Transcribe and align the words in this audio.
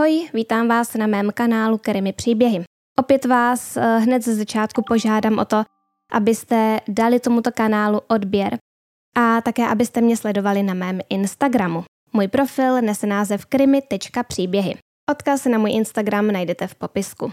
Ahoj, 0.00 0.28
vítám 0.34 0.68
vás 0.68 0.94
na 0.94 1.06
mém 1.06 1.30
kanálu 1.32 1.78
Keremy 1.78 2.12
příběhy. 2.12 2.64
Opět 2.98 3.24
vás 3.24 3.76
eh, 3.76 3.98
hned 3.98 4.24
ze 4.24 4.34
začátku 4.34 4.82
požádám 4.82 5.38
o 5.38 5.44
to, 5.44 5.64
abyste 6.12 6.80
dali 6.88 7.20
tomuto 7.20 7.50
kanálu 7.52 8.00
odběr 8.08 8.58
a 9.16 9.40
také 9.40 9.68
abyste 9.68 10.00
mě 10.00 10.16
sledovali 10.16 10.62
na 10.62 10.74
mém 10.74 11.00
Instagramu. 11.08 11.84
Můj 12.12 12.28
profil 12.28 12.82
nese 12.82 13.06
název 13.06 13.46
krimi.příběhy. 13.46 14.74
Odkaz 15.10 15.44
na 15.44 15.58
můj 15.58 15.72
Instagram 15.72 16.26
najdete 16.26 16.66
v 16.66 16.74
popisku. 16.74 17.32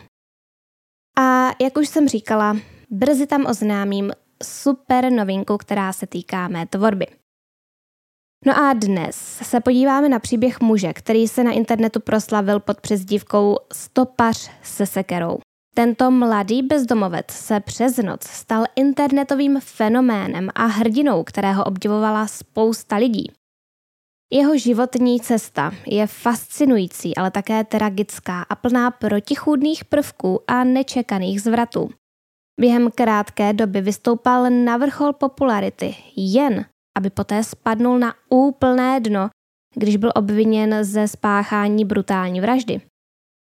A 1.20 1.50
jak 1.62 1.78
už 1.78 1.88
jsem 1.88 2.08
říkala, 2.08 2.58
brzy 2.90 3.28
tam 3.28 3.46
oznámím 3.46 4.12
super 4.44 5.12
novinku, 5.12 5.58
která 5.58 5.94
se 5.94 6.08
týká 6.08 6.48
mé 6.48 6.66
tvorby. 6.66 7.08
No 8.46 8.58
a 8.58 8.74
dnes 8.74 9.16
se 9.42 9.60
podíváme 9.60 10.10
na 10.10 10.20
příběh 10.20 10.60
muže, 10.60 10.94
který 10.94 11.28
se 11.28 11.44
na 11.44 11.52
internetu 11.52 12.00
proslavil 12.00 12.60
pod 12.60 12.82
přezdívkou 12.82 13.58
Stopař 13.74 14.52
se 14.64 14.86
sekerou. 14.86 15.38
Tento 15.76 16.12
mladý 16.12 16.64
bezdomovec 16.64 17.32
se 17.32 17.60
přes 17.60 17.98
noc 17.98 18.24
stal 18.24 18.66
internetovým 18.76 19.60
fenoménem 19.60 20.50
a 20.56 20.66
hrdinou, 20.66 21.24
kterého 21.24 21.64
obdivovala 21.64 22.28
spousta 22.28 22.96
lidí. 22.96 23.32
Jeho 24.34 24.58
životní 24.58 25.20
cesta 25.20 25.72
je 25.86 26.08
fascinující, 26.08 27.18
ale 27.18 27.32
také 27.32 27.64
tragická 27.64 28.42
a 28.42 28.56
plná 28.56 28.92
protichůdných 28.92 29.86
prvků 29.86 30.40
a 30.48 30.64
nečekaných 30.64 31.42
zvratů. 31.42 31.90
Během 32.60 32.92
krátké 32.92 33.54
doby 33.54 33.82
vystoupal 33.82 34.50
na 34.50 34.78
vrchol 34.78 35.14
popularity 35.14 35.96
jen 36.16 36.66
aby 36.98 37.10
poté 37.10 37.44
spadnul 37.44 38.00
na 38.00 38.14
úplné 38.30 39.00
dno, 39.00 39.30
když 39.76 39.98
byl 39.98 40.12
obviněn 40.16 40.76
ze 40.82 41.08
spáchání 41.08 41.86
brutální 41.86 42.42
vraždy. 42.42 42.82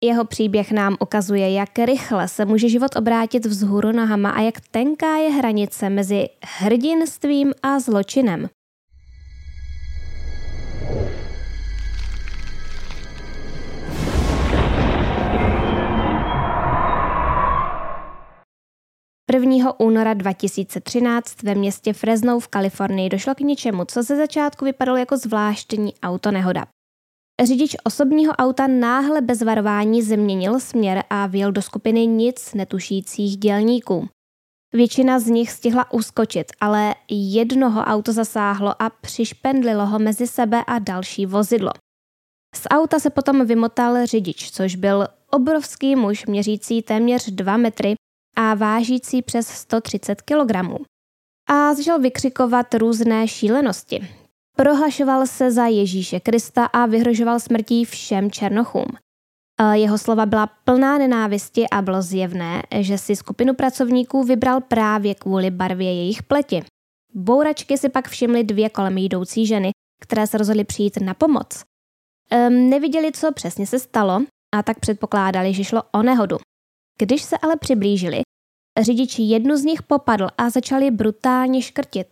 Jeho 0.03 0.25
příběh 0.25 0.71
nám 0.71 0.97
ukazuje, 0.99 1.51
jak 1.51 1.79
rychle 1.79 2.27
se 2.27 2.45
může 2.45 2.69
život 2.69 2.95
obrátit 2.95 3.45
vzhůru 3.45 3.91
nohama 3.91 4.29
a 4.29 4.41
jak 4.41 4.61
tenká 4.71 5.17
je 5.17 5.29
hranice 5.31 5.89
mezi 5.89 6.25
hrdinstvím 6.43 7.53
a 7.63 7.79
zločinem. 7.79 8.49
1. 19.33 19.79
února 19.79 20.13
2013 20.13 21.43
ve 21.43 21.55
městě 21.55 21.93
Fresno 21.93 22.39
v 22.39 22.47
Kalifornii 22.47 23.09
došlo 23.09 23.35
k 23.35 23.39
něčemu, 23.39 23.85
co 23.85 24.03
ze 24.03 24.15
začátku 24.15 24.65
vypadalo 24.65 24.97
jako 24.97 25.17
zvláštní 25.17 25.93
autonehoda. 26.03 26.65
Řidič 27.43 27.75
osobního 27.83 28.33
auta 28.33 28.67
náhle 28.67 29.21
bez 29.21 29.41
varování 29.41 30.01
změnil 30.01 30.59
směr 30.59 31.03
a 31.09 31.27
vjel 31.27 31.51
do 31.51 31.61
skupiny 31.61 32.07
nic 32.07 32.53
netušících 32.53 33.37
dělníků. 33.37 34.07
Většina 34.73 35.19
z 35.19 35.27
nich 35.27 35.51
stihla 35.51 35.91
uskočit, 35.93 36.47
ale 36.59 36.95
jednoho 37.09 37.81
auto 37.81 38.13
zasáhlo 38.13 38.81
a 38.81 38.89
přišpendlilo 38.89 39.85
ho 39.85 39.99
mezi 39.99 40.27
sebe 40.27 40.63
a 40.67 40.79
další 40.79 41.25
vozidlo. 41.25 41.71
Z 42.55 42.67
auta 42.69 42.99
se 42.99 43.09
potom 43.09 43.45
vymotal 43.45 44.05
řidič, 44.05 44.51
což 44.51 44.75
byl 44.75 45.07
obrovský 45.31 45.95
muž 45.95 46.25
měřící 46.25 46.81
téměř 46.81 47.29
2 47.29 47.57
metry 47.57 47.96
a 48.37 48.53
vážící 48.53 49.21
přes 49.21 49.47
130 49.47 50.21
kg. 50.21 50.55
A 51.49 51.73
začal 51.73 51.99
vykřikovat 51.99 52.73
různé 52.73 53.27
šílenosti. 53.27 54.07
Prohlašoval 54.55 55.27
se 55.27 55.51
za 55.51 55.65
Ježíše 55.65 56.19
Krista 56.19 56.65
a 56.65 56.85
vyhrožoval 56.85 57.39
smrtí 57.39 57.85
všem 57.85 58.31
černochům. 58.31 58.85
Jeho 59.73 59.97
slova 59.97 60.25
byla 60.25 60.47
plná 60.47 60.97
nenávisti 60.97 61.69
a 61.69 61.81
bylo 61.81 62.01
zjevné, 62.01 62.63
že 62.79 62.97
si 62.97 63.15
skupinu 63.15 63.53
pracovníků 63.53 64.23
vybral 64.23 64.61
právě 64.61 65.15
kvůli 65.15 65.51
barvě 65.51 65.93
jejich 65.93 66.23
pleti. 66.23 66.63
Bouračky 67.13 67.77
si 67.77 67.89
pak 67.89 68.07
všimly 68.07 68.43
dvě 68.43 68.69
kolem 68.69 68.97
jdoucí 68.97 69.45
ženy, 69.45 69.71
které 70.01 70.27
se 70.27 70.37
rozhodly 70.37 70.63
přijít 70.63 71.01
na 71.01 71.13
pomoc. 71.13 71.63
Um, 72.31 72.69
neviděli, 72.69 73.11
co 73.11 73.31
přesně 73.31 73.67
se 73.67 73.79
stalo, 73.79 74.21
a 74.55 74.63
tak 74.63 74.79
předpokládali, 74.79 75.53
že 75.53 75.63
šlo 75.63 75.81
o 75.91 76.03
nehodu. 76.03 76.37
Když 76.99 77.23
se 77.23 77.37
ale 77.37 77.57
přiblížili, 77.57 78.21
řidič 78.81 79.19
jednu 79.19 79.57
z 79.57 79.63
nich 79.63 79.83
popadl 79.83 80.27
a 80.37 80.49
začali 80.49 80.91
brutálně 80.91 81.61
škrtit. 81.61 82.07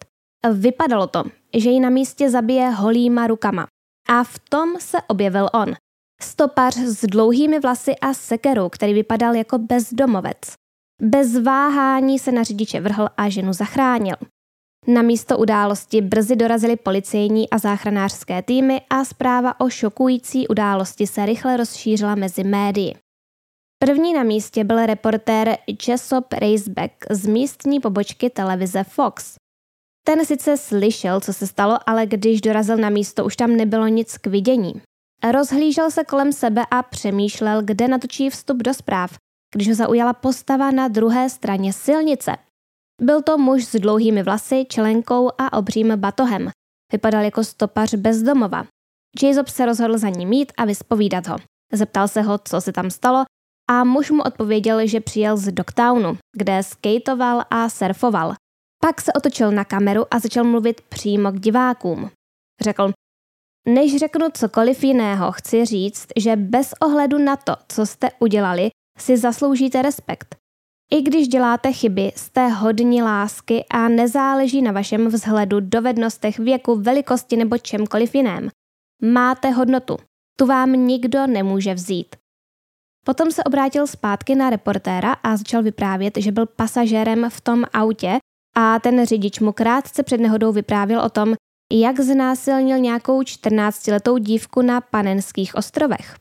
Vypadalo 0.53 1.07
to, 1.07 1.23
že 1.57 1.69
ji 1.69 1.79
na 1.79 1.89
místě 1.89 2.29
zabije 2.29 2.69
holýma 2.69 3.27
rukama. 3.27 3.67
A 4.09 4.23
v 4.23 4.39
tom 4.49 4.79
se 4.79 4.97
objevil 5.07 5.49
on. 5.53 5.73
Stopař 6.21 6.77
s 6.77 7.01
dlouhými 7.01 7.59
vlasy 7.59 7.95
a 8.01 8.13
sekerou, 8.13 8.69
který 8.69 8.93
vypadal 8.93 9.35
jako 9.35 9.57
bezdomovec. 9.57 10.37
Bez 11.01 11.39
váhání 11.39 12.19
se 12.19 12.31
na 12.31 12.43
řidiče 12.43 12.81
vrhl 12.81 13.07
a 13.17 13.29
ženu 13.29 13.53
zachránil. 13.53 14.15
Na 14.87 15.01
místo 15.01 15.37
události 15.37 16.01
brzy 16.01 16.35
dorazily 16.35 16.75
policejní 16.75 17.49
a 17.49 17.57
záchranářské 17.57 18.41
týmy 18.41 18.81
a 18.89 19.05
zpráva 19.05 19.59
o 19.59 19.69
šokující 19.69 20.47
události 20.47 21.07
se 21.07 21.25
rychle 21.25 21.57
rozšířila 21.57 22.15
mezi 22.15 22.43
médii. 22.43 22.95
První 23.85 24.13
na 24.13 24.23
místě 24.23 24.63
byl 24.63 24.85
reportér 24.85 25.57
Chesop 25.83 26.33
Raceback 26.33 26.91
z 27.09 27.27
místní 27.27 27.79
pobočky 27.79 28.29
televize 28.29 28.83
Fox. 28.83 29.35
Ten 30.07 30.25
sice 30.25 30.57
slyšel, 30.57 31.21
co 31.21 31.33
se 31.33 31.47
stalo, 31.47 31.77
ale 31.85 32.05
když 32.05 32.41
dorazil 32.41 32.77
na 32.77 32.89
místo, 32.89 33.25
už 33.25 33.35
tam 33.35 33.55
nebylo 33.55 33.87
nic 33.87 34.17
k 34.17 34.27
vidění. 34.27 34.81
Rozhlížel 35.31 35.91
se 35.91 36.03
kolem 36.03 36.33
sebe 36.33 36.65
a 36.71 36.83
přemýšlel, 36.83 37.61
kde 37.61 37.87
natočí 37.87 38.29
vstup 38.29 38.57
do 38.57 38.73
zpráv, 38.73 39.17
když 39.55 39.67
ho 39.67 39.75
zaujala 39.75 40.13
postava 40.13 40.71
na 40.71 40.87
druhé 40.87 41.29
straně 41.29 41.73
silnice. 41.73 42.35
Byl 43.01 43.21
to 43.21 43.37
muž 43.37 43.65
s 43.65 43.75
dlouhými 43.75 44.23
vlasy, 44.23 44.65
čelenkou 44.69 45.29
a 45.37 45.53
obřím 45.53 45.93
batohem. 45.95 46.49
Vypadal 46.91 47.23
jako 47.23 47.43
stopař 47.43 47.93
bezdomova. 47.93 48.65
Jacob 49.23 49.47
se 49.47 49.65
rozhodl 49.65 49.97
za 49.97 50.09
ním 50.09 50.29
mít 50.29 50.51
a 50.57 50.65
vyspovídat 50.65 51.27
ho. 51.27 51.37
Zeptal 51.73 52.07
se 52.07 52.21
ho, 52.21 52.37
co 52.37 52.61
se 52.61 52.71
tam 52.71 52.91
stalo 52.91 53.25
a 53.67 53.83
muž 53.83 54.11
mu 54.11 54.23
odpověděl, 54.23 54.87
že 54.87 55.01
přijel 55.01 55.37
z 55.37 55.51
Dogtownu, 55.51 56.17
kde 56.37 56.63
skateoval 56.63 57.43
a 57.49 57.69
surfoval. 57.69 58.33
Pak 58.81 59.01
se 59.01 59.13
otočil 59.13 59.51
na 59.51 59.65
kameru 59.65 60.03
a 60.11 60.19
začal 60.19 60.43
mluvit 60.43 60.81
přímo 60.81 61.31
k 61.31 61.39
divákům. 61.39 62.09
Řekl, 62.61 62.91
než 63.67 63.97
řeknu 63.97 64.27
cokoliv 64.33 64.83
jiného, 64.83 65.31
chci 65.31 65.65
říct, 65.65 66.07
že 66.17 66.35
bez 66.35 66.73
ohledu 66.81 67.17
na 67.17 67.35
to, 67.35 67.55
co 67.67 67.85
jste 67.85 68.09
udělali, 68.19 68.69
si 68.97 69.17
zasloužíte 69.17 69.81
respekt. 69.81 70.35
I 70.91 71.01
když 71.01 71.27
děláte 71.27 71.73
chyby, 71.73 72.11
jste 72.15 72.47
hodní 72.47 73.03
lásky 73.03 73.65
a 73.71 73.87
nezáleží 73.87 74.61
na 74.61 74.71
vašem 74.71 75.07
vzhledu, 75.07 75.59
dovednostech, 75.59 76.39
věku, 76.39 76.75
velikosti 76.75 77.37
nebo 77.37 77.57
čemkoliv 77.57 78.15
jiném. 78.15 78.49
Máte 79.01 79.49
hodnotu. 79.49 79.97
Tu 80.37 80.45
vám 80.45 80.71
nikdo 80.71 81.27
nemůže 81.27 81.73
vzít. 81.73 82.15
Potom 83.05 83.31
se 83.31 83.43
obrátil 83.43 83.87
zpátky 83.87 84.35
na 84.35 84.49
reportéra 84.49 85.13
a 85.13 85.37
začal 85.37 85.63
vyprávět, 85.63 86.17
že 86.17 86.31
byl 86.31 86.45
pasažérem 86.45 87.29
v 87.29 87.41
tom 87.41 87.63
autě 87.73 88.17
a 88.57 88.79
ten 88.79 89.05
řidič 89.05 89.39
mu 89.39 89.51
krátce 89.51 90.03
před 90.03 90.21
nehodou 90.21 90.51
vyprávěl 90.51 91.01
o 91.01 91.09
tom, 91.09 91.33
jak 91.73 91.99
znásilnil 91.99 92.77
nějakou 92.77 93.21
14-letou 93.21 94.17
dívku 94.17 94.61
na 94.61 94.81
Panenských 94.81 95.55
ostrovech. 95.55 96.15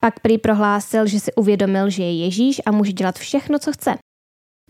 Pak 0.00 0.20
prý 0.20 0.38
prohlásil, 0.38 1.06
že 1.06 1.20
si 1.20 1.34
uvědomil, 1.34 1.90
že 1.90 2.02
je 2.02 2.24
Ježíš 2.24 2.62
a 2.66 2.70
může 2.70 2.92
dělat 2.92 3.18
všechno, 3.18 3.58
co 3.58 3.72
chce. 3.72 3.94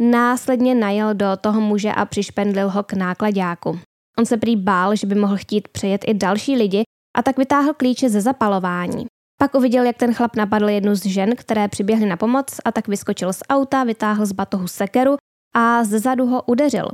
Následně 0.00 0.75
najel 0.75 1.14
do 1.14 1.26
toho 1.41 1.60
muže 1.60 1.93
a 1.93 2.04
přišpendlil 2.04 2.70
ho 2.70 2.82
k 2.82 2.93
nákladáku. 2.93 3.78
On 4.19 4.26
se 4.26 4.37
prý 4.37 4.56
bál, 4.56 4.97
že 4.97 5.06
by 5.06 5.14
mohl 5.14 5.37
chtít 5.37 5.69
přejet 5.69 6.04
i 6.06 6.14
další 6.14 6.56
lidi 6.56 6.82
a 7.16 7.22
tak 7.22 7.38
vytáhl 7.38 7.75
klíče 7.75 8.10
ze 8.10 8.20
zapalování. 8.20 9.06
Pak 9.44 9.55
uviděl, 9.55 9.84
jak 9.84 9.97
ten 9.97 10.15
chlap 10.15 10.37
napadl 10.37 10.69
jednu 10.69 10.94
z 10.94 11.06
žen, 11.06 11.37
které 11.37 11.69
přiběhly 11.69 12.06
na 12.06 12.17
pomoc 12.17 12.61
a 12.64 12.73
tak 12.73 12.88
vyskočil 12.88 13.32
z 13.32 13.43
auta, 13.49 13.85
vytáhl 13.85 14.26
z 14.26 14.32
batohu 14.32 14.69
sekeru 14.69 15.17
a 15.55 15.85
zezadu 15.85 16.26
ho 16.26 16.43
udeřil. 16.43 16.88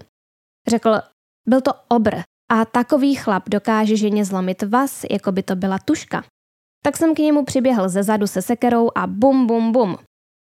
Řekl, 0.68 1.00
byl 1.48 1.60
to 1.60 1.70
obr 1.88 2.16
a 2.52 2.64
takový 2.64 3.14
chlap 3.14 3.48
dokáže 3.48 3.96
ženě 3.96 4.24
zlomit 4.24 4.62
vás, 4.62 5.04
jako 5.10 5.32
by 5.32 5.42
to 5.42 5.56
byla 5.56 5.78
tuška. 5.78 6.24
Tak 6.84 6.96
jsem 6.96 7.14
k 7.14 7.18
němu 7.18 7.44
přiběhl 7.44 7.88
ze 7.88 8.02
zadu 8.02 8.26
se 8.26 8.42
sekerou 8.42 8.90
a 8.94 9.06
bum, 9.06 9.46
bum, 9.46 9.72
bum. 9.72 9.96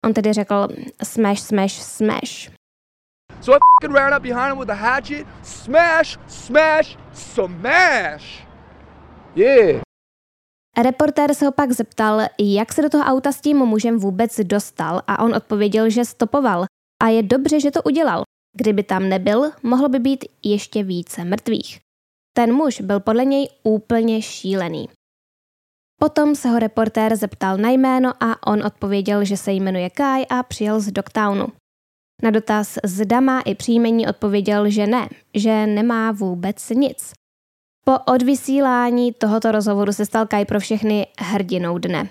On 0.06 0.14
tedy 0.14 0.34
řekl 0.34 0.68
smash, 1.04 1.42
smash, 1.42 1.74
smash. 1.74 2.52
So 3.42 3.60
I 3.84 3.88
ran 3.88 4.14
up 4.18 4.24
behind 4.24 4.50
him 4.50 4.60
with 4.60 4.70
a 4.70 4.76
hatchet, 4.76 5.28
smash, 5.44 6.18
smash, 6.28 6.98
smash. 7.14 8.48
Yeah. 9.36 9.82
Reportér 10.82 11.34
se 11.34 11.46
ho 11.46 11.52
pak 11.52 11.72
zeptal, 11.72 12.22
jak 12.40 12.74
se 12.74 12.82
do 12.82 12.90
toho 12.90 13.04
auta 13.04 13.32
s 13.32 13.42
tím 13.42 13.58
mužem 13.58 14.00
vůbec 14.00 14.40
dostal 14.40 15.02
a 15.08 15.24
on 15.24 15.36
odpověděl, 15.36 15.90
že 15.90 16.06
stopoval 16.06 16.66
a 17.04 17.08
je 17.08 17.24
dobře, 17.24 17.60
že 17.60 17.72
to 17.72 17.84
udělal. 17.84 18.24
Kdyby 18.56 18.84
tam 18.84 19.10
nebyl, 19.10 19.52
mohlo 19.64 19.90
by 19.90 20.00
být 20.00 20.26
ještě 20.44 20.84
více 20.84 21.26
mrtvých. 21.26 21.80
Ten 22.36 22.54
muž 22.54 22.82
byl 22.82 23.00
podle 23.00 23.26
něj 23.26 23.50
úplně 23.64 24.22
šílený. 24.22 24.90
Potom 26.00 26.36
se 26.36 26.50
ho 26.50 26.60
reportér 26.60 27.16
zeptal 27.16 27.58
na 27.58 27.70
jméno 27.70 28.14
a 28.20 28.48
on 28.48 28.66
odpověděl, 28.66 29.26
že 29.26 29.38
se 29.38 29.52
jmenuje 29.52 29.90
Kai 29.90 30.26
a 30.26 30.44
přijel 30.44 30.80
z 30.80 30.92
Dogtownu. 30.92 31.48
Na 32.24 32.32
dotaz 32.32 32.78
zda 32.84 33.20
má 33.20 33.42
i 33.42 33.56
příjmení 33.56 34.08
odpověděl, 34.08 34.70
že 34.70 34.88
ne, 34.88 35.10
že 35.34 35.68
nemá 35.68 36.12
vůbec 36.12 36.70
nic. 36.70 37.14
Po 37.86 38.00
odvysílání 38.00 39.14
tohoto 39.14 39.52
rozhovoru 39.52 39.94
se 39.94 40.06
stal 40.06 40.26
Kai 40.26 40.46
pro 40.46 40.60
všechny 40.60 41.08
hrdinou 41.20 41.78
dne. 41.78 42.08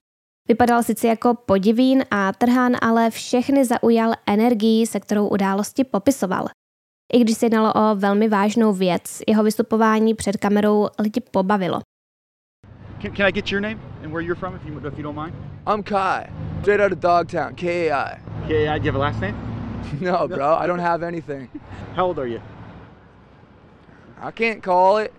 Vypadal 0.48 0.82
sice 0.82 1.06
jako 1.08 1.34
podivín 1.34 2.04
a 2.10 2.32
trhán, 2.32 2.72
ale 2.82 3.10
všechny 3.10 3.64
zaujal 3.64 4.12
energií, 4.26 4.86
se 4.86 5.00
kterou 5.00 5.28
události 5.28 5.84
popisoval. 5.84 6.46
I 7.12 7.18
když 7.20 7.36
se 7.38 7.46
jednalo 7.46 7.72
o 7.72 7.94
velmi 7.94 8.28
vážnou 8.28 8.72
věc, 8.72 9.22
jeho 9.28 9.42
vystupování 9.42 10.14
před 10.14 10.36
kamerou 10.36 10.88
lidi 10.98 11.20
pobavilo. 11.20 11.80
Can, 13.02 13.12
can 13.12 13.26
I 13.26 13.32
get 13.32 13.52
your 13.52 13.60
name 13.60 13.80
and 14.04 14.12
where 14.12 14.22
you're 14.26 14.40
from, 14.40 14.54
if 14.56 14.64
you, 14.66 14.88
if 14.88 14.98
you 14.98 15.02
don't 15.02 15.18
mind? 15.18 15.34
I'm 15.66 15.82
Kai, 15.82 16.26
straight 16.60 16.80
out 16.80 16.92
of 16.92 16.98
Dogtown, 16.98 17.54
K-A-I. 17.54 18.18
Do 18.48 18.54
you 18.54 18.68
have 18.68 18.96
a 18.96 18.98
last 18.98 19.20
name? 19.20 19.34
No, 20.00 20.28
bro, 20.28 20.54
I 20.54 20.66
don't 20.66 20.80
have 20.80 21.02
anything. 21.06 21.48
How 21.96 22.06
old 22.06 22.18
are 22.18 22.28
you? 22.28 22.40
I 24.22 24.30
can't 24.30 24.62
call 24.62 24.98
it. 24.98 25.12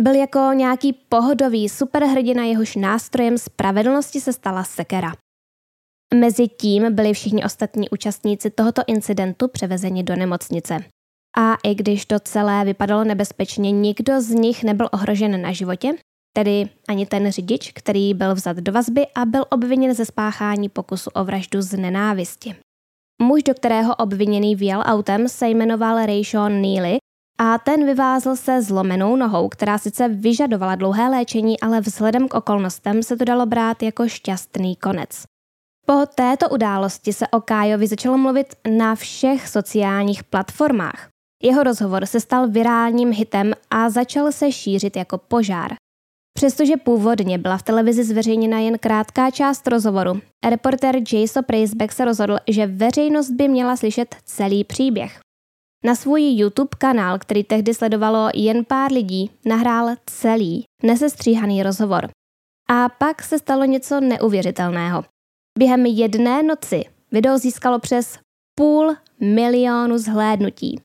Byl 0.00 0.14
jako 0.14 0.38
nějaký 0.54 0.92
pohodový 0.92 1.68
superhrdina, 1.68 2.44
jehož 2.44 2.76
nástrojem 2.76 3.38
spravedlnosti 3.38 4.20
se 4.20 4.32
stala 4.32 4.64
sekera. 4.64 5.12
Mezi 6.14 6.48
tím 6.48 6.94
byli 6.94 7.12
všichni 7.12 7.44
ostatní 7.44 7.90
účastníci 7.90 8.50
tohoto 8.50 8.82
incidentu 8.86 9.48
převezeni 9.48 10.02
do 10.02 10.16
nemocnice. 10.16 10.84
A 11.38 11.54
i 11.64 11.74
když 11.74 12.06
to 12.06 12.20
celé 12.20 12.64
vypadalo 12.64 13.04
nebezpečně, 13.04 13.70
nikdo 13.70 14.20
z 14.20 14.28
nich 14.30 14.64
nebyl 14.64 14.88
ohrožen 14.92 15.42
na 15.42 15.52
životě, 15.52 15.92
tedy 16.36 16.68
ani 16.88 17.06
ten 17.06 17.32
řidič, 17.32 17.72
který 17.72 18.14
byl 18.14 18.34
vzat 18.34 18.56
do 18.56 18.72
vazby 18.72 19.06
a 19.14 19.24
byl 19.24 19.44
obviněn 19.50 19.94
ze 19.94 20.04
spáchání 20.04 20.68
pokusu 20.68 21.10
o 21.14 21.24
vraždu 21.24 21.62
z 21.62 21.78
nenávisti. 21.78 22.54
Muž, 23.22 23.42
do 23.42 23.54
kterého 23.54 23.94
obviněný 23.94 24.56
vjel 24.56 24.82
autem, 24.86 25.28
se 25.28 25.48
jmenoval 25.48 26.06
Rayshon 26.06 26.62
Neely 26.62 26.98
a 27.42 27.58
ten 27.58 27.86
vyvázl 27.86 28.36
se 28.36 28.62
zlomenou 28.62 29.16
nohou, 29.16 29.48
která 29.48 29.78
sice 29.78 30.08
vyžadovala 30.08 30.74
dlouhé 30.74 31.08
léčení, 31.08 31.60
ale 31.60 31.80
vzhledem 31.80 32.28
k 32.28 32.34
okolnostem 32.34 33.02
se 33.02 33.16
to 33.16 33.24
dalo 33.24 33.46
brát 33.46 33.82
jako 33.82 34.08
šťastný 34.08 34.76
konec. 34.76 35.22
Po 35.86 36.06
této 36.14 36.48
události 36.48 37.12
se 37.12 37.28
o 37.28 37.40
Kájovi 37.40 37.86
začalo 37.86 38.18
mluvit 38.18 38.54
na 38.76 38.94
všech 38.94 39.48
sociálních 39.48 40.24
platformách. 40.24 41.08
Jeho 41.42 41.62
rozhovor 41.62 42.06
se 42.06 42.20
stal 42.20 42.48
virálním 42.48 43.12
hitem 43.12 43.52
a 43.70 43.90
začal 43.90 44.32
se 44.32 44.52
šířit 44.52 44.96
jako 44.96 45.18
požár. 45.18 45.74
Přestože 46.38 46.76
původně 46.76 47.38
byla 47.38 47.56
v 47.58 47.62
televizi 47.62 48.04
zveřejněna 48.04 48.58
jen 48.58 48.78
krátká 48.78 49.30
část 49.30 49.66
rozhovoru, 49.66 50.20
reporter 50.48 50.96
Jason 51.12 51.44
Praceback 51.44 51.92
se 51.92 52.04
rozhodl, 52.04 52.38
že 52.48 52.66
veřejnost 52.66 53.30
by 53.30 53.48
měla 53.48 53.76
slyšet 53.76 54.16
celý 54.24 54.64
příběh. 54.64 55.20
Na 55.84 55.94
svůj 55.94 56.22
YouTube 56.22 56.76
kanál, 56.78 57.18
který 57.18 57.44
tehdy 57.44 57.74
sledovalo 57.74 58.28
jen 58.34 58.64
pár 58.64 58.92
lidí, 58.92 59.30
nahrál 59.44 59.88
celý, 60.06 60.64
nesestříhaný 60.82 61.62
rozhovor. 61.62 62.08
A 62.68 62.88
pak 62.88 63.22
se 63.22 63.38
stalo 63.38 63.64
něco 63.64 64.00
neuvěřitelného. 64.00 65.04
Během 65.58 65.86
jedné 65.86 66.42
noci 66.42 66.84
video 67.12 67.38
získalo 67.38 67.78
přes 67.78 68.18
půl 68.54 68.96
milionu 69.20 69.98
zhlédnutí. 69.98 70.80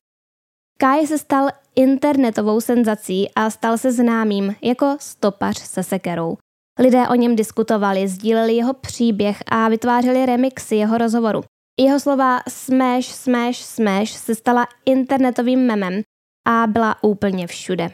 Kai 0.78 1.06
se 1.06 1.18
stal 1.18 1.48
internetovou 1.74 2.60
senzací 2.60 3.30
a 3.34 3.50
stal 3.50 3.78
se 3.78 3.92
známým 3.92 4.54
jako 4.62 4.96
stopař 5.00 5.58
se 5.58 5.82
sekerou. 5.82 6.36
Lidé 6.78 7.08
o 7.08 7.14
něm 7.14 7.36
diskutovali, 7.36 8.08
sdíleli 8.08 8.54
jeho 8.54 8.74
příběh 8.74 9.42
a 9.46 9.68
vytvářeli 9.68 10.26
remixy 10.26 10.76
jeho 10.76 10.98
rozhovoru. 10.98 11.40
Jeho 11.76 12.00
slova 12.00 12.40
smash, 12.48 13.12
smash, 13.12 13.60
smash 13.60 14.10
se 14.10 14.34
stala 14.34 14.66
internetovým 14.86 15.60
memem 15.60 16.02
a 16.48 16.66
byla 16.66 17.02
úplně 17.04 17.46
všude. 17.46 17.90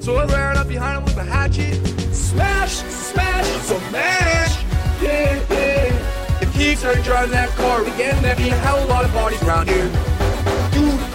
So 0.00 0.12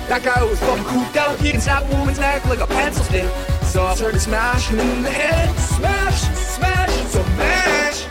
That 0.07 0.21
guy 0.23 0.43
was 0.43 0.59
fucking 0.59 0.85
cooped 0.85 1.17
out, 1.17 1.39
he 1.39 1.51
can 1.51 1.61
snap 1.61 1.83
a 1.83 1.97
woman's 1.97 2.19
neck 2.19 2.45
like 2.45 2.61
a 2.61 2.67
pencil 2.67 3.03
stick. 3.03 3.25
So 3.63 3.83
I 3.83 3.95
started 3.95 4.21
smashing 4.21 4.79
in 4.79 5.01
the 5.03 5.09
head, 5.09 5.49
smash, 5.57 6.21
smash, 6.53 6.91
smash. 7.09 8.07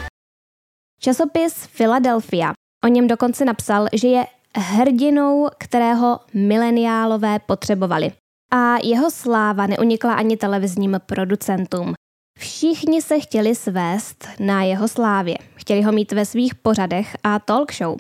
Časopis 1.01 1.67
Philadelphia 1.67 2.55
o 2.85 2.87
něm 2.87 3.07
dokonce 3.07 3.45
napsal, 3.45 3.87
že 3.93 4.09
je 4.09 4.27
hrdinou, 4.57 5.49
kterého 5.59 6.21
mileniálové 6.35 7.39
potřebovali. 7.39 8.13
A 8.53 8.77
jeho 8.83 9.11
sláva 9.11 9.67
neunikla 9.67 10.15
ani 10.15 10.37
televizním 10.37 11.01
producentům. 11.07 11.95
Všichni 12.39 13.03
se 13.03 13.21
chtěli 13.21 13.55
svést 13.55 14.29
na 14.41 14.63
jeho 14.63 14.89
slávě. 14.89 15.39
Chtěli 15.55 15.83
ho 15.83 15.93
mít 15.93 16.13
ve 16.13 16.25
svých 16.27 16.55
pořadech 16.55 17.17
a 17.23 17.39
talk 17.39 17.73
show. 17.73 17.97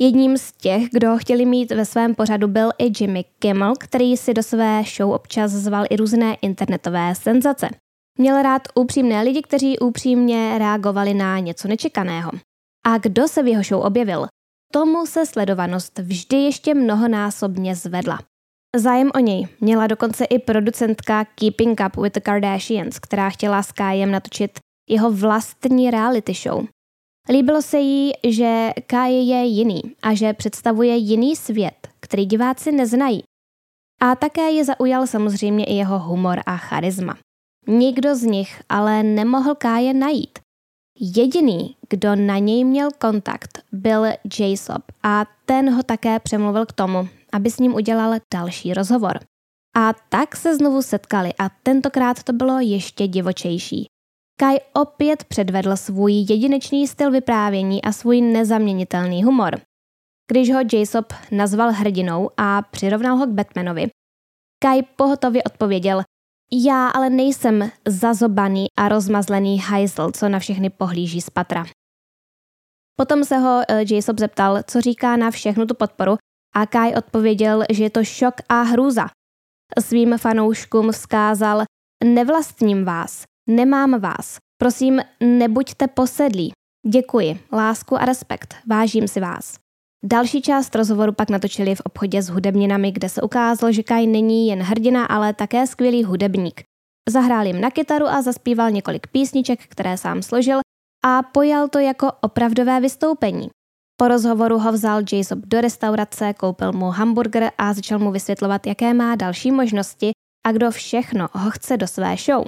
Jedním 0.00 0.38
z 0.38 0.52
těch, 0.52 0.82
kdo 0.92 1.10
ho 1.10 1.18
chtěli 1.18 1.44
mít 1.44 1.72
ve 1.72 1.84
svém 1.84 2.14
pořadu, 2.14 2.48
byl 2.48 2.70
i 2.78 2.92
Jimmy 3.00 3.24
Kimmel, 3.38 3.74
který 3.78 4.16
si 4.16 4.34
do 4.34 4.42
své 4.42 4.82
show 4.96 5.12
občas 5.12 5.50
zval 5.50 5.84
i 5.90 5.96
různé 5.96 6.36
internetové 6.42 7.14
senzace. 7.14 7.68
Měl 8.18 8.42
rád 8.42 8.62
upřímné 8.74 9.22
lidi, 9.22 9.42
kteří 9.42 9.78
upřímně 9.78 10.58
reagovali 10.58 11.14
na 11.14 11.38
něco 11.38 11.68
nečekaného. 11.68 12.30
A 12.86 12.98
kdo 12.98 13.28
se 13.28 13.42
v 13.42 13.46
jeho 13.46 13.62
show 13.62 13.84
objevil? 13.86 14.26
Tomu 14.72 15.06
se 15.06 15.26
sledovanost 15.26 15.98
vždy 15.98 16.36
ještě 16.36 16.74
mnohonásobně 16.74 17.74
zvedla. 17.76 18.18
Zájem 18.76 19.10
o 19.14 19.18
něj 19.18 19.48
měla 19.60 19.86
dokonce 19.86 20.24
i 20.24 20.38
producentka 20.38 21.24
Keeping 21.24 21.80
Up 21.86 21.96
with 22.02 22.14
the 22.14 22.20
Kardashians, 22.20 22.98
která 22.98 23.30
chtěla 23.30 23.62
s 23.62 23.72
Kajem 23.72 24.10
natočit 24.10 24.50
jeho 24.90 25.12
vlastní 25.12 25.90
reality 25.90 26.34
show. 26.34 26.66
Líbilo 27.28 27.62
se 27.62 27.78
jí, 27.78 28.12
že 28.28 28.70
Kai 28.86 29.14
je 29.14 29.44
jiný 29.44 29.82
a 30.02 30.14
že 30.14 30.32
představuje 30.32 30.96
jiný 30.96 31.36
svět, 31.36 31.88
který 32.00 32.26
diváci 32.26 32.72
neznají. 32.72 33.22
A 34.00 34.14
také 34.14 34.50
je 34.50 34.64
zaujal 34.64 35.06
samozřejmě 35.06 35.64
i 35.64 35.74
jeho 35.74 35.98
humor 35.98 36.40
a 36.46 36.56
charisma. 36.56 37.16
Nikdo 37.68 38.14
z 38.14 38.22
nich 38.22 38.62
ale 38.68 39.02
nemohl 39.02 39.54
Káje 39.54 39.94
najít. 39.94 40.45
Jediný, 41.00 41.76
kdo 41.88 42.16
na 42.16 42.38
něj 42.38 42.64
měl 42.64 42.88
kontakt, 42.98 43.62
byl 43.72 44.04
Jasob 44.38 44.82
a 45.02 45.24
ten 45.46 45.74
ho 45.74 45.82
také 45.82 46.20
přemluvil 46.20 46.66
k 46.66 46.72
tomu, 46.72 47.08
aby 47.32 47.50
s 47.50 47.58
ním 47.58 47.74
udělal 47.74 48.14
další 48.34 48.74
rozhovor. 48.74 49.20
A 49.76 49.92
tak 50.08 50.36
se 50.36 50.56
znovu 50.56 50.82
setkali 50.82 51.30
a 51.38 51.48
tentokrát 51.62 52.22
to 52.22 52.32
bylo 52.32 52.60
ještě 52.60 53.06
divočejší. 53.06 53.86
Kai 54.40 54.58
opět 54.72 55.24
předvedl 55.24 55.76
svůj 55.76 56.12
jedinečný 56.12 56.86
styl 56.86 57.10
vyprávění 57.10 57.82
a 57.82 57.92
svůj 57.92 58.20
nezaměnitelný 58.20 59.24
humor. 59.24 59.60
Když 60.30 60.52
ho 60.52 60.60
Jasob 60.72 61.12
nazval 61.30 61.72
hrdinou 61.72 62.30
a 62.36 62.62
přirovnal 62.62 63.16
ho 63.16 63.26
k 63.26 63.30
Batmanovi, 63.30 63.88
Kai 64.62 64.82
pohotově 64.82 65.42
odpověděl, 65.42 66.02
já 66.52 66.88
ale 66.88 67.10
nejsem 67.10 67.70
zazobaný 67.88 68.66
a 68.78 68.88
rozmazlený 68.88 69.58
hajzl, 69.58 70.10
co 70.12 70.28
na 70.28 70.38
všechny 70.38 70.70
pohlíží 70.70 71.20
z 71.20 71.30
patra. 71.30 71.64
Potom 72.96 73.24
se 73.24 73.36
ho 73.36 73.62
eh, 73.68 73.84
Jasob 73.94 74.18
zeptal, 74.18 74.62
co 74.66 74.80
říká 74.80 75.16
na 75.16 75.30
všechnu 75.30 75.66
tu 75.66 75.74
podporu 75.74 76.16
a 76.54 76.66
Kai 76.66 76.94
odpověděl, 76.94 77.64
že 77.72 77.84
je 77.84 77.90
to 77.90 78.04
šok 78.04 78.34
a 78.48 78.62
hrůza. 78.62 79.06
Svým 79.80 80.18
fanouškům 80.18 80.92
vzkázal, 80.92 81.64
nevlastním 82.04 82.84
vás, 82.84 83.24
Nemám 83.48 84.00
vás. 84.00 84.38
Prosím, 84.58 85.00
nebuďte 85.20 85.86
posedlí. 85.88 86.52
Děkuji, 86.86 87.40
lásku 87.52 87.96
a 87.96 88.04
respekt, 88.04 88.54
vážím 88.70 89.08
si 89.08 89.20
vás. 89.20 89.65
Další 90.08 90.42
část 90.42 90.74
rozhovoru 90.74 91.12
pak 91.12 91.30
natočili 91.30 91.74
v 91.74 91.80
obchodě 91.80 92.22
s 92.22 92.28
hudebninami, 92.28 92.92
kde 92.92 93.08
se 93.08 93.22
ukázalo, 93.22 93.72
že 93.72 93.82
Kai 93.82 94.06
není 94.06 94.48
jen 94.48 94.62
hrdina, 94.62 95.06
ale 95.06 95.34
také 95.34 95.66
skvělý 95.66 96.04
hudebník. 96.04 96.62
Zahrál 97.08 97.46
jim 97.46 97.60
na 97.60 97.70
kytaru 97.70 98.06
a 98.06 98.22
zaspíval 98.22 98.70
několik 98.70 99.06
písniček, 99.06 99.66
které 99.68 99.98
sám 99.98 100.22
složil 100.22 100.58
a 101.04 101.22
pojal 101.22 101.68
to 101.68 101.78
jako 101.78 102.12
opravdové 102.20 102.80
vystoupení. 102.80 103.48
Po 103.96 104.08
rozhovoru 104.08 104.58
ho 104.58 104.72
vzal 104.72 105.02
Jasob 105.12 105.38
do 105.38 105.60
restaurace, 105.60 106.34
koupil 106.34 106.72
mu 106.72 106.86
hamburger 106.86 107.50
a 107.58 107.72
začal 107.72 107.98
mu 107.98 108.10
vysvětlovat, 108.10 108.66
jaké 108.66 108.94
má 108.94 109.14
další 109.14 109.50
možnosti 109.50 110.10
a 110.46 110.52
kdo 110.52 110.70
všechno 110.70 111.28
ho 111.32 111.50
chce 111.50 111.76
do 111.76 111.86
své 111.86 112.16
show. 112.16 112.44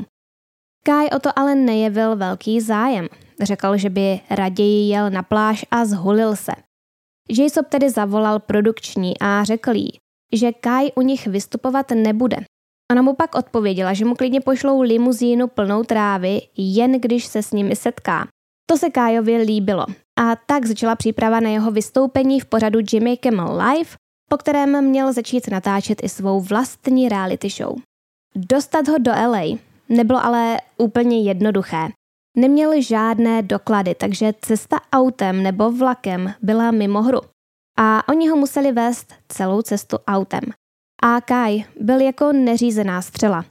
Kai 0.84 1.10
o 1.10 1.18
to 1.18 1.38
ale 1.38 1.54
nejevil 1.54 2.16
velký 2.16 2.60
zájem. 2.60 3.08
Řekl, 3.42 3.76
že 3.76 3.90
by 3.90 4.20
raději 4.30 4.88
jel 4.88 5.10
na 5.10 5.22
pláž 5.22 5.64
a 5.70 5.84
zhulil 5.84 6.36
se. 6.36 6.52
Jasob 7.30 7.66
tedy 7.68 7.90
zavolal 7.90 8.38
produkční 8.38 9.18
a 9.20 9.44
řekl 9.44 9.70
jí, 9.70 9.90
že 10.32 10.52
Kai 10.52 10.92
u 10.94 11.00
nich 11.00 11.26
vystupovat 11.26 11.90
nebude. 11.90 12.36
Ona 12.92 13.02
mu 13.02 13.14
pak 13.14 13.34
odpověděla, 13.34 13.92
že 13.94 14.04
mu 14.04 14.14
klidně 14.14 14.40
pošlou 14.40 14.80
limuzínu 14.80 15.48
plnou 15.48 15.84
trávy, 15.84 16.40
jen 16.56 17.00
když 17.00 17.26
se 17.26 17.42
s 17.42 17.52
nimi 17.52 17.76
setká. 17.76 18.28
To 18.66 18.76
se 18.76 18.90
Kájovi 18.90 19.36
líbilo 19.36 19.86
a 20.20 20.36
tak 20.36 20.66
začala 20.66 20.96
příprava 20.96 21.40
na 21.40 21.50
jeho 21.50 21.70
vystoupení 21.70 22.40
v 22.40 22.44
pořadu 22.44 22.78
Jimmy 22.92 23.16
Kimmel 23.16 23.58
Live, 23.58 23.90
po 24.30 24.36
kterém 24.36 24.84
měl 24.84 25.12
začít 25.12 25.48
natáčet 25.48 26.04
i 26.04 26.08
svou 26.08 26.40
vlastní 26.40 27.08
reality 27.08 27.48
show. 27.50 27.76
Dostat 28.36 28.88
ho 28.88 28.98
do 28.98 29.10
LA 29.10 29.58
nebylo 29.88 30.24
ale 30.24 30.56
úplně 30.76 31.22
jednoduché. 31.22 31.88
Neměl 32.38 32.82
žádné 32.82 33.42
doklady, 33.42 33.94
takže 33.94 34.32
cesta 34.40 34.80
autem 34.92 35.42
nebo 35.42 35.72
vlakem 35.72 36.34
byla 36.42 36.70
mimo 36.70 37.02
hru. 37.02 37.20
A 37.78 38.08
oni 38.08 38.28
ho 38.28 38.36
museli 38.36 38.72
vést 38.72 39.14
celou 39.28 39.62
cestu 39.62 39.96
autem. 40.06 40.40
A 41.02 41.20
Kai 41.20 41.64
byl 41.80 42.00
jako 42.00 42.32
neřízená 42.32 43.02
střela. 43.02 43.44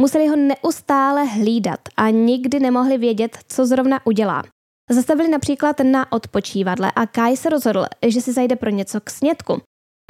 Museli 0.00 0.28
ho 0.28 0.36
neustále 0.36 1.24
hlídat 1.24 1.80
a 1.96 2.10
nikdy 2.10 2.60
nemohli 2.60 2.98
vědět, 2.98 3.38
co 3.48 3.66
zrovna 3.66 4.06
udělá. 4.06 4.42
Zastavili 4.90 5.28
například 5.28 5.80
na 5.80 6.12
odpočívadle 6.12 6.92
a 6.96 7.06
Kai 7.06 7.36
se 7.36 7.50
rozhodl, 7.50 7.84
že 8.06 8.20
si 8.20 8.32
zajde 8.32 8.56
pro 8.56 8.70
něco 8.70 9.00
k 9.00 9.10
snědku. 9.10 9.62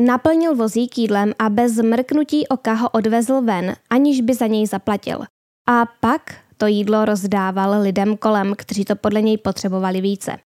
Naplnil 0.03 0.57
vozík 0.57 0.99
jídlem 0.99 1.33
a 1.39 1.49
bez 1.49 1.77
mrknutí 1.77 2.49
oka 2.49 2.73
ho 2.73 2.91
odvezl 2.91 3.41
ven, 3.41 3.77
aniž 3.91 4.21
by 4.21 4.35
za 4.35 4.47
něj 4.47 4.67
zaplatil. 4.67 5.25
A 5.69 5.87
pak 6.01 6.46
to 6.57 6.67
jídlo 6.67 7.05
rozdával 7.05 7.83
lidem 7.83 8.17
kolem, 8.17 8.55
kteří 8.59 8.85
to 8.85 8.97
podle 8.97 9.23
něj 9.23 9.39
potřebovali 9.39 10.01
více. 10.01 10.39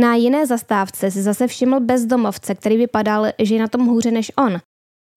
Na 0.00 0.14
jiné 0.14 0.46
zastávce 0.46 1.10
si 1.10 1.22
zase 1.22 1.46
všiml 1.46 1.80
bezdomovce, 1.80 2.54
který 2.54 2.76
vypadal, 2.76 3.26
že 3.38 3.54
je 3.54 3.60
na 3.60 3.68
tom 3.68 3.86
hůře 3.86 4.10
než 4.10 4.32
on. 4.38 4.58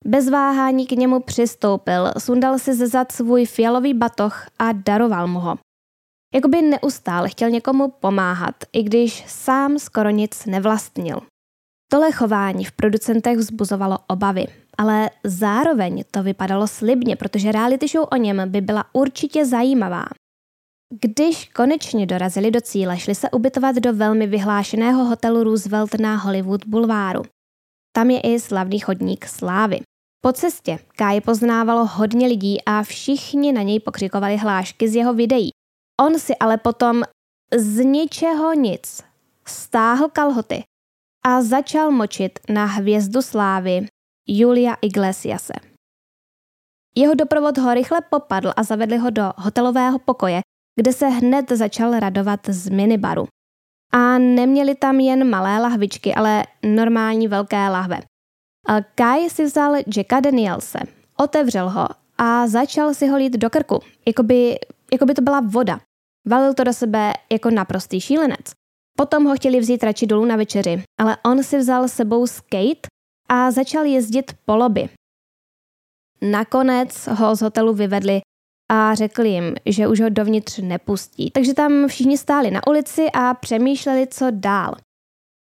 Bez 0.06 0.28
váhání 0.28 0.86
k 0.86 0.92
němu 0.92 1.20
přistoupil, 1.20 2.12
sundal 2.18 2.58
si 2.58 2.74
ze 2.74 2.86
zad 2.86 3.12
svůj 3.12 3.46
fialový 3.46 3.94
batoh 3.94 4.46
a 4.58 4.72
daroval 4.72 5.26
mu 5.26 5.38
ho. 5.38 5.58
Jakoby 6.34 6.62
neustále 6.62 7.28
chtěl 7.28 7.50
někomu 7.50 7.88
pomáhat, 7.88 8.54
i 8.72 8.82
když 8.82 9.24
sám 9.26 9.78
skoro 9.78 10.10
nic 10.10 10.46
nevlastnil. 10.46 11.20
Tohle 11.92 12.12
chování 12.12 12.64
v 12.64 12.72
producentech 12.72 13.38
vzbuzovalo 13.38 13.98
obavy, 14.06 14.46
ale 14.78 15.10
zároveň 15.24 16.04
to 16.10 16.22
vypadalo 16.22 16.66
slibně, 16.66 17.16
protože 17.16 17.52
reality 17.52 17.88
show 17.88 18.08
o 18.12 18.16
něm 18.16 18.42
by 18.46 18.60
byla 18.60 18.84
určitě 18.92 19.46
zajímavá. 19.46 20.04
Když 20.90 21.48
konečně 21.48 22.06
dorazili 22.06 22.50
do 22.50 22.60
cíle, 22.60 22.98
šli 22.98 23.14
se 23.14 23.30
ubytovat 23.30 23.76
do 23.76 23.92
velmi 23.92 24.26
vyhlášeného 24.26 25.04
hotelu 25.04 25.44
Roosevelt 25.44 25.94
na 25.94 26.16
Hollywood 26.16 26.66
Bulváru. 26.66 27.22
Tam 27.96 28.10
je 28.10 28.20
i 28.20 28.40
slavný 28.40 28.78
chodník 28.78 29.26
slávy. 29.26 29.80
Po 30.20 30.32
cestě 30.32 30.78
Kai 30.96 31.20
poznávalo 31.20 31.86
hodně 31.86 32.26
lidí 32.26 32.64
a 32.66 32.82
všichni 32.82 33.52
na 33.52 33.62
něj 33.62 33.80
pokřikovali 33.80 34.36
hlášky 34.36 34.88
z 34.88 34.94
jeho 34.94 35.14
videí. 35.14 35.50
On 36.00 36.18
si 36.18 36.36
ale 36.36 36.56
potom 36.56 37.02
z 37.56 37.84
ničeho 37.84 38.54
nic 38.54 39.04
stáhl 39.46 40.08
kalhoty 40.08 40.64
a 41.26 41.42
začal 41.42 41.90
močit 41.90 42.38
na 42.48 42.64
hvězdu 42.64 43.22
slávy 43.22 43.86
Julia 44.28 44.74
Iglesiase. 44.82 45.52
Jeho 46.96 47.14
doprovod 47.14 47.58
ho 47.58 47.74
rychle 47.74 48.00
popadl 48.10 48.52
a 48.56 48.62
zavedli 48.62 48.98
ho 48.98 49.10
do 49.10 49.32
hotelového 49.36 49.98
pokoje, 49.98 50.40
kde 50.76 50.92
se 50.92 51.08
hned 51.08 51.50
začal 51.50 52.00
radovat 52.00 52.40
z 52.48 52.68
minibaru. 52.68 53.26
A 53.92 54.18
neměli 54.18 54.74
tam 54.74 55.00
jen 55.00 55.30
malé 55.30 55.58
lahvičky, 55.58 56.14
ale 56.14 56.44
normální 56.62 57.28
velké 57.28 57.68
lahve. 57.68 58.00
Kai 58.94 59.30
si 59.30 59.44
vzal 59.44 59.74
Jacka 59.96 60.20
Danielse, 60.20 60.78
otevřel 61.16 61.70
ho 61.70 61.88
a 62.18 62.46
začal 62.46 62.94
si 62.94 63.06
ho 63.06 63.16
lít 63.16 63.32
do 63.32 63.50
krku, 63.50 63.80
jako 64.06 64.22
by, 64.22 64.58
jako 64.92 65.06
by 65.06 65.14
to 65.14 65.22
byla 65.22 65.40
voda. 65.40 65.80
Valil 66.26 66.54
to 66.54 66.64
do 66.64 66.72
sebe 66.72 67.12
jako 67.32 67.50
naprostý 67.50 68.00
šílenec. 68.00 68.52
Potom 68.96 69.24
ho 69.24 69.36
chtěli 69.36 69.60
vzít 69.60 69.84
radši 69.84 70.06
dolů 70.06 70.24
na 70.24 70.36
večeři, 70.36 70.82
ale 71.00 71.16
on 71.24 71.42
si 71.42 71.58
vzal 71.58 71.88
sebou 71.88 72.26
skate 72.26 72.88
a 73.28 73.50
začal 73.50 73.84
jezdit 73.84 74.32
po 74.44 74.56
lobby. 74.56 74.88
Nakonec 76.22 77.06
ho 77.06 77.36
z 77.36 77.40
hotelu 77.40 77.74
vyvedli 77.74 78.20
a 78.70 78.94
řekli 78.94 79.28
jim, 79.28 79.54
že 79.66 79.88
už 79.88 80.00
ho 80.00 80.08
dovnitř 80.08 80.58
nepustí. 80.58 81.30
Takže 81.30 81.54
tam 81.54 81.88
všichni 81.88 82.18
stáli 82.18 82.50
na 82.50 82.66
ulici 82.66 83.06
a 83.14 83.34
přemýšleli, 83.34 84.06
co 84.06 84.26
dál. 84.30 84.74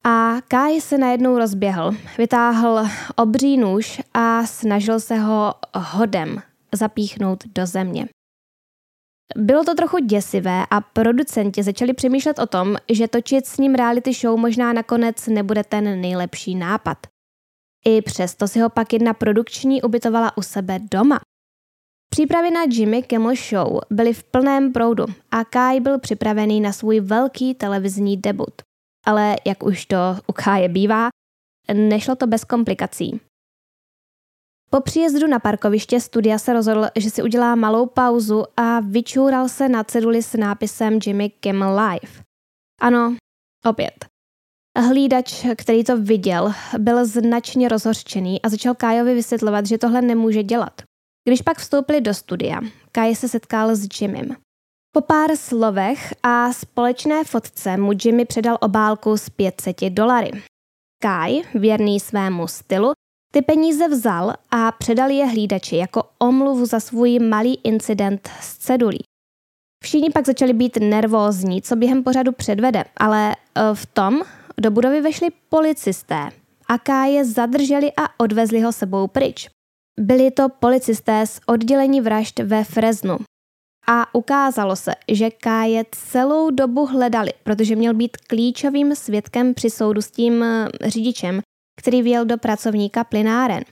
A 0.06 0.42
Kai 0.48 0.82
se 0.82 0.98
najednou 0.98 1.38
rozběhl, 1.38 1.92
vytáhl 2.18 2.88
obří 3.16 3.58
nůž 3.58 4.02
a 4.14 4.46
snažil 4.46 5.00
se 5.00 5.16
ho 5.16 5.54
hodem 5.76 6.42
zapíchnout 6.74 7.44
do 7.46 7.66
země. 7.66 8.08
Bylo 9.36 9.64
to 9.64 9.76
trochu 9.76 9.98
děsivé 9.98 10.66
a 10.72 10.82
producenti 10.82 11.64
začali 11.64 11.94
přemýšlet 11.94 12.40
o 12.40 12.46
tom, 12.46 12.76
že 12.92 13.08
točit 13.08 13.46
s 13.46 13.58
ním 13.58 13.76
reality 13.76 14.14
show 14.14 14.40
možná 14.40 14.74
nakonec 14.74 15.28
nebude 15.28 15.64
ten 15.64 16.02
nejlepší 16.02 16.56
nápad. 16.56 16.98
I 17.86 18.02
přesto 18.02 18.48
si 18.48 18.60
ho 18.60 18.70
pak 18.70 18.94
jedna 18.94 19.14
produkční 19.14 19.82
ubytovala 19.82 20.38
u 20.38 20.42
sebe 20.42 20.80
doma. 20.92 21.20
Přípravy 22.16 22.52
na 22.52 22.64
Jimmy 22.70 23.04
Kimmel 23.04 23.36
Show 23.36 23.80
byly 23.90 24.14
v 24.14 24.24
plném 24.24 24.74
proudu 24.74 25.06
a 25.32 25.46
Kai 25.46 25.80
byl 25.80 26.00
připravený 26.00 26.62
na 26.62 26.72
svůj 26.72 27.00
velký 27.00 27.56
televizní 27.56 28.18
debut. 28.18 28.62
Ale 29.06 29.36
jak 29.46 29.64
už 29.64 29.86
to 29.86 29.98
u 30.28 30.34
Kai 30.34 30.68
bývá, 30.68 31.10
nešlo 31.74 32.16
to 32.16 32.28
bez 32.28 32.44
komplikací. 32.44 33.22
Po 34.70 34.82
příjezdu 34.82 35.28
na 35.28 35.40
parkoviště 35.40 36.02
studia 36.02 36.40
se 36.40 36.54
rozhodl, 36.54 36.86
že 36.96 37.10
si 37.10 37.24
udělá 37.24 37.56
malou 37.56 37.86
pauzu 37.86 38.44
a 38.58 38.80
vyčůral 38.80 39.50
se 39.50 39.70
na 39.70 39.84
ceduli 39.84 40.24
s 40.24 40.38
nápisem 40.38 41.00
Jimmy 41.06 41.30
Kimmel 41.30 41.80
Live. 41.80 42.24
Ano, 42.82 43.16
opět. 43.66 44.06
Hlídač, 44.78 45.46
který 45.56 45.84
to 45.84 45.98
viděl, 45.98 46.54
byl 46.78 47.06
značně 47.06 47.70
rozhořčený 47.70 48.42
a 48.42 48.50
začal 48.50 48.76
Kájovi 48.76 49.14
vysvětlovat, 49.14 49.66
že 49.66 49.78
tohle 49.78 50.02
nemůže 50.02 50.44
dělat. 50.44 50.82
Když 51.28 51.42
pak 51.42 51.58
vstoupili 51.58 52.02
do 52.02 52.14
studia, 52.14 52.60
Kai 52.92 53.16
se 53.16 53.30
setkal 53.30 53.76
s 53.76 53.88
Jimmym. 54.02 54.36
Po 54.92 55.02
pár 55.02 55.36
slovech 55.36 56.14
a 56.24 56.54
společné 56.54 57.24
fotce 57.24 57.78
mu 57.78 57.92
Jimmy 58.06 58.26
předal 58.26 58.58
obálku 58.62 59.18
z 59.18 59.30
500 59.30 59.82
dolary. 59.90 60.32
Kai, 61.04 61.42
věrný 61.54 62.00
svému 62.00 62.48
stylu, 62.48 62.92
ty 63.34 63.42
peníze 63.42 63.88
vzal 63.88 64.34
a 64.52 64.72
předal 64.72 65.10
je 65.10 65.26
hlídači 65.26 65.78
jako 65.78 66.04
omluvu 66.20 66.66
za 66.66 66.80
svůj 66.80 67.20
malý 67.20 67.60
incident 67.64 68.30
s 68.42 68.58
cedulí. 68.58 69.04
Všichni 69.84 70.10
pak 70.10 70.26
začali 70.26 70.54
být 70.54 70.78
nervózní, 70.78 71.62
co 71.62 71.76
během 71.76 72.04
pořadu 72.04 72.32
předvede, 72.32 72.84
ale 72.98 73.32
e, 73.32 73.36
v 73.74 73.86
tom 73.86 74.22
do 74.58 74.72
budovy 74.72 75.02
vešli 75.02 75.28
policisté 75.50 76.30
a 76.68 76.78
Káje 76.78 77.26
zadrželi 77.26 77.92
a 77.98 78.20
odvezli 78.20 78.62
ho 78.62 78.72
sebou 78.72 79.08
pryč. 79.08 79.55
Byli 80.00 80.32
to 80.32 80.50
policisté 80.50 81.28
z 81.28 81.40
oddělení 81.46 82.02
vražd 82.02 82.40
ve 82.40 82.64
Freznu. 82.64 83.18
A 83.88 84.16
ukázalo 84.16 84.76
se, 84.76 84.92
že 85.12 85.30
Káje 85.30 85.86
celou 85.92 86.52
dobu 86.52 86.86
hledali, 86.86 87.34
protože 87.44 87.76
měl 87.76 87.94
být 87.94 88.18
klíčovým 88.18 88.96
svědkem 88.96 89.54
při 89.54 89.70
soudu 89.70 90.02
s 90.02 90.12
tím 90.12 90.44
e, 90.44 90.68
řidičem, 90.86 91.42
který 91.80 92.02
vjel 92.02 92.26
do 92.26 92.38
pracovníka 92.38 93.04
plynáren. 93.04 93.64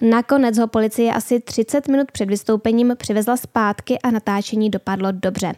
Nakonec 0.00 0.58
ho 0.58 0.66
policie 0.66 1.12
asi 1.12 1.40
30 1.40 1.88
minut 1.88 2.12
před 2.12 2.28
vystoupením 2.28 2.94
přivezla 2.96 3.36
zpátky 3.36 3.98
a 3.98 4.10
natáčení 4.10 4.70
dopadlo 4.70 5.12
dobře. 5.12 5.52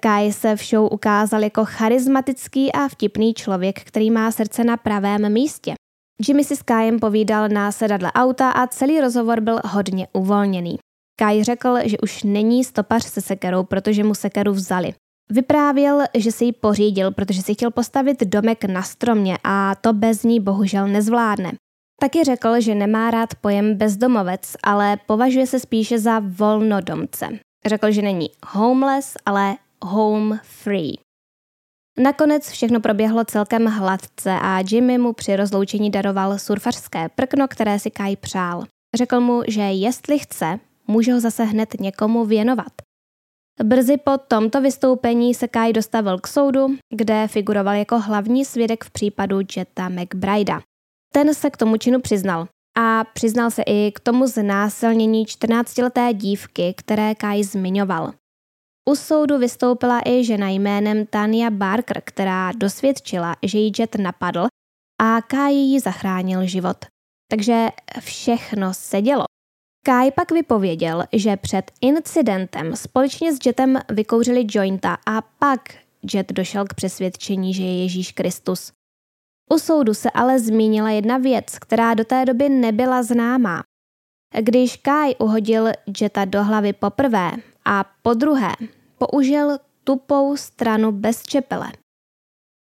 Kai 0.00 0.32
se 0.32 0.56
v 0.56 0.64
show 0.64 0.92
ukázal 0.92 1.42
jako 1.42 1.64
charismatický 1.64 2.72
a 2.72 2.88
vtipný 2.88 3.34
člověk, 3.34 3.84
který 3.84 4.10
má 4.10 4.32
srdce 4.32 4.64
na 4.64 4.76
pravém 4.76 5.32
místě. 5.32 5.74
Jimmy 6.28 6.44
si 6.44 6.56
s 6.56 6.62
Kajem 6.62 6.98
povídal 6.98 7.48
na 7.48 7.72
sedadle 7.72 8.12
auta 8.12 8.50
a 8.50 8.66
celý 8.66 9.00
rozhovor 9.00 9.40
byl 9.40 9.60
hodně 9.64 10.08
uvolněný. 10.12 10.78
Kai 11.18 11.44
řekl, 11.44 11.76
že 11.84 11.98
už 11.98 12.22
není 12.22 12.64
stopař 12.64 13.04
se 13.04 13.20
sekerou, 13.20 13.64
protože 13.64 14.04
mu 14.04 14.14
sekeru 14.14 14.52
vzali. 14.52 14.94
Vyprávěl, 15.30 16.04
že 16.14 16.32
si 16.32 16.44
ji 16.44 16.52
pořídil, 16.52 17.10
protože 17.10 17.42
si 17.42 17.54
chtěl 17.54 17.70
postavit 17.70 18.20
domek 18.24 18.64
na 18.64 18.82
stromě 18.82 19.38
a 19.44 19.74
to 19.74 19.92
bez 19.92 20.22
ní 20.22 20.40
bohužel 20.40 20.88
nezvládne. 20.88 21.52
Taky 22.00 22.24
řekl, 22.24 22.60
že 22.60 22.74
nemá 22.74 23.10
rád 23.10 23.34
pojem 23.34 23.74
bezdomovec, 23.74 24.56
ale 24.62 24.96
považuje 25.06 25.46
se 25.46 25.60
spíše 25.60 25.98
za 25.98 26.22
volnodomce. 26.26 27.28
Řekl, 27.66 27.90
že 27.90 28.02
není 28.02 28.30
homeless, 28.46 29.14
ale 29.26 29.56
home 29.82 30.40
free. 30.42 30.94
Nakonec 31.98 32.50
všechno 32.50 32.80
proběhlo 32.80 33.24
celkem 33.24 33.66
hladce 33.66 34.30
a 34.42 34.62
Jimmy 34.70 34.98
mu 34.98 35.12
při 35.12 35.36
rozloučení 35.36 35.90
daroval 35.90 36.38
surfařské 36.38 37.08
prkno, 37.08 37.48
které 37.48 37.78
si 37.78 37.90
Kai 37.90 38.16
přál. 38.16 38.64
Řekl 38.96 39.20
mu, 39.20 39.42
že 39.48 39.60
jestli 39.60 40.18
chce, 40.18 40.58
může 40.86 41.12
ho 41.12 41.20
zase 41.20 41.44
hned 41.44 41.80
někomu 41.80 42.24
věnovat. 42.24 42.72
Brzy 43.64 43.96
po 43.96 44.18
tomto 44.18 44.60
vystoupení 44.60 45.34
se 45.34 45.48
Kai 45.48 45.72
dostavil 45.72 46.18
k 46.18 46.26
soudu, 46.26 46.66
kde 46.94 47.28
figuroval 47.28 47.74
jako 47.74 47.98
hlavní 47.98 48.44
svědek 48.44 48.84
v 48.84 48.90
případu 48.90 49.38
Jetta 49.56 49.88
McBrida. 49.88 50.60
Ten 51.12 51.34
se 51.34 51.50
k 51.50 51.56
tomu 51.56 51.76
činu 51.76 52.00
přiznal 52.00 52.48
a 52.78 53.04
přiznal 53.04 53.50
se 53.50 53.62
i 53.66 53.92
k 53.92 54.00
tomu 54.00 54.26
znásilnění 54.26 55.26
14-leté 55.26 56.14
dívky, 56.14 56.74
které 56.76 57.14
Kai 57.14 57.44
zmiňoval. 57.44 58.12
U 58.90 58.96
soudu 58.96 59.38
vystoupila 59.38 60.00
i 60.06 60.24
žena 60.24 60.48
jménem 60.48 61.06
Tania 61.06 61.50
Barker, 61.50 62.02
která 62.04 62.52
dosvědčila, 62.52 63.36
že 63.42 63.58
ji 63.58 63.72
Jet 63.78 63.94
napadl 63.94 64.46
a 65.02 65.22
Kai 65.22 65.54
jí 65.54 65.80
zachránil 65.80 66.46
život. 66.46 66.76
Takže 67.30 67.68
všechno 68.00 68.74
se 68.74 69.02
dělo. 69.02 69.24
Kai 69.86 70.10
pak 70.10 70.30
vypověděl, 70.30 71.04
že 71.12 71.36
před 71.36 71.70
incidentem 71.80 72.76
společně 72.76 73.32
s 73.32 73.46
Jetem 73.46 73.78
vykouřili 73.92 74.46
jointa 74.48 74.96
a 75.06 75.20
pak 75.20 75.60
Jet 76.14 76.32
došel 76.32 76.64
k 76.64 76.74
přesvědčení, 76.74 77.54
že 77.54 77.62
je 77.62 77.82
Ježíš 77.82 78.12
Kristus. 78.12 78.72
U 79.52 79.58
soudu 79.58 79.94
se 79.94 80.10
ale 80.10 80.38
zmínila 80.38 80.90
jedna 80.90 81.18
věc, 81.18 81.58
která 81.58 81.94
do 81.94 82.04
té 82.04 82.24
doby 82.24 82.48
nebyla 82.48 83.02
známá. 83.02 83.62
Když 84.40 84.76
Kai 84.76 85.14
uhodil 85.18 85.68
Jeta 86.00 86.24
do 86.24 86.44
hlavy 86.44 86.72
poprvé 86.72 87.30
a 87.64 87.84
po 88.02 88.14
druhé, 88.14 88.52
použil 89.04 89.58
tupou 89.84 90.36
stranu 90.36 90.92
bez 90.92 91.22
čepele. 91.22 91.72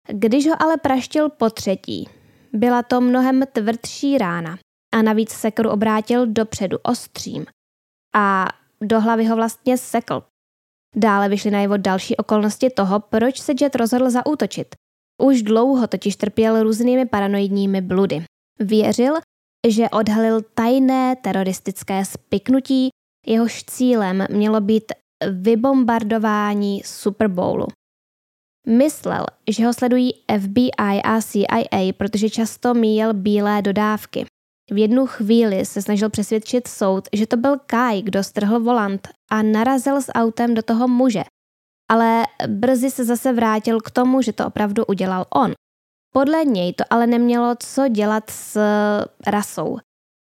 Když 0.09 0.49
ho 0.49 0.63
ale 0.63 0.77
praštil 0.77 1.29
po 1.29 1.51
třetí, 1.51 2.09
byla 2.53 2.83
to 2.83 3.01
mnohem 3.01 3.43
tvrdší 3.53 4.19
rána 4.19 4.59
a 4.95 5.03
navíc 5.03 5.31
sekru 5.31 5.71
obrátil 5.71 6.27
dopředu 6.27 6.79
ostřím 6.83 7.47
a 8.15 8.49
do 8.81 9.01
hlavy 9.01 9.25
ho 9.25 9.37
vlastně 9.37 9.79
sekl. 9.79 10.23
Dále 10.97 11.29
vyšly 11.29 11.51
najevo 11.51 11.77
další 11.77 12.17
okolnosti 12.17 12.71
toho, 12.71 13.01
proč 13.01 13.41
se 13.41 13.53
Jet 13.61 13.75
rozhodl 13.75 14.11
zaútočit. 14.11 14.75
Už 15.23 15.43
dlouho 15.43 15.87
totiž 15.87 16.17
trpěl 16.17 16.63
různými 16.63 17.07
paranoidními 17.07 17.81
bludy. 17.81 18.25
Věřil, 18.61 19.15
že 19.69 19.91
odhalil 19.91 20.43
tajné 20.55 21.17
teroristické 21.17 22.05
spiknutí, 22.05 22.89
jehož 23.27 23.65
cílem 23.65 24.27
mělo 24.31 24.61
být 24.61 24.93
vybombardování 25.31 26.83
Super 26.85 27.29
Bowlu. 27.29 27.67
Myslel, 28.69 29.25
že 29.51 29.67
ho 29.67 29.73
sledují 29.73 30.13
FBI 30.41 31.03
a 31.05 31.23
CIA, 31.23 31.93
protože 31.97 32.31
často 32.31 32.75
míjel 32.75 33.15
bílé 33.15 33.63
dodávky. 33.63 34.27
V 34.71 34.79
jednu 34.79 35.07
chvíli 35.07 35.67
se 35.67 35.83
snažil 35.83 36.11
přesvědčit 36.11 36.69
soud, 36.69 37.09
že 37.13 37.27
to 37.27 37.37
byl 37.37 37.59
Kai, 37.67 38.03
kdo 38.03 38.25
strhl 38.25 38.61
volant 38.61 39.09
a 39.31 39.43
narazil 39.43 40.03
s 40.03 40.13
autem 40.13 40.55
do 40.55 40.63
toho 40.63 40.89
muže. 40.89 41.23
Ale 41.91 42.27
brzy 42.47 42.91
se 42.91 43.05
zase 43.05 43.33
vrátil 43.33 43.81
k 43.81 43.91
tomu, 43.91 44.23
že 44.23 44.33
to 44.33 44.47
opravdu 44.47 44.85
udělal 44.85 45.25
on. 45.35 45.53
Podle 46.15 46.45
něj 46.45 46.73
to 46.73 46.85
ale 46.91 47.07
nemělo 47.07 47.55
co 47.59 47.89
dělat 47.89 48.31
s 48.31 48.61
rasou, 49.27 49.79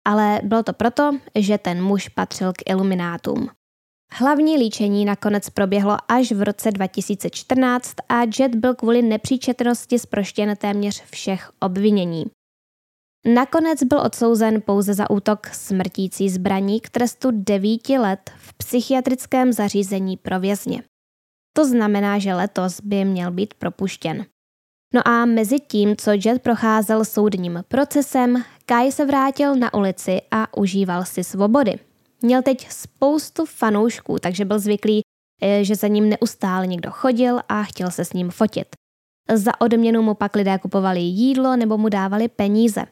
ale 0.07 0.39
bylo 0.43 0.63
to 0.63 0.73
proto, 0.73 1.11
že 1.35 1.57
ten 1.57 1.83
muž 1.83 2.09
patřil 2.09 2.53
k 2.53 2.69
iluminátům. 2.69 3.49
Hlavní 4.17 4.57
líčení 4.57 5.05
nakonec 5.05 5.49
proběhlo 5.49 5.97
až 6.07 6.31
v 6.31 6.41
roce 6.41 6.71
2014 6.71 7.93
a 8.09 8.21
Jet 8.39 8.55
byl 8.55 8.75
kvůli 8.75 9.01
nepříčetnosti 9.01 9.99
zproštěn 9.99 10.55
téměř 10.55 11.03
všech 11.11 11.51
obvinění. 11.59 12.25
Nakonec 13.33 13.83
byl 13.83 13.99
odsouzen 13.99 14.61
pouze 14.61 14.93
za 14.93 15.09
útok 15.09 15.47
smrtící 15.47 16.29
zbraní 16.29 16.81
k 16.81 16.89
trestu 16.89 17.29
devíti 17.31 17.97
let 17.97 18.31
v 18.37 18.53
psychiatrickém 18.53 19.53
zařízení 19.53 20.17
pro 20.17 20.39
vězně. 20.39 20.83
To 21.57 21.65
znamená, 21.65 22.19
že 22.19 22.33
letos 22.33 22.81
by 22.81 23.05
měl 23.05 23.31
být 23.31 23.53
propuštěn. 23.53 24.25
No 24.93 25.07
a 25.07 25.25
mezi 25.25 25.59
tím, 25.59 25.95
co 25.95 26.11
Jet 26.11 26.41
procházel 26.41 27.05
soudním 27.05 27.63
procesem, 27.67 28.43
Kai 28.65 28.91
se 28.91 29.05
vrátil 29.05 29.55
na 29.55 29.73
ulici 29.73 30.21
a 30.31 30.57
užíval 30.57 31.05
si 31.05 31.23
svobody. 31.23 31.79
Měl 32.25 32.41
teď 32.41 32.69
spoustu 32.69 33.45
fanoušků, 33.45 34.19
takže 34.19 34.45
byl 34.45 34.59
zvyklý, 34.59 35.01
eh, 35.41 35.63
že 35.63 35.75
za 35.75 35.87
ním 35.87 36.09
neustále 36.09 36.67
někdo 36.67 36.91
chodil 36.91 37.39
a 37.49 37.63
chtěl 37.63 37.91
se 37.91 38.05
s 38.05 38.13
ním 38.13 38.29
fotit. 38.29 38.67
Za 39.33 39.61
odměnu 39.61 40.01
mu 40.01 40.13
pak 40.13 40.35
lidé 40.35 40.57
kupovali 40.57 40.99
jídlo 40.99 41.55
nebo 41.55 41.77
mu 41.77 41.89
dávali 41.89 42.27
peníze. 42.27 42.85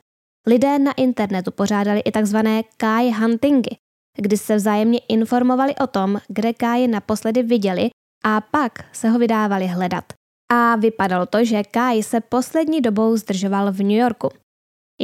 Lidé 0.48 0.80
na 0.80 0.92
internetu 0.92 1.52
pořádali 1.52 2.00
i 2.00 2.12
takzvané 2.12 2.64
Kai 2.78 3.12
huntingy, 3.12 3.76
kdy 4.18 4.38
se 4.38 4.56
vzájemně 4.56 5.00
informovali 5.00 5.76
o 5.76 5.88
tom, 5.88 6.18
kde 6.28 6.54
Kai 6.54 6.88
naposledy 6.88 7.44
viděli 7.44 7.90
a 8.26 8.42
pak 8.42 8.96
se 8.96 9.10
ho 9.10 9.20
vydávali 9.20 9.68
hledat. 9.68 10.04
A 10.52 10.76
vypadalo 10.76 11.26
to, 11.26 11.46
že 11.46 11.64
Kai 11.64 12.04
se 12.04 12.22
poslední 12.22 12.82
dobou 12.82 13.18
zdržoval 13.18 13.72
v 13.72 13.80
New 13.80 13.98
Yorku. 13.98 14.30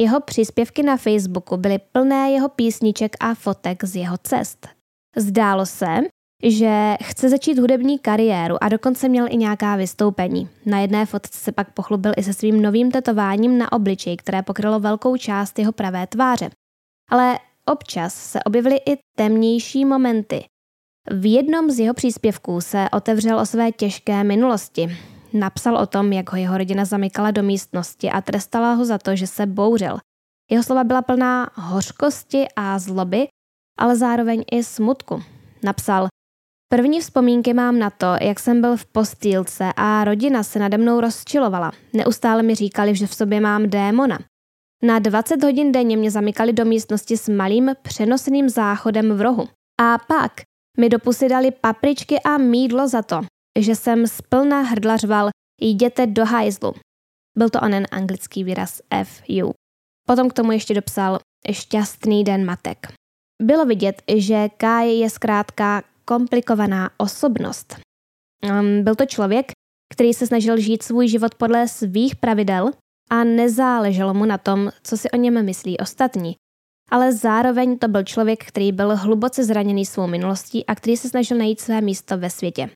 Jeho 0.00 0.20
příspěvky 0.20 0.82
na 0.82 0.96
Facebooku 0.96 1.56
byly 1.56 1.78
plné 1.92 2.30
jeho 2.30 2.48
písniček 2.48 3.16
a 3.20 3.34
fotek 3.34 3.84
z 3.84 3.96
jeho 3.96 4.16
cest. 4.22 4.68
Zdálo 5.16 5.66
se, 5.66 5.96
že 6.42 6.96
chce 7.02 7.28
začít 7.28 7.58
hudební 7.58 7.98
kariéru 7.98 8.64
a 8.64 8.68
dokonce 8.68 9.08
měl 9.08 9.26
i 9.30 9.36
nějaká 9.36 9.76
vystoupení. 9.76 10.48
Na 10.66 10.78
jedné 10.78 11.06
fotce 11.06 11.38
se 11.38 11.52
pak 11.52 11.74
pochlubil 11.74 12.12
i 12.16 12.22
se 12.22 12.34
svým 12.34 12.62
novým 12.62 12.90
tetováním 12.90 13.58
na 13.58 13.72
obličeji, 13.72 14.16
které 14.16 14.42
pokrylo 14.42 14.80
velkou 14.80 15.16
část 15.16 15.58
jeho 15.58 15.72
pravé 15.72 16.06
tváře. 16.06 16.50
Ale 17.10 17.38
občas 17.66 18.14
se 18.14 18.42
objevily 18.42 18.76
i 18.76 18.98
temnější 19.16 19.84
momenty. 19.84 20.44
V 21.10 21.32
jednom 21.32 21.70
z 21.70 21.78
jeho 21.78 21.94
příspěvků 21.94 22.60
se 22.60 22.88
otevřel 22.92 23.38
o 23.38 23.46
své 23.46 23.72
těžké 23.72 24.24
minulosti. 24.24 24.96
Napsal 25.32 25.76
o 25.76 25.86
tom, 25.86 26.12
jak 26.12 26.32
ho 26.32 26.38
jeho 26.38 26.58
rodina 26.58 26.84
zamykala 26.84 27.30
do 27.30 27.42
místnosti 27.42 28.10
a 28.10 28.20
trestala 28.20 28.72
ho 28.72 28.84
za 28.84 28.98
to, 28.98 29.16
že 29.16 29.26
se 29.26 29.46
bouřil. 29.46 29.98
Jeho 30.50 30.62
slova 30.62 30.84
byla 30.84 31.02
plná 31.02 31.50
hořkosti 31.54 32.46
a 32.56 32.78
zloby, 32.78 33.28
ale 33.78 33.96
zároveň 33.96 34.44
i 34.52 34.64
smutku. 34.64 35.22
Napsal, 35.64 36.08
První 36.72 37.00
vzpomínky 37.00 37.54
mám 37.54 37.78
na 37.78 37.90
to, 37.90 38.06
jak 38.20 38.40
jsem 38.40 38.60
byl 38.60 38.76
v 38.76 38.86
postýlce 38.86 39.72
a 39.76 40.04
rodina 40.04 40.42
se 40.42 40.58
nade 40.58 40.78
mnou 40.78 41.00
rozčilovala. 41.00 41.72
Neustále 41.92 42.42
mi 42.42 42.54
říkali, 42.54 42.96
že 42.96 43.06
v 43.06 43.14
sobě 43.14 43.40
mám 43.40 43.70
démona. 43.70 44.18
Na 44.82 44.98
20 44.98 45.42
hodin 45.42 45.72
denně 45.72 45.96
mě 45.96 46.10
zamykali 46.10 46.52
do 46.52 46.64
místnosti 46.64 47.16
s 47.16 47.28
malým 47.28 47.70
přenosným 47.82 48.48
záchodem 48.48 49.12
v 49.12 49.20
rohu. 49.20 49.48
A 49.80 49.98
pak 49.98 50.32
mi 50.78 50.88
do 50.88 50.98
pusy 50.98 51.28
dali 51.28 51.50
papričky 51.50 52.20
a 52.20 52.38
mídlo 52.38 52.88
za 52.88 53.02
to, 53.02 53.20
že 53.58 53.76
jsem 53.76 54.06
splna 54.06 54.60
hrdla 54.62 54.96
řval 54.96 55.28
jděte 55.60 56.06
do 56.06 56.24
hajzlu. 56.24 56.74
Byl 57.38 57.50
to 57.50 57.60
onen 57.60 57.86
anglický 57.90 58.44
výraz 58.44 58.80
FU. 59.04 59.52
Potom 60.06 60.30
k 60.30 60.32
tomu 60.32 60.52
ještě 60.52 60.74
dopsal 60.74 61.18
šťastný 61.52 62.24
den 62.24 62.44
matek. 62.44 62.92
Bylo 63.42 63.64
vidět, 63.64 64.02
že 64.16 64.48
Kai 64.56 64.88
je 64.88 65.10
zkrátka 65.10 65.82
komplikovaná 66.04 66.90
osobnost. 66.96 67.76
Um, 68.50 68.84
byl 68.84 68.94
to 68.94 69.06
člověk, 69.06 69.52
který 69.94 70.14
se 70.14 70.26
snažil 70.26 70.60
žít 70.60 70.82
svůj 70.82 71.08
život 71.08 71.34
podle 71.34 71.68
svých 71.68 72.16
pravidel 72.16 72.70
a 73.10 73.24
nezáleželo 73.24 74.14
mu 74.14 74.24
na 74.24 74.38
tom, 74.38 74.70
co 74.82 74.96
si 74.96 75.10
o 75.10 75.16
něm 75.16 75.44
myslí 75.44 75.78
ostatní. 75.78 76.36
Ale 76.90 77.12
zároveň 77.12 77.78
to 77.78 77.88
byl 77.88 78.04
člověk, 78.04 78.44
který 78.44 78.72
byl 78.72 78.96
hluboce 78.96 79.44
zraněný 79.44 79.86
svou 79.86 80.06
minulostí 80.06 80.66
a 80.66 80.74
který 80.74 80.96
se 80.96 81.08
snažil 81.08 81.38
najít 81.38 81.60
své 81.60 81.80
místo 81.80 82.18
ve 82.18 82.30
světě. 82.30 82.70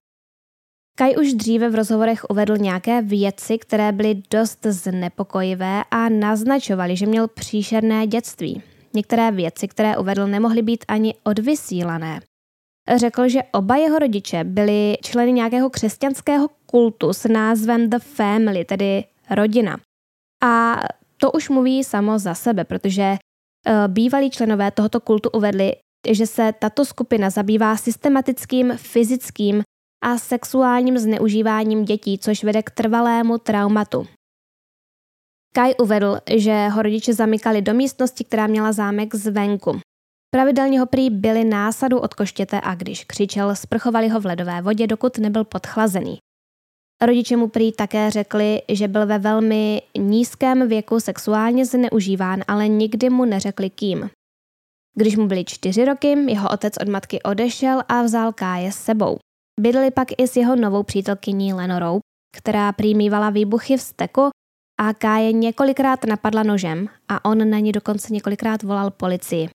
Kai 0.97 1.17
už 1.17 1.35
dříve 1.35 1.69
v 1.69 1.75
rozhovorech 1.75 2.25
uvedl 2.31 2.57
nějaké 2.57 3.03
věci, 3.03 3.59
které 3.59 3.93
byly 3.93 4.23
dost 4.31 4.67
znepokojivé 4.67 5.83
a 5.91 6.09
naznačovaly, 6.09 6.97
že 6.97 7.07
měl 7.07 7.29
příšerné 7.29 8.07
dětství. 8.07 8.63
Některé 8.95 9.31
věci, 9.31 9.69
které 9.69 9.97
uvedl, 9.97 10.27
nemohly 10.27 10.63
být 10.63 10.85
ani 10.89 11.15
odvysílané. 11.23 12.21
Řekl, 12.97 13.29
že 13.29 13.43
oba 13.53 13.77
jeho 13.77 13.99
rodiče 13.99 14.45
byli 14.45 14.97
členy 15.03 15.33
nějakého 15.33 15.71
křesťanského 15.71 16.49
kultu 16.67 17.13
s 17.13 17.29
názvem 17.29 17.91
The 17.91 17.99
Family, 17.99 18.65
tedy 18.65 19.05
rodina. 19.31 19.77
A 20.43 20.81
to 21.17 21.33
už 21.33 21.49
mluví 21.49 21.85
samo 21.85 22.19
za 22.19 22.35
sebe, 22.35 22.65
protože 22.65 23.03
eh, 23.03 23.89
bývalí 23.89 24.31
členové 24.31 24.71
tohoto 24.71 25.01
kultu 25.01 25.31
uvedli, 25.31 25.73
že 26.11 26.27
se 26.27 26.53
tato 26.59 26.85
skupina 26.85 27.31
zabývá 27.31 27.77
systematickým 27.77 28.73
fyzickým 28.77 29.63
a 30.03 30.19
sexuálním 30.19 30.99
zneužíváním 30.99 31.85
dětí, 31.85 32.19
což 32.19 32.45
vede 32.45 32.63
k 32.63 32.71
trvalému 32.71 33.39
traumatu. 33.39 34.07
Kai 35.55 35.75
uvedl, 35.75 36.19
že 36.37 36.69
ho 36.69 36.83
rodiče 36.83 37.15
zamykali 37.15 37.63
do 37.63 37.75
místnosti, 37.75 38.25
která 38.25 38.47
měla 38.47 38.73
zámek 38.73 39.15
zvenku. 39.15 39.81
Pravidelně 40.31 40.81
ho 40.81 40.87
prý 40.87 41.11
byli 41.11 41.45
násadu 41.45 41.99
od 41.99 42.15
koštěte 42.15 42.61
a 42.61 42.75
když 42.75 43.05
křičel, 43.05 43.57
sprchovali 43.57 44.09
ho 44.09 44.21
v 44.21 44.27
ledové 44.27 44.63
vodě, 44.63 44.87
dokud 44.87 45.19
nebyl 45.19 45.45
podchlazený. 45.45 46.19
Rodiče 47.03 47.37
mu 47.37 47.49
prý 47.49 47.73
také 47.73 48.11
řekli, 48.11 48.63
že 48.69 48.89
byl 48.89 49.07
ve 49.07 49.19
velmi 49.19 49.83
nízkém 49.99 50.69
věku 50.69 51.01
sexuálně 51.01 51.67
zneužíván, 51.67 52.43
ale 52.49 52.69
nikdy 52.69 53.11
mu 53.11 53.25
neřekli 53.25 53.71
kým. 53.71 54.11
Když 54.97 55.17
mu 55.17 55.27
byly 55.27 55.45
čtyři 55.45 55.85
roky, 55.85 56.09
jeho 56.09 56.51
otec 56.51 56.75
od 56.83 56.89
matky 56.89 57.23
odešel 57.23 57.83
a 57.89 58.03
vzal 58.03 58.33
Káje 58.33 58.73
s 58.73 58.77
sebou. 58.77 59.19
Bydleli 59.61 59.91
pak 59.91 60.09
i 60.19 60.29
s 60.29 60.37
jeho 60.37 60.57
novou 60.57 60.83
přítelkyní 60.83 61.55
Lenorou, 61.55 62.01
která 62.37 62.73
přijmívala 62.73 63.31
výbuchy 63.31 63.77
v 63.77 63.83
steku 63.83 64.29
a 64.81 64.95
Káje 64.95 65.33
několikrát 65.33 66.05
napadla 66.05 66.43
nožem 66.43 66.89
a 67.09 67.25
on 67.25 67.51
na 67.51 67.59
ní 67.59 67.73
dokonce 67.73 68.13
několikrát 68.13 68.63
volal 68.63 68.91
policii. 68.91 69.49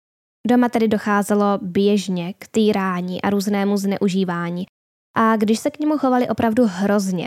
Doma 0.48 0.68
tedy 0.68 0.88
docházelo 0.88 1.58
běžně 1.62 2.34
k 2.38 2.48
týrání 2.48 3.22
a 3.22 3.30
různému 3.30 3.76
zneužívání 3.76 4.66
a 5.16 5.36
když 5.36 5.58
se 5.58 5.70
k 5.70 5.78
němu 5.78 5.98
chovali 5.98 6.28
opravdu 6.28 6.64
hrozně. 6.66 7.26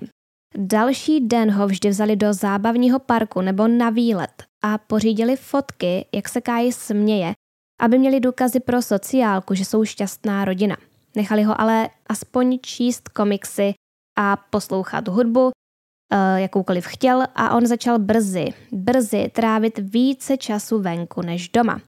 Další 0.58 1.28
den 1.28 1.52
ho 1.52 1.68
vždy 1.68 1.90
vzali 1.90 2.16
do 2.16 2.34
zábavního 2.34 3.00
parku 3.00 3.42
nebo 3.42 3.68
na 3.68 3.90
výlet 3.90 4.44
a 4.64 4.78
pořídili 4.78 5.36
fotky, 5.36 6.06
jak 6.16 6.30
se 6.30 6.42
Káji 6.42 6.72
směje, 6.74 7.34
aby 7.82 7.98
měli 7.98 8.20
důkazy 8.20 8.60
pro 8.60 8.82
sociálku, 8.82 9.54
že 9.54 9.66
jsou 9.66 9.86
šťastná 9.86 10.46
rodina. 10.46 10.78
Nechali 11.16 11.44
ho 11.44 11.62
ale 11.62 11.90
aspoň 12.10 12.60
číst 12.62 13.10
komiksy 13.10 13.74
a 14.18 14.38
poslouchat 14.38 15.08
hudbu, 15.08 15.52
eh, 15.52 16.42
jakoukoliv 16.42 16.86
chtěl 16.86 17.24
a 17.36 17.56
on 17.56 17.66
začal 17.66 18.00
brzy, 18.00 18.54
brzy 18.72 19.32
trávit 19.34 19.80
více 19.80 20.38
času 20.38 20.82
venku 20.82 21.22
než 21.22 21.50
doma. 21.50 21.82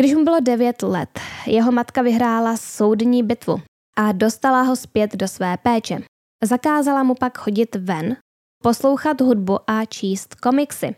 Když 0.00 0.14
mu 0.14 0.24
bylo 0.24 0.40
9 0.40 0.82
let, 0.82 1.20
jeho 1.46 1.72
matka 1.72 2.02
vyhrála 2.02 2.56
soudní 2.56 3.22
bitvu 3.22 3.60
a 3.96 4.12
dostala 4.12 4.62
ho 4.62 4.76
zpět 4.76 5.16
do 5.16 5.28
své 5.28 5.56
péče. 5.56 5.98
Zakázala 6.44 7.02
mu 7.02 7.14
pak 7.14 7.38
chodit 7.38 7.74
ven, 7.74 8.16
poslouchat 8.62 9.20
hudbu 9.20 9.70
a 9.70 9.84
číst 9.84 10.34
komiksy. 10.34 10.94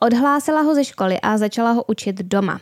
Odhlásila 0.00 0.60
ho 0.60 0.74
ze 0.74 0.84
školy 0.84 1.20
a 1.20 1.38
začala 1.38 1.70
ho 1.70 1.84
učit 1.84 2.16
doma. 2.16 2.60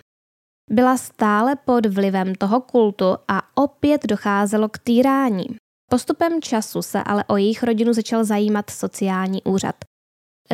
Byla 0.73 0.97
stále 0.97 1.57
pod 1.57 1.87
vlivem 1.87 2.35
toho 2.35 2.61
kultu 2.61 3.05
a 3.29 3.43
opět 3.55 4.07
docházelo 4.07 4.69
k 4.69 4.79
týrání. 4.79 5.47
Postupem 5.91 6.43
času 6.43 6.83
se 6.83 7.03
ale 7.03 7.25
o 7.25 7.37
jejich 7.37 7.63
rodinu 7.63 7.93
začal 7.93 8.25
zajímat 8.25 8.71
sociální 8.71 9.43
úřad. 9.43 9.75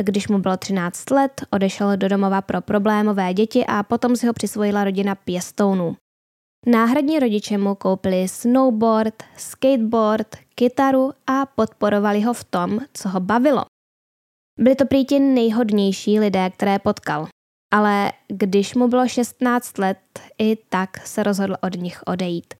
Když 0.01 0.27
mu 0.27 0.39
bylo 0.39 0.57
13 0.57 1.11
let, 1.11 1.41
odešel 1.49 1.97
do 1.97 2.07
domova 2.07 2.41
pro 2.41 2.61
problémové 2.61 3.33
děti 3.33 3.65
a 3.65 3.83
potom 3.83 4.15
si 4.15 4.27
ho 4.27 4.33
přisvojila 4.33 4.83
rodina 4.83 5.15
pěstounů. 5.15 5.95
Náhradní 6.65 7.19
rodiče 7.19 7.57
mu 7.57 7.75
koupili 7.75 8.27
snowboard, 8.27 9.23
skateboard, 9.37 10.35
kytaru 10.55 11.13
a 11.27 11.45
podporovali 11.45 12.21
ho 12.21 12.33
v 12.33 12.43
tom, 12.43 12.79
co 12.93 13.09
ho 13.09 13.19
bavilo. 13.19 13.65
Byli 14.59 14.75
to 14.75 14.85
prý 14.85 15.05
ti 15.05 15.19
nejhodnější 15.19 16.19
lidé, 16.19 16.49
které 16.49 16.79
potkal. 16.79 17.27
Ale 17.71 18.11
když 18.27 18.75
mu 18.75 18.87
bylo 18.87 19.07
16 19.07 19.77
let, 19.77 19.97
i 20.37 20.55
tak 20.69 21.07
se 21.07 21.23
rozhodl 21.23 21.55
od 21.61 21.75
nich 21.75 22.01
odejít. 22.05 22.53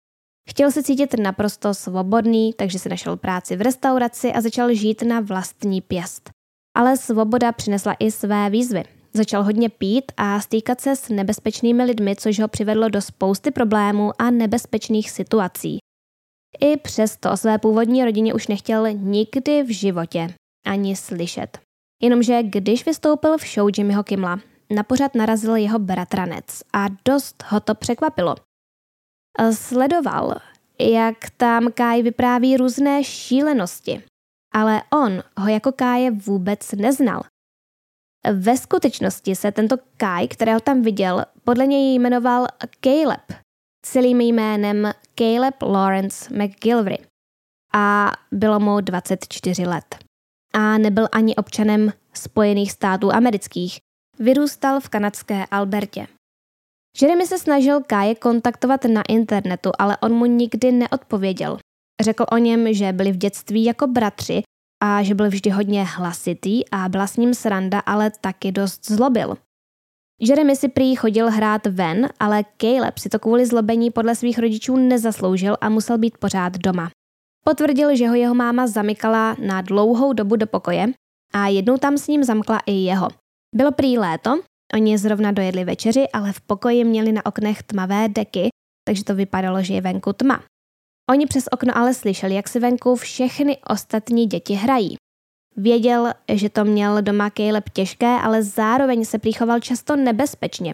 Chtěl 0.50 0.72
se 0.72 0.84
cítit 0.84 1.16
naprosto 1.20 1.74
svobodný, 1.74 2.54
takže 2.54 2.80
si 2.80 2.90
našel 2.90 3.18
práci 3.18 3.56
v 3.56 3.62
restauraci 3.62 4.34
a 4.34 4.42
začal 4.42 4.74
žít 4.74 5.02
na 5.02 5.20
vlastní 5.20 5.82
pěst. 5.82 6.30
Ale 6.78 6.98
svoboda 6.98 7.52
přinesla 7.52 7.96
i 8.00 8.12
své 8.12 8.50
výzvy. 8.50 8.84
Začal 9.14 9.44
hodně 9.44 9.70
pít 9.70 10.12
a 10.18 10.40
stýkat 10.40 10.82
se 10.82 10.96
s 10.96 11.10
nebezpečnými 11.10 11.84
lidmi, 11.84 12.16
což 12.16 12.40
ho 12.40 12.48
přivedlo 12.48 12.90
do 12.90 13.02
spousty 13.02 13.52
problémů 13.52 14.12
a 14.22 14.32
nebezpečných 14.32 15.12
situací. 15.12 15.78
I 16.60 16.78
přesto 16.78 17.32
o 17.32 17.38
své 17.38 17.58
původní 17.58 18.06
rodině 18.06 18.34
už 18.34 18.48
nechtěl 18.48 18.92
nikdy 18.92 19.64
v 19.64 19.74
životě 19.74 20.34
ani 20.66 20.96
slyšet. 20.96 21.60
Jenomže 22.02 22.44
když 22.44 22.86
vystoupil 22.86 23.38
v 23.38 23.48
show 23.54 23.70
Jimmyho 23.78 24.04
Kimla, 24.04 24.40
na 24.76 24.84
pořad 24.84 25.16
narazil 25.16 25.56
jeho 25.56 25.80
bratranec 25.80 26.64
a 26.74 26.86
dost 27.06 27.44
ho 27.48 27.60
to 27.60 27.76
překvapilo. 27.76 28.36
Sledoval, 29.52 30.36
jak 30.80 31.30
tam 31.38 31.72
Kai 31.72 32.02
vypráví 32.02 32.58
různé 32.58 33.04
šílenosti, 33.04 34.04
ale 34.54 34.82
on 34.94 35.24
ho 35.38 35.48
jako 35.48 35.72
Káje 35.72 36.12
vůbec 36.12 36.72
neznal. 36.72 37.22
Ve 38.34 38.58
skutečnosti 38.58 39.36
se 39.36 39.52
tento 39.52 39.76
Kai, 39.98 40.28
kterého 40.28 40.60
tam 40.60 40.82
viděl, 40.82 41.26
podle 41.44 41.68
něj 41.68 41.96
jmenoval 41.96 42.48
Caleb, 42.80 43.22
celým 43.86 44.22
jménem 44.22 44.92
Caleb 45.16 45.62
Lawrence 45.62 46.34
McGilvery 46.34 46.98
a 47.74 48.12
bylo 48.32 48.60
mu 48.60 48.82
24 48.82 49.66
let. 49.66 49.96
A 50.54 50.78
nebyl 50.78 51.08
ani 51.12 51.36
občanem 51.36 51.94
Spojených 52.14 52.72
států 52.72 53.14
amerických, 53.14 53.80
vyrůstal 54.20 54.80
v 54.80 54.90
kanadské 54.90 55.46
Albertě. 55.52 56.08
Jeremy 57.02 57.28
se 57.28 57.40
snažil 57.40 57.84
Káje 57.84 58.16
kontaktovat 58.16 58.86
na 58.86 59.02
internetu, 59.10 59.72
ale 59.80 59.98
on 59.98 60.14
mu 60.14 60.26
nikdy 60.26 60.72
neodpověděl. 60.72 61.58
Řekl 62.02 62.26
o 62.32 62.38
něm, 62.38 62.74
že 62.74 62.94
byli 62.94 63.12
v 63.12 63.18
dětství 63.18 63.64
jako 63.64 63.88
bratři 63.88 64.42
a 64.84 65.04
že 65.04 65.16
byl 65.16 65.30
vždy 65.30 65.50
hodně 65.50 65.84
hlasitý 65.84 66.70
a 66.70 66.90
byla 66.90 67.08
s 67.08 67.18
ním 67.18 67.34
sranda, 67.34 67.80
ale 67.80 68.12
taky 68.22 68.52
dost 68.52 68.86
zlobil. 68.86 69.38
Jeremy 70.22 70.56
si 70.56 70.70
prý 70.70 70.96
chodil 70.96 71.32
hrát 71.32 71.66
ven, 71.66 72.10
ale 72.20 72.44
Caleb 72.58 72.98
si 72.98 73.10
to 73.10 73.20
kvůli 73.20 73.46
zlobení 73.46 73.92
podle 73.92 74.16
svých 74.16 74.40
rodičů 74.40 74.76
nezasloužil 74.76 75.58
a 75.62 75.70
musel 75.70 75.98
být 75.98 76.18
pořád 76.18 76.58
doma. 76.58 76.90
Potvrdil, 77.46 77.96
že 77.96 78.08
ho 78.08 78.16
jeho 78.16 78.36
máma 78.36 78.68
zamykala 78.68 79.36
na 79.48 79.62
dlouhou 79.62 80.14
dobu 80.14 80.36
do 80.36 80.48
pokoje 80.48 80.88
a 81.34 81.48
jednou 81.48 81.78
tam 81.78 81.98
s 81.98 82.08
ním 82.08 82.24
zamkla 82.24 82.60
i 82.66 82.72
jeho. 82.72 83.08
Bylo 83.56 83.72
prý 83.72 83.98
léto, 83.98 84.40
oni 84.74 84.98
zrovna 84.98 85.32
dojedli 85.32 85.66
večeři, 85.66 86.08
ale 86.14 86.34
v 86.34 86.42
pokoji 86.42 86.84
měli 86.84 87.12
na 87.12 87.26
oknech 87.26 87.64
tmavé 87.64 88.10
deky, 88.10 88.50
takže 88.88 89.04
to 89.04 89.16
vypadalo, 89.16 89.64
že 89.64 89.74
je 89.74 89.82
venku 89.82 90.14
tma. 90.14 90.44
Oni 91.10 91.26
přes 91.26 91.48
okno 91.52 91.78
ale 91.78 91.94
slyšeli, 91.94 92.36
jak 92.36 92.50
si 92.50 92.60
venku 92.60 92.96
všechny 92.96 93.58
ostatní 93.70 94.26
děti 94.26 94.54
hrají. 94.54 94.96
Věděl, 95.58 96.14
že 96.34 96.50
to 96.50 96.66
měl 96.66 97.02
doma 97.02 97.30
Caleb 97.30 97.70
těžké, 97.70 98.08
ale 98.08 98.44
zároveň 98.44 99.06
se 99.06 99.20
prýchoval 99.20 99.60
často 99.60 99.96
nebezpečně. 99.96 100.74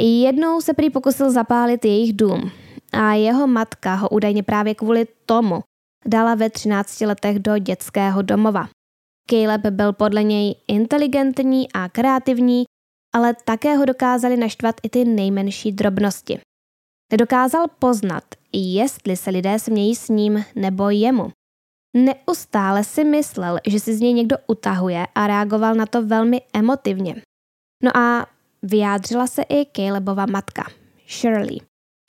Jednou 0.00 0.60
se 0.60 0.74
prý 0.74 0.90
pokusil 0.90 1.30
zapálit 1.30 1.84
jejich 1.84 2.16
dům 2.16 2.50
a 2.92 3.12
jeho 3.12 3.46
matka 3.46 3.94
ho 3.94 4.08
údajně 4.08 4.42
právě 4.42 4.74
kvůli 4.74 5.06
tomu 5.26 5.60
dala 6.06 6.34
ve 6.34 6.50
13 6.50 7.00
letech 7.00 7.38
do 7.38 7.58
dětského 7.58 8.22
domova. 8.22 8.68
Caleb 9.30 9.66
byl 9.66 9.92
podle 9.92 10.22
něj 10.22 10.54
inteligentní 10.68 11.72
a 11.72 11.88
kreativní, 11.88 12.64
ale 13.14 13.34
také 13.44 13.76
ho 13.76 13.84
dokázali 13.84 14.36
naštvat 14.36 14.74
i 14.82 14.88
ty 14.88 15.04
nejmenší 15.04 15.72
drobnosti. 15.72 16.40
Nedokázal 17.12 17.66
poznat, 17.78 18.24
jestli 18.52 19.16
se 19.16 19.30
lidé 19.30 19.58
smějí 19.58 19.94
s 19.94 20.08
ním 20.08 20.44
nebo 20.54 20.90
jemu. 20.90 21.30
Neustále 21.96 22.84
si 22.84 23.04
myslel, 23.04 23.58
že 23.66 23.80
si 23.80 23.94
z 23.94 24.00
něj 24.00 24.12
někdo 24.12 24.36
utahuje 24.46 25.06
a 25.14 25.26
reagoval 25.26 25.74
na 25.74 25.86
to 25.86 26.06
velmi 26.06 26.40
emotivně. 26.52 27.22
No 27.84 27.96
a 27.96 28.26
vyjádřila 28.62 29.26
se 29.26 29.42
i 29.42 29.66
Calebova 29.76 30.26
matka, 30.26 30.64
Shirley. 31.08 31.58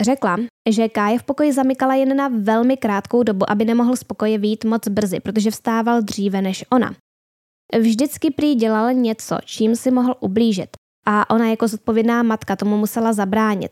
Řekla, 0.02 0.38
že 0.70 0.90
Káje 0.90 1.20
v 1.20 1.24
pokoji 1.24 1.54
zamykala 1.54 1.96
jen 1.96 2.18
na 2.18 2.28
velmi 2.28 2.78
krátkou 2.78 3.24
dobu, 3.24 3.50
aby 3.50 3.66
nemohl 3.66 3.96
z 3.96 4.04
pokoje 4.04 4.38
výjít 4.38 4.66
moc 4.66 4.88
brzy, 4.88 5.20
protože 5.20 5.52
vstával 5.52 6.02
dříve 6.02 6.42
než 6.42 6.66
ona. 6.70 6.96
Vždycky 7.80 8.32
prý 8.32 8.56
dělal 8.56 8.94
něco, 8.94 9.38
čím 9.46 9.76
si 9.76 9.92
mohl 9.92 10.16
ublížit 10.20 10.70
a 11.06 11.30
ona 11.30 11.50
jako 11.50 11.68
zodpovědná 11.68 12.24
matka 12.24 12.56
tomu 12.56 12.78
musela 12.78 13.14
zabránit. 13.14 13.72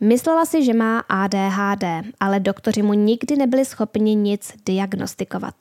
Myslela 0.00 0.44
si, 0.44 0.64
že 0.64 0.74
má 0.74 0.98
ADHD, 0.98 1.84
ale 2.20 2.40
doktoři 2.40 2.82
mu 2.82 2.92
nikdy 2.92 3.36
nebyli 3.36 3.64
schopni 3.64 4.14
nic 4.14 4.52
diagnostikovat. 4.66 5.54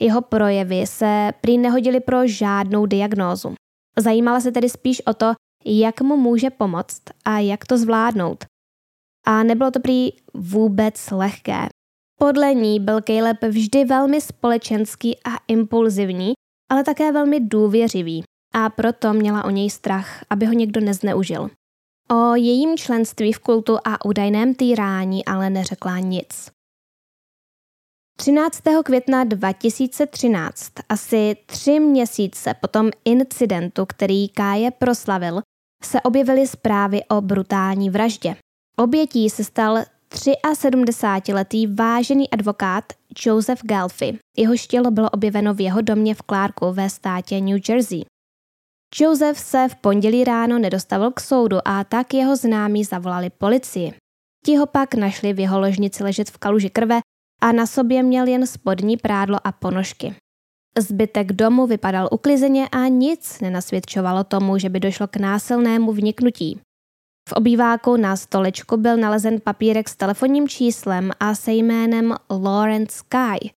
Jeho 0.00 0.22
projevy 0.22 0.86
se 0.86 1.32
prý 1.40 1.58
nehodily 1.58 2.00
pro 2.00 2.26
žádnou 2.26 2.86
diagnózu. 2.86 3.54
Zajímala 3.98 4.40
se 4.40 4.52
tedy 4.52 4.68
spíš 4.68 5.06
o 5.06 5.14
to, 5.14 5.32
jak 5.64 6.00
mu 6.00 6.16
může 6.16 6.50
pomoct 6.50 7.02
a 7.24 7.38
jak 7.38 7.66
to 7.66 7.78
zvládnout. 7.78 8.44
A 9.26 9.42
nebylo 9.42 9.70
to 9.70 9.80
prý 9.80 10.10
vůbec 10.34 11.10
lehké. 11.10 11.66
Podle 12.18 12.54
ní 12.54 12.80
byl 12.80 13.00
Caleb 13.00 13.44
vždy 13.44 13.84
velmi 13.84 14.20
společenský 14.20 15.16
a 15.24 15.30
impulzivní, 15.48 16.32
ale 16.72 16.84
také 16.84 17.12
velmi 17.12 17.40
důvěřivý 17.40 18.24
a 18.54 18.70
proto 18.70 19.12
měla 19.12 19.44
o 19.44 19.50
něj 19.50 19.70
strach, 19.70 20.24
aby 20.30 20.46
ho 20.46 20.52
někdo 20.52 20.80
nezneužil. 20.80 21.50
O 22.10 22.34
jejím 22.34 22.76
členství 22.76 23.32
v 23.32 23.38
kultu 23.38 23.78
a 23.84 24.04
údajném 24.04 24.54
týrání 24.54 25.24
ale 25.24 25.50
neřekla 25.50 25.98
nic. 25.98 26.50
13. 28.16 28.62
května 28.84 29.24
2013, 29.24 30.72
asi 30.88 31.36
tři 31.46 31.80
měsíce 31.80 32.54
po 32.60 32.68
tom 32.68 32.90
incidentu, 33.04 33.86
který 33.86 34.28
Káje 34.28 34.70
proslavil, 34.70 35.40
se 35.84 36.00
objevily 36.00 36.46
zprávy 36.46 37.04
o 37.04 37.20
brutální 37.20 37.90
vraždě. 37.90 38.36
Obětí 38.76 39.30
se 39.30 39.44
stal 39.44 39.78
73-letý 40.14 41.66
vážený 41.66 42.30
advokát 42.30 42.84
Joseph 43.26 43.60
Galfi. 43.62 44.18
Jeho 44.36 44.54
tělo 44.68 44.90
bylo 44.90 45.10
objeveno 45.10 45.54
v 45.54 45.60
jeho 45.60 45.80
domě 45.80 46.14
v 46.14 46.22
Clarku 46.30 46.72
ve 46.72 46.90
státě 46.90 47.40
New 47.40 47.58
Jersey. 47.68 48.02
Joseph 49.00 49.38
se 49.38 49.68
v 49.68 49.74
pondělí 49.74 50.24
ráno 50.24 50.58
nedostavil 50.58 51.10
k 51.10 51.20
soudu 51.20 51.56
a 51.64 51.84
tak 51.84 52.14
jeho 52.14 52.36
známí 52.36 52.84
zavolali 52.84 53.30
policii. 53.30 53.92
Ti 54.46 54.56
ho 54.56 54.66
pak 54.66 54.94
našli 54.94 55.32
v 55.32 55.40
jeho 55.40 55.60
ložnici 55.60 56.04
ležet 56.04 56.30
v 56.30 56.38
kaluži 56.38 56.70
krve 56.70 57.00
a 57.40 57.52
na 57.52 57.66
sobě 57.66 58.02
měl 58.02 58.26
jen 58.26 58.46
spodní 58.46 58.96
prádlo 58.96 59.38
a 59.44 59.52
ponožky. 59.52 60.14
Zbytek 60.78 61.32
domu 61.32 61.66
vypadal 61.66 62.08
uklizeně 62.12 62.68
a 62.68 62.88
nic 62.88 63.40
nenasvědčovalo 63.40 64.24
tomu, 64.24 64.58
že 64.58 64.68
by 64.68 64.80
došlo 64.80 65.06
k 65.06 65.16
násilnému 65.16 65.92
vniknutí. 65.92 66.60
V 67.32 67.34
obýváku 67.34 67.96
na 67.96 68.16
stolečku 68.16 68.76
byl 68.76 68.96
nalezen 68.96 69.40
papírek 69.40 69.88
s 69.88 69.96
telefonním 69.96 70.48
číslem 70.48 71.10
a 71.20 71.34
se 71.34 71.52
jménem 71.52 72.14
Lawrence 72.30 72.96
Sky. 72.98 73.50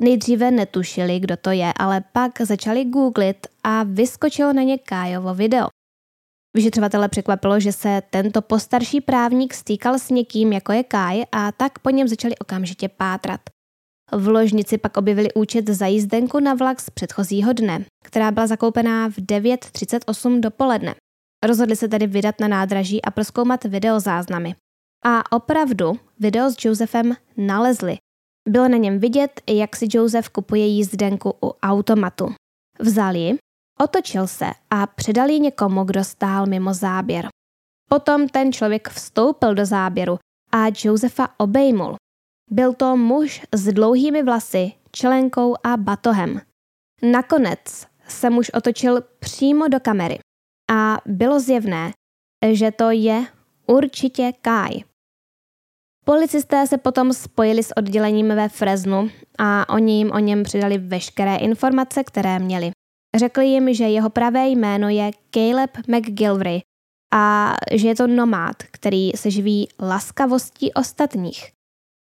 Nejdříve 0.00 0.50
netušili, 0.50 1.20
kdo 1.20 1.36
to 1.36 1.50
je, 1.50 1.72
ale 1.78 2.04
pak 2.12 2.40
začali 2.40 2.84
googlit 2.84 3.46
a 3.64 3.82
vyskočilo 3.82 4.52
na 4.52 4.62
ně 4.62 4.78
Kájovo 4.78 5.34
video. 5.34 5.66
Vyšetřovatele 6.56 7.08
překvapilo, 7.08 7.60
že 7.60 7.72
se 7.72 8.02
tento 8.10 8.42
postarší 8.42 9.00
právník 9.00 9.54
stýkal 9.54 9.98
s 9.98 10.10
někým, 10.10 10.52
jako 10.52 10.72
je 10.72 10.84
Kai, 10.84 11.24
a 11.32 11.52
tak 11.52 11.78
po 11.78 11.90
něm 11.90 12.08
začali 12.08 12.38
okamžitě 12.38 12.88
pátrat. 12.88 13.40
V 14.12 14.28
ložnici 14.28 14.78
pak 14.78 14.96
objevili 14.96 15.32
účet 15.34 15.68
za 15.68 15.86
jízdenku 15.86 16.40
na 16.40 16.54
vlak 16.54 16.80
z 16.80 16.90
předchozího 16.90 17.52
dne, 17.52 17.84
která 18.04 18.30
byla 18.30 18.46
zakoupená 18.46 19.08
v 19.08 19.16
9.38 19.16 20.40
dopoledne. 20.40 20.94
Rozhodli 21.46 21.76
se 21.76 21.88
tedy 21.88 22.06
vydat 22.06 22.40
na 22.40 22.48
nádraží 22.48 23.02
a 23.02 23.10
proskoumat 23.10 23.64
videozáznamy. 23.64 24.54
A 25.04 25.32
opravdu 25.32 25.92
video 26.18 26.50
s 26.50 26.64
Josefem 26.64 27.14
nalezli. 27.36 27.96
Bylo 28.48 28.68
na 28.68 28.76
něm 28.76 28.98
vidět, 28.98 29.40
jak 29.46 29.76
si 29.76 29.86
Josef 29.90 30.28
kupuje 30.28 30.66
jízdenku 30.66 31.34
u 31.42 31.52
automatu. 31.62 32.34
Vzal 32.78 33.16
ji, 33.16 33.38
otočil 33.80 34.26
se 34.26 34.46
a 34.70 34.86
předal 34.86 35.30
ji 35.30 35.40
někomu, 35.40 35.84
kdo 35.84 36.04
stál 36.04 36.46
mimo 36.46 36.74
záběr. 36.74 37.28
Potom 37.90 38.28
ten 38.28 38.52
člověk 38.52 38.88
vstoupil 38.88 39.54
do 39.54 39.66
záběru 39.66 40.18
a 40.52 40.66
Josefa 40.84 41.28
obejmul. 41.36 41.96
Byl 42.50 42.72
to 42.74 42.96
muž 42.96 43.42
s 43.52 43.72
dlouhými 43.72 44.22
vlasy, 44.22 44.72
čelenkou 44.90 45.54
a 45.64 45.76
batohem. 45.76 46.40
Nakonec 47.02 47.86
se 48.08 48.30
muž 48.30 48.50
otočil 48.50 49.00
přímo 49.18 49.68
do 49.68 49.80
kamery 49.80 50.18
a 50.70 50.98
bylo 51.06 51.40
zjevné, 51.40 51.92
že 52.52 52.70
to 52.70 52.90
je 52.90 53.24
určitě 53.66 54.32
Kai. 54.42 54.84
Policisté 56.04 56.66
se 56.66 56.78
potom 56.78 57.12
spojili 57.12 57.62
s 57.62 57.76
oddělením 57.76 58.28
ve 58.28 58.48
Fresnu 58.48 59.10
a 59.38 59.68
oni 59.68 59.98
jim 59.98 60.10
o 60.10 60.18
něm 60.18 60.42
přidali 60.42 60.78
veškeré 60.78 61.36
informace, 61.36 62.04
které 62.04 62.38
měli. 62.38 62.70
Řekli 63.16 63.46
jim, 63.46 63.74
že 63.74 63.84
jeho 63.84 64.10
pravé 64.10 64.48
jméno 64.48 64.88
je 64.88 65.10
Caleb 65.30 65.70
McGilvry 65.88 66.60
a 67.12 67.54
že 67.72 67.88
je 67.88 67.94
to 67.94 68.06
nomád, 68.06 68.56
který 68.70 69.10
se 69.10 69.30
živí 69.30 69.68
laskavostí 69.80 70.72
ostatních. 70.72 71.52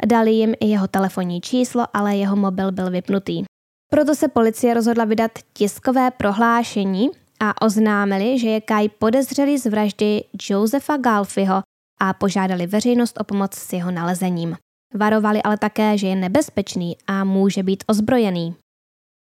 Dali 0.06 0.32
jim 0.32 0.54
i 0.60 0.66
jeho 0.66 0.88
telefonní 0.88 1.42
číslo, 1.42 1.86
ale 1.94 2.18
jeho 2.18 2.36
mobil 2.36 2.72
byl 2.72 2.92
vypnutý. 2.92 3.44
Proto 3.92 4.16
se 4.16 4.28
policie 4.28 4.74
rozhodla 4.74 5.06
vydat 5.06 5.32
tiskové 5.54 6.12
prohlášení 6.12 7.10
a 7.40 7.62
oznámili, 7.62 8.40
že 8.40 8.50
je 8.50 8.62
Kai 8.62 8.90
podezřelý 8.90 9.58
z 9.58 9.66
vraždy 9.66 10.24
Josefa 10.50 10.98
Galfiho 10.98 11.62
a 12.00 12.14
požádali 12.14 12.68
veřejnost 12.68 13.20
o 13.20 13.24
pomoc 13.24 13.56
s 13.56 13.74
jeho 13.74 13.92
nalezením. 13.92 14.58
Varovali 14.94 15.44
ale 15.44 15.58
také, 15.58 15.98
že 15.98 16.08
je 16.08 16.16
nebezpečný 16.16 16.98
a 17.08 17.24
může 17.24 17.64
být 17.64 17.84
ozbrojený. 17.88 18.56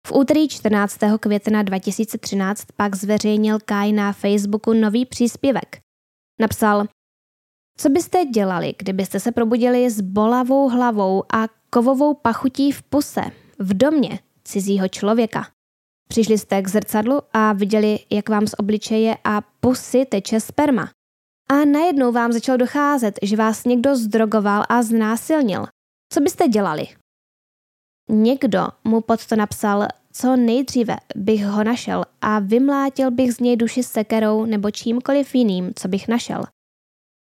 V 0.07 0.13
úterý 0.13 0.49
14. 0.49 0.99
května 1.21 1.63
2013 1.63 2.65
pak 2.77 2.97
zveřejnil 2.97 3.59
Kai 3.65 3.93
na 3.93 4.13
Facebooku 4.13 4.73
nový 4.73 5.07
příspěvek. 5.07 5.81
Napsal, 6.41 6.85
co 7.77 7.89
byste 7.89 8.25
dělali, 8.25 8.75
kdybyste 8.79 9.21
se 9.21 9.33
probudili 9.33 9.91
s 9.91 10.01
bolavou 10.01 10.69
hlavou 10.69 11.25
a 11.35 11.49
kovovou 11.71 12.15
pachutí 12.15 12.73
v 12.73 12.83
puse, 12.83 13.23
v 13.59 13.75
domě 13.75 14.19
cizího 14.45 14.89
člověka? 14.89 15.47
Přišli 16.11 16.39
jste 16.39 16.63
k 16.63 16.69
zrcadlu 16.69 17.21
a 17.33 17.53
viděli, 17.53 17.99
jak 18.11 18.29
vám 18.29 18.47
z 18.47 18.55
obličeje 18.59 19.17
a 19.25 19.41
pusy 19.61 20.05
teče 20.05 20.41
sperma. 20.41 20.91
A 21.51 21.65
najednou 21.65 22.13
vám 22.13 22.33
začalo 22.33 22.59
docházet, 22.59 23.19
že 23.23 23.37
vás 23.37 23.65
někdo 23.65 23.97
zdrogoval 23.97 24.65
a 24.69 24.83
znásilnil. 24.83 25.67
Co 26.13 26.21
byste 26.21 26.49
dělali? 26.49 26.87
Někdo 28.11 28.67
mu 28.85 29.01
pod 29.01 29.27
to 29.27 29.37
napsal, 29.37 29.87
co 30.13 30.37
nejdříve 30.37 30.97
bych 31.17 31.47
ho 31.47 31.65
našel 31.65 32.05
a 32.21 32.39
vymlátil 32.39 33.11
bych 33.11 33.35
z 33.35 33.41
něj 33.41 33.57
duši 33.57 33.83
sekerou 33.83 34.45
nebo 34.45 34.71
čímkoliv 34.71 35.35
jiným, 35.35 35.73
co 35.77 35.89
bych 35.89 36.09
našel. 36.09 36.43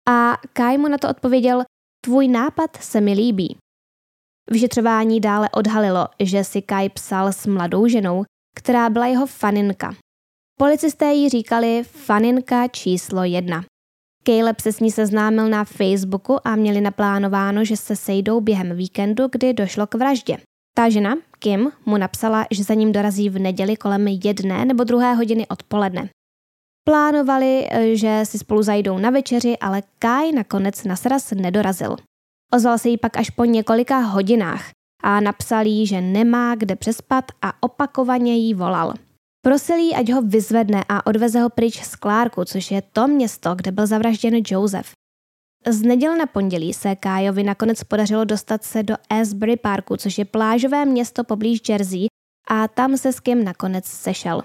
A 0.09 0.35
Kai 0.53 0.79
mu 0.79 0.89
na 0.89 0.99
to 0.99 1.09
odpověděl, 1.09 1.65
tvůj 2.05 2.29
nápad 2.29 2.77
se 2.77 3.01
mi 3.01 3.13
líbí. 3.13 3.57
Vyšetřování 4.51 5.21
dále 5.21 5.49
odhalilo, 5.51 6.09
že 6.21 6.45
si 6.45 6.63
Kai 6.63 6.89
psal 6.89 7.33
s 7.33 7.47
mladou 7.47 7.89
ženou, 7.89 8.25
která 8.59 8.91
byla 8.91 9.07
jeho 9.07 9.27
faninka. 9.27 9.95
Policisté 10.59 11.13
jí 11.13 11.29
říkali 11.29 11.83
faninka 11.87 12.69
číslo 12.69 13.25
jedna. 13.25 13.65
Caleb 14.25 14.61
se 14.61 14.73
s 14.73 14.81
ní 14.81 14.91
seznámil 14.91 15.49
na 15.49 15.65
Facebooku 15.65 16.37
a 16.45 16.57
měli 16.57 16.81
naplánováno, 16.81 17.65
že 17.65 17.77
se 17.77 17.97
sejdou 17.97 18.41
během 18.41 18.77
víkendu, 18.77 19.29
kdy 19.33 19.53
došlo 19.53 19.87
k 19.87 19.95
vraždě. 19.95 20.37
Ta 20.77 20.89
žena, 20.89 21.17
Kim, 21.39 21.71
mu 21.87 21.97
napsala, 21.97 22.47
že 22.51 22.65
za 22.65 22.75
ním 22.75 22.93
dorazí 22.93 23.31
v 23.31 23.39
neděli 23.39 23.77
kolem 23.77 24.09
jedné 24.09 24.65
nebo 24.65 24.85
druhé 24.85 25.15
hodiny 25.15 25.47
odpoledne. 25.47 26.09
Plánovali, 26.85 27.69
eh, 27.71 27.97
že 27.97 28.21
si 28.25 28.39
spolu 28.39 28.63
zajdou 28.63 28.99
na 28.99 29.11
večeři, 29.11 29.59
ale 29.59 29.83
Kai 29.99 30.33
nakonec 30.33 30.85
na 30.85 30.97
sraz 30.97 31.31
nedorazil. 31.31 31.97
Ozval 32.55 32.79
se 32.79 32.89
jí 32.89 32.99
pak 32.99 33.17
až 33.17 33.31
po 33.31 33.45
několika 33.45 33.99
hodinách 33.99 34.78
a 35.03 35.21
napsal 35.21 35.67
jí, 35.67 35.87
že 35.87 36.01
nemá 36.01 36.55
kde 36.55 36.77
přespat 36.77 37.25
a 37.43 37.63
opakovaně 37.63 38.37
jí 38.37 38.55
volal. 38.55 38.95
Prosil 39.43 39.77
jí, 39.77 39.95
ať 39.95 40.13
ho 40.13 40.23
vyzvedne 40.23 40.85
a 40.89 41.07
odveze 41.07 41.41
ho 41.41 41.51
pryč 41.51 41.83
z 41.83 41.97
Klárku, 41.97 42.45
což 42.45 42.71
je 42.71 42.83
to 42.83 43.09
město, 43.09 43.55
kde 43.55 43.73
byl 43.73 43.87
zavražděn 43.87 44.35
Joseph. 44.47 44.91
Z 45.67 45.83
neděle 45.83 46.19
na 46.19 46.27
pondělí 46.27 46.75
se 46.75 46.97
Kájovi 46.97 47.43
nakonec 47.43 47.85
podařilo 47.85 48.25
dostat 48.25 48.65
se 48.65 48.83
do 48.83 48.95
Asbury 49.11 49.57
Parku, 49.57 49.97
což 49.97 50.19
je 50.19 50.25
plážové 50.25 50.85
město 50.85 51.25
poblíž 51.25 51.61
Jersey, 51.69 52.07
a 52.51 52.69
tam 52.69 52.97
se 52.97 53.13
s 53.13 53.21
Kim 53.21 53.45
nakonec 53.45 53.85
sešel. 53.85 54.43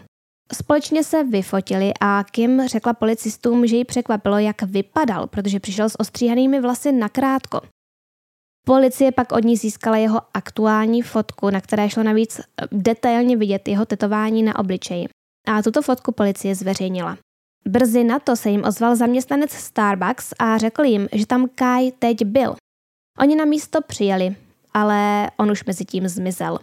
Společně 0.54 1.04
se 1.04 1.24
vyfotili 1.24 1.92
a 2.02 2.24
Kim 2.32 2.68
řekla 2.68 2.94
policistům, 2.94 3.68
že 3.68 3.76
ji 3.76 3.86
překvapilo, 3.86 4.38
jak 4.38 4.62
vypadal, 4.62 5.28
protože 5.28 5.60
přišel 5.60 5.90
s 5.90 6.00
ostříhanými 6.00 6.62
vlasy 6.62 6.92
nakrátko. 6.92 7.62
Policie 8.66 9.12
pak 9.12 9.32
od 9.32 9.44
ní 9.44 9.58
získala 9.58 9.98
jeho 9.98 10.22
aktuální 10.34 11.02
fotku, 11.02 11.50
na 11.50 11.62
které 11.62 11.90
šlo 11.90 12.04
navíc 12.04 12.42
detailně 12.72 13.38
vidět 13.38 13.68
jeho 13.68 13.86
tetování 13.86 14.44
na 14.44 14.60
obličeji. 14.60 15.08
A 15.48 15.62
tuto 15.62 15.82
fotku 15.82 16.12
policie 16.12 16.56
zveřejnila. 16.56 17.18
Brzy 17.68 18.04
na 18.04 18.20
to 18.20 18.36
se 18.36 18.50
jim 18.50 18.64
ozval 18.64 18.96
zaměstnanec 18.96 19.52
Starbucks 19.52 20.34
a 20.40 20.58
řekl 20.58 20.84
jim, 20.84 21.08
že 21.12 21.28
tam 21.28 21.50
Kai 21.56 21.92
teď 21.92 22.26
byl. 22.26 22.56
Oni 23.20 23.36
na 23.36 23.46
místo 23.46 23.82
přijeli, 23.82 24.36
ale 24.74 25.32
on 25.38 25.52
už 25.52 25.66
mezi 25.66 25.86
tím 25.86 26.08
zmizel. 26.08 26.60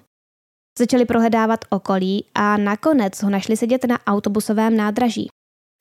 Začali 0.78 1.04
prohledávat 1.04 1.64
okolí 1.68 2.24
a 2.34 2.56
nakonec 2.56 3.22
ho 3.22 3.30
našli 3.30 3.56
sedět 3.56 3.84
na 3.84 3.98
autobusovém 4.06 4.76
nádraží. 4.76 5.28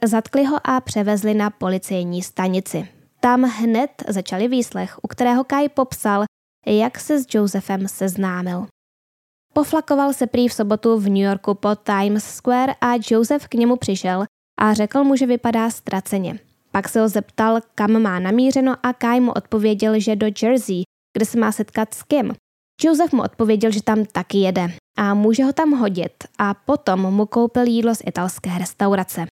Zatkli 0.03 0.45
ho 0.45 0.57
a 0.63 0.81
převezli 0.81 1.33
na 1.33 1.49
policejní 1.49 2.23
stanici. 2.23 2.87
Tam 3.19 3.43
hned 3.43 3.91
začali 4.07 4.47
výslech, 4.47 4.99
u 5.01 5.07
kterého 5.07 5.43
Kai 5.43 5.69
popsal, 5.69 6.23
jak 6.65 6.99
se 6.99 7.19
s 7.19 7.27
Josephem 7.33 7.87
seznámil. 7.87 8.67
Poflakoval 9.53 10.13
se 10.13 10.27
prý 10.27 10.47
v 10.47 10.53
sobotu 10.53 10.99
v 10.99 11.03
New 11.03 11.23
Yorku 11.23 11.53
po 11.53 11.75
Times 11.75 12.23
Square 12.23 12.73
a 12.81 12.93
Joseph 13.11 13.47
k 13.47 13.53
němu 13.53 13.75
přišel 13.75 14.25
a 14.59 14.73
řekl 14.73 15.03
mu, 15.03 15.15
že 15.15 15.25
vypadá 15.25 15.69
ztraceně. 15.69 16.39
Pak 16.71 16.89
se 16.89 17.01
ho 17.01 17.09
zeptal, 17.09 17.59
kam 17.75 18.01
má 18.01 18.19
namířeno 18.19 18.75
a 18.83 18.93
Kai 18.93 19.19
mu 19.19 19.31
odpověděl, 19.31 19.99
že 19.99 20.15
do 20.15 20.27
Jersey, 20.41 20.83
kde 21.17 21.25
se 21.25 21.39
má 21.39 21.51
setkat 21.51 21.93
s 21.93 22.03
Kim. 22.03 22.33
Joseph 22.81 23.13
mu 23.13 23.21
odpověděl, 23.21 23.71
že 23.71 23.83
tam 23.83 24.05
taky 24.05 24.37
jede 24.37 24.71
a 24.97 25.13
může 25.13 25.43
ho 25.43 25.53
tam 25.53 25.71
hodit 25.71 26.13
a 26.37 26.53
potom 26.53 26.99
mu 26.99 27.25
koupil 27.25 27.63
jídlo 27.63 27.95
z 27.95 28.01
italské 28.05 28.57
restaurace. 28.57 29.25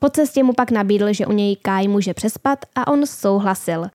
Po 0.00 0.10
cestě 0.10 0.42
mu 0.42 0.52
pak 0.52 0.70
nabídl, 0.70 1.12
že 1.12 1.26
u 1.26 1.32
něj 1.32 1.56
Kai 1.56 1.88
může 1.88 2.14
přespat 2.14 2.58
a 2.74 2.88
on 2.88 3.06
souhlasil. 3.06 3.86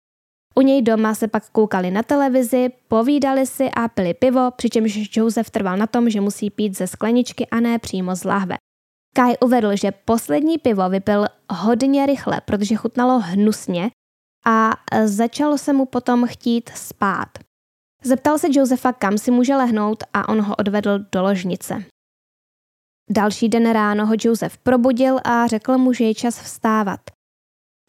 U 0.56 0.62
něj 0.62 0.82
doma 0.82 1.16
se 1.16 1.28
pak 1.28 1.50
koukali 1.50 1.92
na 1.92 2.04
televizi, 2.04 2.70
povídali 2.88 3.46
si 3.46 3.70
a 3.72 3.88
pili 3.88 4.14
pivo, 4.14 4.52
přičemž 4.52 5.18
Joseph 5.18 5.50
trval 5.50 5.78
na 5.78 5.88
tom, 5.88 6.10
že 6.10 6.22
musí 6.22 6.50
pít 6.50 6.78
ze 6.78 6.88
skleničky 6.88 7.48
a 7.48 7.60
ne 7.60 7.80
přímo 7.80 8.16
z 8.16 8.24
lahve. 8.24 8.56
Kai 9.16 9.36
uvedl, 9.38 9.76
že 9.76 9.92
poslední 9.92 10.58
pivo 10.58 10.90
vypil 10.90 11.26
hodně 11.50 12.06
rychle, 12.06 12.42
protože 12.46 12.76
chutnalo 12.76 13.20
hnusně 13.20 13.90
a 14.46 14.72
začalo 15.06 15.58
se 15.58 15.74
mu 15.74 15.86
potom 15.86 16.28
chtít 16.28 16.70
spát. 16.76 17.30
Zeptal 18.04 18.38
se 18.38 18.48
Josefa, 18.52 18.94
kam 18.94 19.18
si 19.18 19.32
může 19.32 19.56
lehnout 19.56 20.04
a 20.14 20.30
on 20.30 20.42
ho 20.42 20.56
odvedl 20.56 21.00
do 21.12 21.22
ložnice. 21.22 21.84
Další 23.12 23.50
den 23.50 23.72
ráno 23.72 24.06
ho 24.06 24.14
Josef 24.24 24.58
probudil 24.58 25.20
a 25.24 25.48
řekl 25.48 25.78
mu, 25.78 25.94
že 25.94 26.04
je 26.04 26.16
čas 26.16 26.42
vstávat. 26.42 27.00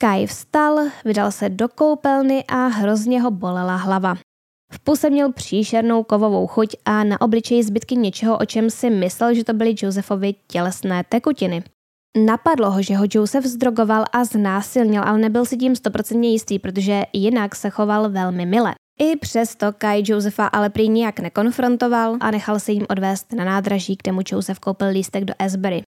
Kai 0.01 0.27
vstal, 0.27 0.79
vydal 1.05 1.33
se 1.33 1.49
do 1.49 1.69
koupelny 1.69 2.45
a 2.45 2.67
hrozně 2.67 3.23
ho 3.23 3.31
bolela 3.31 3.77
hlava. 3.77 4.15
V 4.73 4.79
puse 4.79 5.11
měl 5.11 5.33
příšernou 5.33 6.03
kovovou 6.03 6.47
chuť 6.47 6.77
a 6.85 7.05
na 7.05 7.21
obličeji 7.21 7.63
zbytky 7.63 7.97
něčeho, 7.97 8.39
o 8.39 8.45
čem 8.45 8.71
si 8.71 8.91
myslel, 8.91 9.35
že 9.35 9.45
to 9.45 9.53
byly 9.53 9.75
Josephovi 9.83 10.35
tělesné 10.47 11.05
tekutiny. 11.09 11.63
Napadlo 12.27 12.71
ho, 12.71 12.83
že 12.83 12.97
ho 12.97 13.05
Joseph 13.15 13.47
zdrogoval 13.47 14.05
a 14.13 14.25
znásilnil, 14.25 15.03
ale 15.05 15.19
nebyl 15.19 15.45
si 15.45 15.57
tím 15.57 15.77
stoprocentně 15.77 16.31
jistý, 16.31 16.59
protože 16.59 17.03
jinak 17.13 17.55
se 17.55 17.71
choval 17.71 18.11
velmi 18.11 18.47
mile. 18.47 18.75
I 19.03 19.17
přesto 19.17 19.73
Kai 19.73 20.03
Josefa 20.07 20.47
ale 20.47 20.71
prý 20.71 20.89
nijak 20.89 21.21
nekonfrontoval 21.21 22.17
a 22.21 22.31
nechal 22.31 22.61
se 22.61 22.73
jim 22.73 22.87
odvést 22.89 23.33
na 23.33 23.45
nádraží, 23.45 23.97
kde 24.03 24.13
mu 24.13 24.21
Joseph 24.33 24.59
koupil 24.59 24.89
lístek 24.89 25.25
do 25.25 25.35
Esbury. 25.39 25.83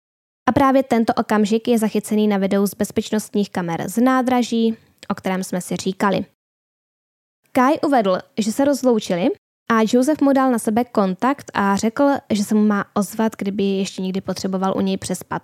A 0.48 0.52
právě 0.52 0.82
tento 0.82 1.12
okamžik 1.14 1.68
je 1.68 1.78
zachycený 1.78 2.28
na 2.28 2.38
videu 2.38 2.66
z 2.66 2.74
bezpečnostních 2.74 3.50
kamer 3.50 3.88
z 3.88 4.02
nádraží, 4.02 4.76
o 5.08 5.14
kterém 5.14 5.44
jsme 5.44 5.60
si 5.60 5.76
říkali. 5.76 6.24
Kai 7.52 7.78
uvedl, 7.86 8.18
že 8.38 8.52
se 8.52 8.64
rozloučili 8.64 9.28
a 9.70 9.80
Joseph 9.92 10.20
mu 10.20 10.32
dal 10.32 10.50
na 10.50 10.58
sebe 10.58 10.84
kontakt 10.84 11.50
a 11.54 11.76
řekl, 11.76 12.08
že 12.30 12.44
se 12.44 12.54
mu 12.54 12.66
má 12.66 12.84
ozvat, 12.94 13.32
kdyby 13.38 13.64
ještě 13.64 14.02
někdy 14.02 14.20
potřeboval 14.20 14.74
u 14.76 14.80
něj 14.80 14.96
přespat. 14.96 15.42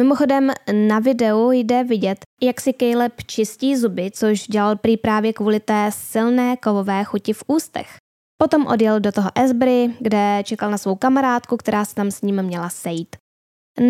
Mimochodem 0.00 0.50
na 0.88 0.98
videu 0.98 1.50
jde 1.50 1.84
vidět, 1.84 2.18
jak 2.42 2.60
si 2.60 2.72
Caleb 2.72 3.22
čistí 3.26 3.76
zuby, 3.76 4.10
což 4.10 4.46
dělal 4.46 4.76
prý 4.76 4.96
právě 4.96 5.32
kvůli 5.32 5.60
té 5.60 5.90
silné 5.94 6.56
kovové 6.56 7.04
chuti 7.04 7.32
v 7.32 7.44
ústech. 7.46 7.96
Potom 8.42 8.66
odjel 8.66 9.00
do 9.00 9.12
toho 9.12 9.30
Esbury, 9.34 9.94
kde 10.00 10.42
čekal 10.44 10.70
na 10.70 10.78
svou 10.78 10.94
kamarádku, 10.94 11.56
která 11.56 11.84
se 11.84 11.94
tam 11.94 12.10
s 12.10 12.22
ním 12.22 12.42
měla 12.42 12.68
sejít. 12.68 13.16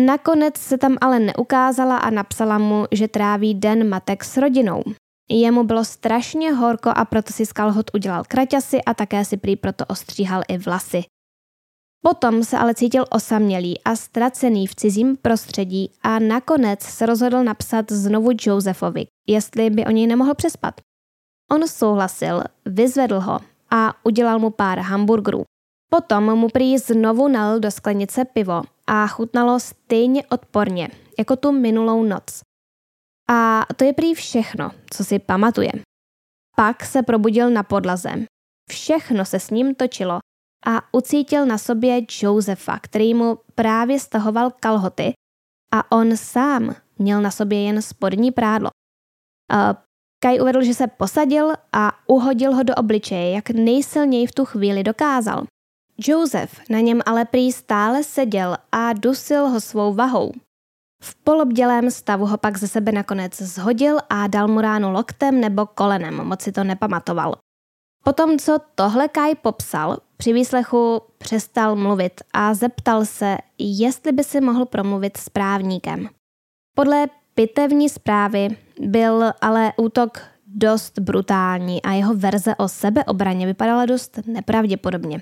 Nakonec 0.05 0.57
se 0.57 0.77
tam 0.77 0.97
ale 1.01 1.19
neukázala 1.19 1.97
a 1.97 2.09
napsala 2.09 2.57
mu, 2.57 2.85
že 2.91 3.07
tráví 3.07 3.53
den 3.53 3.89
matek 3.89 4.23
s 4.23 4.37
rodinou. 4.37 4.83
Jemu 5.29 5.63
bylo 5.63 5.85
strašně 5.85 6.53
horko 6.53 6.89
a 6.95 7.05
proto 7.05 7.33
si 7.33 7.45
z 7.45 7.53
kalhot 7.53 7.91
udělal 7.93 8.23
kraťasy 8.27 8.83
a 8.83 8.93
také 8.93 9.25
si 9.25 9.37
prý 9.37 9.55
proto 9.55 9.85
ostříhal 9.85 10.41
i 10.47 10.57
vlasy. 10.57 11.03
Potom 12.07 12.43
se 12.43 12.57
ale 12.57 12.75
cítil 12.75 13.05
osamělý 13.09 13.83
a 13.83 13.95
ztracený 13.95 14.67
v 14.67 14.75
cizím 14.75 15.17
prostředí 15.17 15.91
a 16.01 16.19
nakonec 16.19 16.81
se 16.81 17.05
rozhodl 17.05 17.43
napsat 17.43 17.91
znovu 17.91 18.29
Josephovi, 18.41 19.05
jestli 19.27 19.69
by 19.69 19.85
o 19.85 19.91
něj 19.91 20.07
nemohl 20.07 20.33
přespat. 20.33 20.81
On 21.51 21.67
souhlasil, 21.67 22.43
vyzvedl 22.65 23.19
ho 23.19 23.39
a 23.71 23.93
udělal 24.03 24.39
mu 24.39 24.49
pár 24.49 24.79
hamburgerů. 24.79 25.43
Potom 25.89 26.23
mu 26.23 26.49
prý 26.49 26.77
znovu 26.77 27.27
nalil 27.27 27.59
do 27.59 27.71
sklenice 27.71 28.25
pivo 28.25 28.61
a 28.87 29.07
chutnalo 29.07 29.59
stejně 29.59 30.23
odporně, 30.25 30.89
jako 31.19 31.35
tu 31.35 31.51
minulou 31.51 32.03
noc. 32.03 32.41
A 33.29 33.65
to 33.75 33.83
je 33.83 33.93
prý 33.93 34.13
všechno, 34.13 34.71
co 34.93 35.03
si 35.03 35.19
pamatuje. 35.19 35.71
Pak 36.55 36.85
se 36.85 37.03
probudil 37.03 37.49
na 37.49 37.63
podlaze. 37.63 38.09
Všechno 38.69 39.25
se 39.25 39.39
s 39.39 39.49
ním 39.49 39.75
točilo 39.75 40.19
a 40.65 40.81
ucítil 40.91 41.45
na 41.45 41.57
sobě 41.57 42.01
Josefa, 42.21 42.79
který 42.79 43.13
mu 43.13 43.37
právě 43.55 43.99
stahoval 43.99 44.51
kalhoty 44.59 45.13
a 45.73 45.91
on 45.91 46.17
sám 46.17 46.75
měl 46.99 47.21
na 47.21 47.31
sobě 47.31 47.61
jen 47.61 47.81
spodní 47.81 48.31
prádlo. 48.31 48.69
Kai 50.23 50.39
uvedl, 50.39 50.63
že 50.63 50.73
se 50.73 50.87
posadil 50.87 51.53
a 51.73 51.91
uhodil 52.07 52.55
ho 52.55 52.63
do 52.63 52.75
obličeje, 52.75 53.31
jak 53.31 53.49
nejsilněji 53.49 54.27
v 54.27 54.31
tu 54.31 54.45
chvíli 54.45 54.83
dokázal. 54.83 55.43
Joseph 55.97 56.69
na 56.69 56.79
něm 56.79 57.01
ale 57.05 57.25
prý 57.25 57.51
stále 57.51 58.03
seděl 58.03 58.57
a 58.71 58.93
dusil 58.93 59.47
ho 59.47 59.61
svou 59.61 59.93
vahou. 59.93 60.31
V 61.03 61.15
polobdělém 61.15 61.91
stavu 61.91 62.25
ho 62.25 62.37
pak 62.37 62.57
ze 62.57 62.67
sebe 62.67 62.91
nakonec 62.91 63.41
zhodil 63.41 63.97
a 64.09 64.27
dal 64.27 64.47
mu 64.47 64.61
ránu 64.61 64.91
loktem 64.91 65.41
nebo 65.41 65.65
kolenem, 65.65 66.15
moc 66.15 66.41
si 66.41 66.51
to 66.51 66.63
nepamatoval. 66.63 67.35
Potom, 68.03 68.39
co 68.39 68.57
tohle 68.75 69.07
Kai 69.07 69.35
popsal, 69.35 69.97
při 70.17 70.33
výslechu 70.33 71.01
přestal 71.17 71.75
mluvit 71.75 72.21
a 72.33 72.53
zeptal 72.53 73.05
se, 73.05 73.37
jestli 73.57 74.11
by 74.11 74.23
si 74.23 74.41
mohl 74.41 74.65
promluvit 74.65 75.17
s 75.17 75.29
právníkem. 75.29 76.09
Podle 76.75 77.07
pitevní 77.35 77.89
zprávy 77.89 78.47
byl 78.79 79.31
ale 79.41 79.73
útok 79.77 80.21
dost 80.47 80.99
brutální 80.99 81.81
a 81.81 81.91
jeho 81.91 82.13
verze 82.13 82.55
o 82.55 82.67
sebeobraně 82.67 83.45
vypadala 83.45 83.85
dost 83.85 84.19
nepravděpodobně. 84.25 85.21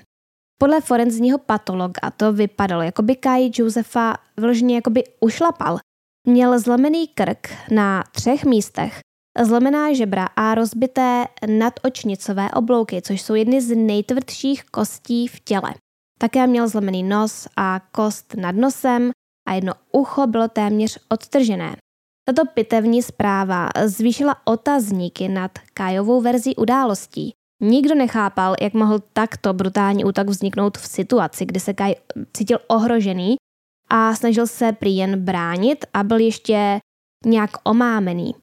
Podle 0.58 0.80
forenzního 0.80 1.38
patologa 1.38 2.10
to 2.16 2.32
vypadalo, 2.32 2.82
jako 2.82 3.02
by 3.02 3.16
Kai 3.16 3.50
Josefa 3.54 4.16
vložně 4.36 4.74
jako 4.74 4.90
by 4.90 5.04
ušlapal. 5.20 5.78
Měl 6.26 6.58
zlomený 6.58 7.08
krk 7.08 7.48
na 7.70 8.04
třech 8.12 8.44
místech, 8.44 9.00
zlomená 9.42 9.92
žebra 9.92 10.26
a 10.36 10.54
rozbité 10.54 11.24
nadočnicové 11.58 12.50
oblouky, 12.50 13.02
což 13.02 13.22
jsou 13.22 13.34
jedny 13.34 13.62
z 13.62 13.76
nejtvrdších 13.76 14.64
kostí 14.64 15.28
v 15.28 15.40
těle. 15.40 15.74
Také 16.18 16.46
měl 16.46 16.68
zlomený 16.68 17.02
nos 17.02 17.48
a 17.56 17.80
kost 17.92 18.34
nad 18.34 18.54
nosem 18.54 19.10
a 19.48 19.54
jedno 19.54 19.72
ucho 19.92 20.26
bylo 20.26 20.48
téměř 20.48 20.98
odtržené. 21.08 21.76
Tato 22.26 22.42
pitevní 22.54 23.02
zpráva 23.02 23.68
zvýšila 23.84 24.36
otazníky 24.44 25.28
nad 25.28 25.50
Kajovou 25.74 26.20
verzí 26.20 26.56
událostí. 26.56 27.32
Nikdo 27.62 27.94
nechápal, 27.94 28.54
jak 28.60 28.74
mohl 28.74 28.98
takto 29.12 29.52
brutální 29.52 30.04
útok 30.04 30.28
vzniknout 30.28 30.78
v 30.78 30.86
situaci, 30.86 31.46
kdy 31.46 31.60
se 31.60 31.74
Kaj 31.74 31.94
cítil 32.32 32.58
ohrožený 32.66 33.36
a 33.90 34.14
snažil 34.14 34.46
se 34.46 34.72
prý 34.72 34.96
jen 34.96 35.24
bránit 35.24 35.84
a 35.94 36.02
byl 36.02 36.18
ještě 36.18 36.78
nějak 37.26 37.50
omámený. 37.64 38.34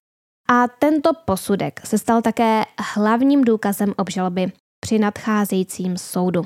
A 0.51 0.67
tento 0.67 1.09
posudek 1.25 1.87
se 1.87 1.97
stal 1.97 2.21
také 2.21 2.63
hlavním 2.79 3.43
důkazem 3.43 3.93
obžaloby 3.97 4.51
při 4.79 4.99
nadcházejícím 4.99 5.97
soudu. 5.97 6.41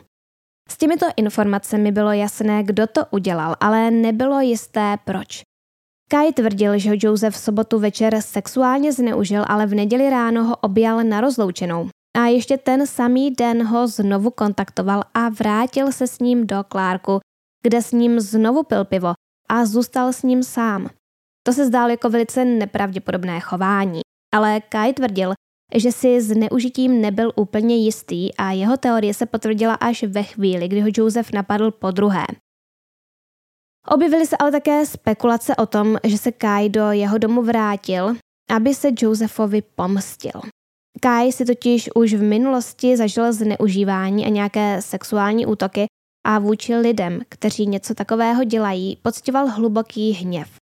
S 0.69 0.77
těmito 0.77 1.05
informacemi 1.15 1.91
bylo 1.91 2.11
jasné, 2.11 2.63
kdo 2.63 2.87
to 2.87 3.01
udělal, 3.11 3.55
ale 3.59 3.91
nebylo 3.91 4.41
jisté 4.41 4.97
proč. 5.05 5.41
Kai 6.09 6.33
tvrdil, 6.33 6.79
že 6.79 6.89
ho 6.89 6.95
Joseph 6.99 7.35
v 7.35 7.37
sobotu 7.37 7.79
večer 7.79 8.21
sexuálně 8.21 8.93
zneužil, 8.93 9.45
ale 9.47 9.65
v 9.65 9.73
neděli 9.73 10.09
ráno 10.09 10.43
ho 10.43 10.55
objal 10.55 11.03
na 11.03 11.21
rozloučenou. 11.21 11.89
A 12.17 12.25
ještě 12.25 12.57
ten 12.57 12.87
samý 12.87 13.31
den 13.31 13.67
ho 13.67 13.87
znovu 13.87 14.31
kontaktoval 14.31 15.03
a 15.13 15.29
vrátil 15.29 15.91
se 15.91 16.07
s 16.07 16.19
ním 16.19 16.47
do 16.47 16.63
Klárku, 16.63 17.19
kde 17.63 17.81
s 17.81 17.91
ním 17.91 18.19
znovu 18.19 18.63
pil 18.63 18.85
pivo 18.85 19.13
a 19.49 19.65
zůstal 19.65 20.13
s 20.13 20.23
ním 20.23 20.43
sám. 20.43 20.89
To 21.45 21.53
se 21.53 21.65
zdálo 21.65 21.89
jako 21.89 22.09
velice 22.09 22.45
nepravděpodobné 22.45 23.39
chování, 23.39 24.01
ale 24.35 24.61
Kai 24.61 24.93
tvrdil, 24.93 25.33
že 25.75 25.91
si 25.91 26.21
s 26.21 26.37
neužitím 26.37 27.01
nebyl 27.01 27.31
úplně 27.35 27.75
jistý 27.75 28.35
a 28.35 28.51
jeho 28.51 28.77
teorie 28.77 29.13
se 29.13 29.25
potvrdila 29.25 29.73
až 29.73 30.03
ve 30.03 30.23
chvíli, 30.23 30.67
kdy 30.67 30.81
ho 30.81 30.87
Joseph 30.97 31.31
napadl 31.33 31.71
po 31.71 31.91
druhé. 31.91 32.25
Objevily 33.87 34.27
se 34.27 34.37
ale 34.37 34.51
také 34.51 34.85
spekulace 34.85 35.55
o 35.55 35.65
tom, 35.65 35.97
že 36.03 36.17
se 36.17 36.31
Kai 36.31 36.69
do 36.69 36.91
jeho 36.91 37.17
domu 37.17 37.41
vrátil, 37.41 38.15
aby 38.49 38.73
se 38.73 38.89
Josephovi 38.99 39.61
pomstil. 39.61 40.41
Kai 41.01 41.31
si 41.31 41.45
totiž 41.45 41.89
už 41.95 42.13
v 42.13 42.21
minulosti 42.21 42.97
zažil 42.97 43.33
zneužívání 43.33 44.25
a 44.25 44.29
nějaké 44.29 44.81
sexuální 44.81 45.45
útoky 45.45 45.85
a 46.25 46.39
vůči 46.39 46.75
lidem, 46.75 47.21
kteří 47.29 47.67
něco 47.67 47.93
takového 47.93 48.43
dělají, 48.43 48.97
pocitoval 49.01 49.47
hluboký 49.47 50.11
hněv. 50.11 50.64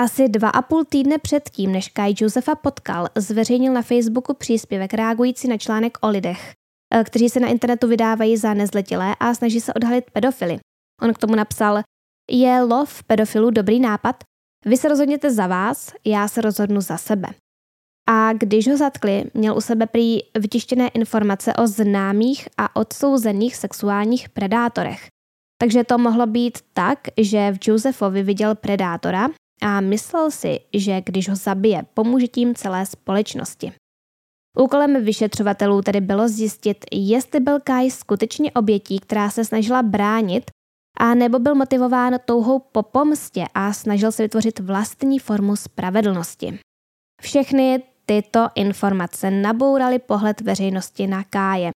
Asi 0.00 0.28
dva 0.28 0.48
a 0.48 0.62
půl 0.62 0.84
týdne 0.84 1.18
předtím, 1.18 1.72
než 1.72 1.88
Kai 1.88 2.14
Josefa 2.20 2.54
potkal, 2.54 3.08
zveřejnil 3.16 3.72
na 3.72 3.82
Facebooku 3.82 4.34
příspěvek 4.34 4.94
reagující 4.94 5.48
na 5.48 5.58
článek 5.58 5.98
o 6.00 6.08
lidech, 6.08 6.52
eh, 6.94 7.04
kteří 7.04 7.28
se 7.28 7.40
na 7.40 7.48
internetu 7.48 7.88
vydávají 7.88 8.36
za 8.36 8.54
nezletilé 8.54 9.14
a 9.20 9.34
snaží 9.34 9.60
se 9.60 9.74
odhalit 9.74 10.10
pedofily. 10.10 10.58
On 11.02 11.14
k 11.14 11.18
tomu 11.18 11.34
napsal, 11.34 11.82
je 12.30 12.62
lov 12.62 13.02
pedofilů 13.02 13.50
dobrý 13.50 13.80
nápad? 13.80 14.24
Vy 14.66 14.76
se 14.76 14.88
rozhodněte 14.88 15.30
za 15.30 15.46
vás, 15.46 15.92
já 16.04 16.28
se 16.28 16.40
rozhodnu 16.40 16.80
za 16.80 16.96
sebe. 16.96 17.28
A 18.08 18.32
když 18.32 18.68
ho 18.68 18.76
zatkli, 18.76 19.24
měl 19.34 19.56
u 19.56 19.60
sebe 19.60 19.86
prý 19.86 20.18
vytištěné 20.38 20.88
informace 20.88 21.54
o 21.54 21.66
známých 21.66 22.48
a 22.56 22.76
odsouzených 22.76 23.56
sexuálních 23.56 24.28
predátorech. 24.28 25.06
Takže 25.60 25.84
to 25.84 25.98
mohlo 25.98 26.26
být 26.26 26.58
tak, 26.72 26.98
že 27.20 27.52
v 27.52 27.68
Josephovi 27.68 28.22
viděl 28.22 28.54
predátora 28.54 29.28
a 29.62 29.80
myslel 29.80 30.30
si, 30.30 30.60
že 30.74 31.00
když 31.00 31.28
ho 31.28 31.36
zabije, 31.36 31.82
pomůže 31.94 32.28
tím 32.28 32.54
celé 32.54 32.86
společnosti. 32.86 33.72
Úkolem 34.58 35.04
vyšetřovatelů 35.04 35.82
tedy 35.82 36.00
bylo 36.00 36.28
zjistit, 36.28 36.84
jestli 36.92 37.40
byl 37.40 37.60
Kai 37.60 37.90
skutečně 37.90 38.52
obětí, 38.52 38.98
která 38.98 39.30
se 39.30 39.44
snažila 39.44 39.82
bránit, 39.82 40.50
a 40.98 41.14
nebo 41.14 41.38
byl 41.38 41.54
motivován 41.54 42.14
touhou 42.24 42.58
po 42.58 42.82
pomstě 42.82 43.44
a 43.54 43.72
snažil 43.72 44.12
se 44.12 44.22
vytvořit 44.22 44.58
vlastní 44.60 45.18
formu 45.18 45.56
spravedlnosti. 45.56 46.58
Všechny 47.22 47.82
tyto 48.06 48.48
informace 48.54 49.30
nabouraly 49.30 49.98
pohled 49.98 50.40
veřejnosti 50.40 51.06
na 51.06 51.24
Káje. 51.24 51.70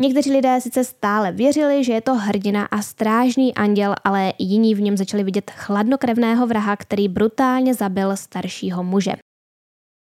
Někteří 0.00 0.32
lidé 0.32 0.60
sice 0.60 0.84
stále 0.84 1.32
věřili, 1.32 1.84
že 1.84 1.92
je 1.92 2.00
to 2.00 2.14
hrdina 2.14 2.64
a 2.64 2.82
strážný 2.82 3.54
anděl, 3.54 3.94
ale 4.04 4.32
jiní 4.38 4.74
v 4.74 4.80
něm 4.80 4.96
začali 4.96 5.24
vidět 5.24 5.50
chladnokrevného 5.50 6.46
vraha, 6.46 6.76
který 6.76 7.08
brutálně 7.08 7.74
zabil 7.74 8.16
staršího 8.16 8.84
muže. 8.84 9.12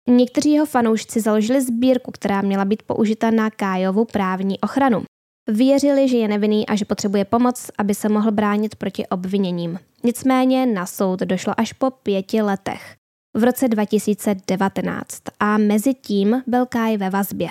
Někteří 0.09 0.53
jeho 0.53 0.66
fanoušci 0.66 1.20
založili 1.20 1.62
sbírku, 1.62 2.11
která 2.11 2.41
měla 2.41 2.64
být 2.64 2.82
použita 2.82 3.30
na 3.30 3.51
Kájovu 3.51 4.05
právní 4.05 4.61
ochranu. 4.61 5.03
Věřili, 5.49 6.09
že 6.09 6.16
je 6.16 6.28
nevinný 6.28 6.66
a 6.66 6.76
že 6.76 6.84
potřebuje 6.84 7.24
pomoc, 7.24 7.70
aby 7.78 7.95
se 7.95 8.09
mohl 8.09 8.30
bránit 8.30 8.74
proti 8.74 9.07
obviněním. 9.07 9.78
Nicméně 10.05 10.66
na 10.66 10.86
soud 10.86 11.20
došlo 11.20 11.61
až 11.61 11.72
po 11.72 11.91
pěti 11.91 12.43
letech. 12.43 12.97
V 13.36 13.45
roce 13.45 13.68
2019 13.68 15.22
a 15.41 15.59
mezi 15.59 15.95
tím 15.95 16.43
byl 16.47 16.66
Kai 16.66 16.97
ve 16.97 17.11
vazbě. 17.11 17.49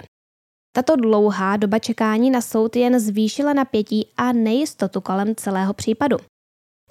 Tato 0.71 0.95
dlouhá 0.95 1.57
doba 1.57 1.79
čekání 1.79 2.31
na 2.31 2.41
soud 2.41 2.75
jen 2.75 2.99
zvýšila 2.99 3.53
napětí 3.53 4.07
a 4.17 4.31
nejistotu 4.31 5.01
kolem 5.01 5.35
celého 5.35 5.73
případu. 5.73 6.17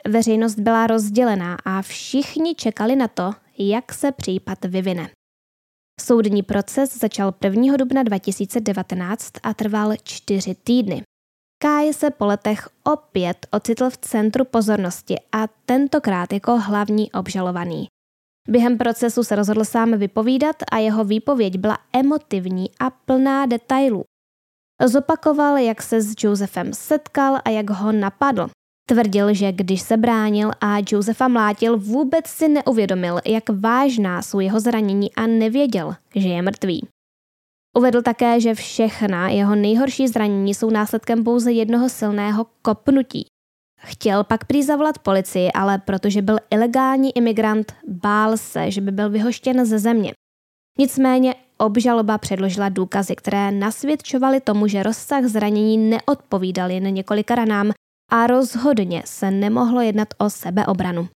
Veřejnost 0.09 0.55
byla 0.55 0.87
rozdělená 0.87 1.57
a 1.65 1.83
všichni 1.83 2.55
čekali 2.55 2.97
na 2.97 3.09
to, 3.09 3.33
jak 3.59 3.93
se 3.93 4.13
případ 4.13 4.65
vyvine. 4.65 5.11
Soudní 6.01 6.43
proces 6.43 6.99
začal 6.99 7.35
1. 7.45 7.77
dubna 7.77 8.03
2019 8.03 9.33
a 9.43 9.55
trval 9.55 9.95
čtyři 10.03 10.55
týdny. 10.55 11.03
Kai 11.63 11.93
se 11.95 12.11
po 12.11 12.27
letech 12.27 12.69
opět 12.85 13.47
ocitl 13.51 13.91
v 13.91 13.97
centru 13.97 14.45
pozornosti 14.45 15.17
a 15.33 15.47
tentokrát 15.67 16.33
jako 16.33 16.59
hlavní 16.59 17.13
obžalovaný. 17.13 17.87
Během 18.49 18.79
procesu 18.79 19.25
se 19.25 19.37
rozhodl 19.37 19.65
sám 19.65 19.99
vypovídat 19.99 20.57
a 20.73 20.79
jeho 20.79 21.05
výpověď 21.05 21.59
byla 21.59 21.79
emotivní 21.93 22.71
a 22.81 22.91
plná 22.91 23.47
detailů. 23.47 24.05
Zopakoval, 24.87 25.57
jak 25.57 25.83
se 25.83 26.03
s 26.03 26.15
Josephem 26.25 26.73
setkal 26.73 27.39
a 27.45 27.51
jak 27.51 27.71
ho 27.71 27.93
napadl. 27.93 28.49
Tvrdil, 28.89 29.35
že 29.35 29.53
když 29.53 29.83
se 29.83 29.97
bránil 29.97 30.51
a 30.61 30.77
Josefa 30.91 31.29
mlátil, 31.29 31.79
vůbec 31.79 32.27
si 32.27 32.49
neuvědomil, 32.49 33.19
jak 33.27 33.45
vážná 33.51 34.23
jsou 34.23 34.41
jeho 34.41 34.61
zranění 34.61 35.15
a 35.15 35.27
nevěděl, 35.27 35.95
že 36.15 36.29
je 36.29 36.43
mrtvý. 36.43 36.89
Uvedl 37.79 38.03
také, 38.03 38.41
že 38.41 38.55
všechna 38.55 39.29
jeho 39.29 39.55
nejhorší 39.55 40.09
zranění 40.09 40.55
jsou 40.55 40.71
následkem 40.71 41.25
pouze 41.25 41.53
jednoho 41.53 41.89
silného 41.89 42.47
kopnutí. 42.63 43.27
Chtěl 43.79 44.25
pak 44.25 44.45
prý 44.45 44.63
zavolat 44.63 44.99
policii, 44.99 45.53
ale 45.53 45.79
protože 45.79 46.23
byl 46.23 46.39
ilegální 46.51 47.17
imigrant, 47.17 47.73
bál 47.89 48.37
se, 48.37 48.71
že 48.71 48.81
by 48.81 48.93
byl 48.93 49.11
vyhoštěn 49.11 49.65
ze 49.65 49.79
země. 49.79 50.13
Nicméně 50.79 51.35
obžaloba 51.59 52.19
předložila 52.19 52.69
důkazy, 52.69 53.17
které 53.17 53.51
nasvědčovaly 53.51 54.41
tomu, 54.41 54.67
že 54.67 54.83
rozsah 54.83 55.25
zranění 55.25 55.79
neodpovídal 55.79 56.71
jen 56.71 56.95
několika 56.95 57.35
ranám 57.35 57.73
a 58.11 58.27
rozhodně 58.27 59.03
se 59.07 59.31
nemohlo 59.31 59.81
jednat 59.81 60.09
o 60.19 60.31
sebeobranu. 60.31 61.09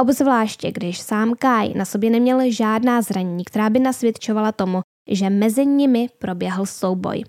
Obzvláště, 0.00 0.72
když 0.72 0.98
sám 0.98 1.34
Kai 1.38 1.74
na 1.74 1.84
sobě 1.84 2.10
neměl 2.10 2.52
žádná 2.52 3.02
zranění, 3.02 3.44
která 3.44 3.70
by 3.70 3.78
nasvědčovala 3.78 4.52
tomu, 4.52 4.80
že 5.10 5.30
mezi 5.30 5.66
nimi 5.66 6.08
proběhl 6.18 6.66
souboj. 6.66 7.24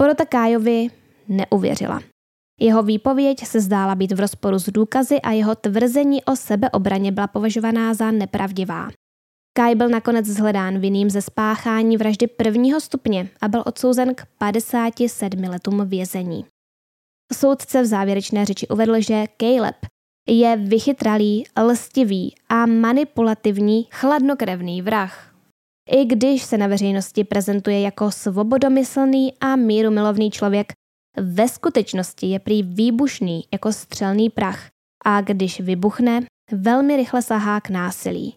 Porota 0.00 0.26
Kájovi 0.26 0.88
neuvěřila. 1.28 2.00
Jeho 2.62 2.82
výpověď 2.82 3.46
se 3.46 3.60
zdála 3.60 3.94
být 3.94 4.12
v 4.12 4.20
rozporu 4.20 4.58
s 4.58 4.68
důkazy 4.68 5.20
a 5.20 5.30
jeho 5.30 5.54
tvrzení 5.54 6.24
o 6.24 6.36
sebeobraně 6.36 7.12
byla 7.12 7.26
považovaná 7.26 7.94
za 7.94 8.10
nepravdivá. 8.10 8.88
Kai 9.56 9.74
byl 9.74 9.88
nakonec 9.88 10.26
zhledán 10.26 10.78
vinným 10.78 11.10
ze 11.10 11.22
spáchání 11.22 11.96
vraždy 11.96 12.26
prvního 12.26 12.80
stupně 12.80 13.28
a 13.40 13.48
byl 13.48 13.62
odsouzen 13.66 14.14
k 14.14 14.26
57 14.38 15.44
letům 15.44 15.88
vězení. 15.88 16.44
Soudce 17.32 17.82
v 17.82 17.86
závěrečné 17.86 18.44
řeči 18.44 18.68
uvedl, 18.68 19.00
že 19.00 19.24
Caleb 19.40 19.76
je 20.28 20.56
vychytralý, 20.56 21.44
lstivý 21.62 22.34
a 22.48 22.66
manipulativní 22.66 23.88
chladnokrevný 23.90 24.82
vrah. 24.82 25.34
I 25.90 26.04
když 26.04 26.42
se 26.42 26.58
na 26.58 26.66
veřejnosti 26.66 27.24
prezentuje 27.24 27.80
jako 27.80 28.10
svobodomyslný 28.10 29.32
a 29.40 29.56
mírumilovný 29.56 30.30
člověk, 30.30 30.72
ve 31.16 31.48
skutečnosti 31.48 32.26
je 32.26 32.38
prý 32.38 32.62
výbušný 32.62 33.44
jako 33.52 33.72
střelný 33.72 34.30
prach 34.30 34.66
a 35.04 35.20
když 35.20 35.60
vybuchne, 35.60 36.20
velmi 36.52 36.96
rychle 36.96 37.22
sahá 37.22 37.60
k 37.60 37.70
násilí. 37.70 38.34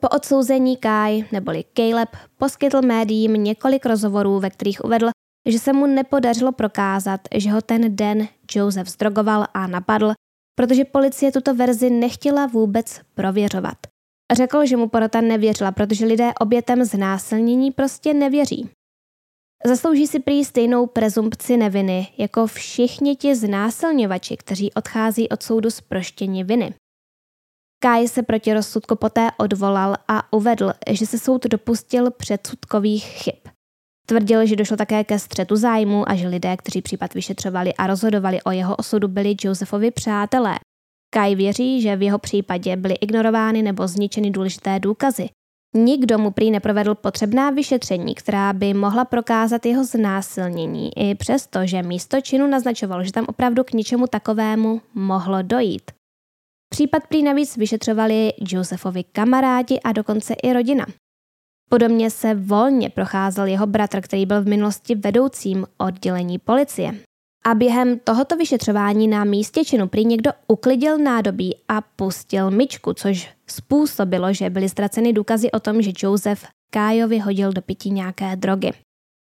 Po 0.00 0.08
odsouzení 0.08 0.76
Kai 0.76 1.24
neboli 1.32 1.64
Caleb 1.74 2.16
poskytl 2.38 2.82
médiím 2.82 3.32
několik 3.32 3.86
rozhovorů, 3.86 4.40
ve 4.40 4.50
kterých 4.50 4.84
uvedl, 4.84 5.10
že 5.48 5.58
se 5.58 5.72
mu 5.72 5.86
nepodařilo 5.86 6.52
prokázat, 6.52 7.20
že 7.34 7.50
ho 7.50 7.62
ten 7.62 7.96
den 7.96 8.28
Joseph 8.54 8.88
zdrogoval 8.88 9.46
a 9.54 9.66
napadl, 9.66 10.12
protože 10.54 10.84
policie 10.84 11.32
tuto 11.32 11.54
verzi 11.54 11.90
nechtěla 11.90 12.46
vůbec 12.46 13.00
prověřovat. 13.14 13.76
Řekl, 14.32 14.66
že 14.66 14.76
mu 14.76 14.88
porota 14.88 15.20
nevěřila, 15.20 15.72
protože 15.72 16.06
lidé 16.06 16.32
obětem 16.40 16.84
znásilnění 16.84 17.70
prostě 17.70 18.14
nevěří. 18.14 18.70
Zaslouží 19.66 20.06
si 20.06 20.20
prý 20.20 20.44
stejnou 20.44 20.86
prezumpci 20.86 21.56
neviny 21.56 22.08
jako 22.18 22.46
všichni 22.46 23.16
ti 23.16 23.36
znásilňovači, 23.36 24.36
kteří 24.36 24.72
odchází 24.72 25.28
od 25.28 25.42
soudu 25.42 25.70
z 25.70 25.80
proštění 25.80 26.44
viny. 26.44 26.74
Kai 27.82 28.08
se 28.08 28.22
proti 28.22 28.54
rozsudku 28.54 28.96
poté 28.96 29.28
odvolal 29.38 29.96
a 30.08 30.32
uvedl, 30.32 30.72
že 30.90 31.06
se 31.06 31.18
soud 31.18 31.46
dopustil 31.46 32.10
předsudkových 32.10 33.04
chyb. 33.04 33.52
Tvrdil, 34.06 34.46
že 34.46 34.56
došlo 34.56 34.76
také 34.76 35.04
ke 35.04 35.18
střetu 35.18 35.56
zájmu 35.56 36.08
a 36.08 36.14
že 36.14 36.28
lidé, 36.28 36.56
kteří 36.56 36.82
případ 36.82 37.14
vyšetřovali 37.14 37.74
a 37.74 37.86
rozhodovali 37.86 38.42
o 38.42 38.50
jeho 38.50 38.76
osudu, 38.76 39.08
byli 39.08 39.34
Josefovi 39.40 39.90
přátelé. 39.90 40.54
Kai 41.14 41.34
věří, 41.34 41.82
že 41.82 41.96
v 41.96 42.02
jeho 42.02 42.18
případě 42.18 42.76
byly 42.76 42.94
ignorovány 42.94 43.62
nebo 43.62 43.88
zničeny 43.88 44.30
důležité 44.30 44.80
důkazy. 44.80 45.28
Nikdo 45.76 46.18
mu 46.18 46.30
prý 46.30 46.50
neprovedl 46.50 46.94
potřebná 46.94 47.50
vyšetření, 47.50 48.14
která 48.14 48.52
by 48.52 48.74
mohla 48.74 49.04
prokázat 49.04 49.66
jeho 49.66 49.84
znásilnění, 49.84 50.90
i 50.98 51.14
přesto, 51.14 51.66
že 51.66 51.82
místo 51.82 52.20
činu 52.20 52.46
naznačovalo, 52.46 53.04
že 53.04 53.12
tam 53.12 53.24
opravdu 53.28 53.64
k 53.64 53.72
ničemu 53.72 54.06
takovému 54.06 54.80
mohlo 54.94 55.42
dojít. 55.42 55.90
Případ 56.68 57.06
prý 57.06 57.22
navíc 57.22 57.56
vyšetřovali 57.56 58.32
Josefovi 58.48 59.04
kamarádi 59.04 59.80
a 59.84 59.92
dokonce 59.92 60.34
i 60.42 60.52
rodina. 60.52 60.86
Podobně 61.70 62.10
se 62.10 62.34
volně 62.34 62.90
procházel 62.90 63.46
jeho 63.46 63.66
bratr, 63.66 64.00
který 64.00 64.26
byl 64.26 64.42
v 64.42 64.46
minulosti 64.46 64.94
vedoucím 64.94 65.66
oddělení 65.78 66.38
policie. 66.38 66.94
A 67.44 67.54
během 67.54 67.98
tohoto 67.98 68.36
vyšetřování 68.36 69.08
na 69.08 69.24
místě 69.24 69.64
činu 69.64 69.88
prý 69.88 70.04
někdo 70.04 70.30
uklidil 70.48 70.98
nádobí 70.98 71.56
a 71.68 71.80
pustil 71.80 72.50
myčku, 72.50 72.94
což 72.94 73.30
způsobilo, 73.46 74.32
že 74.32 74.50
byly 74.50 74.68
ztraceny 74.68 75.12
důkazy 75.12 75.50
o 75.50 75.60
tom, 75.60 75.82
že 75.82 75.92
Joseph 75.98 76.46
Kájovi 76.70 77.18
hodil 77.18 77.52
do 77.52 77.62
pití 77.62 77.90
nějaké 77.90 78.36
drogy. 78.36 78.72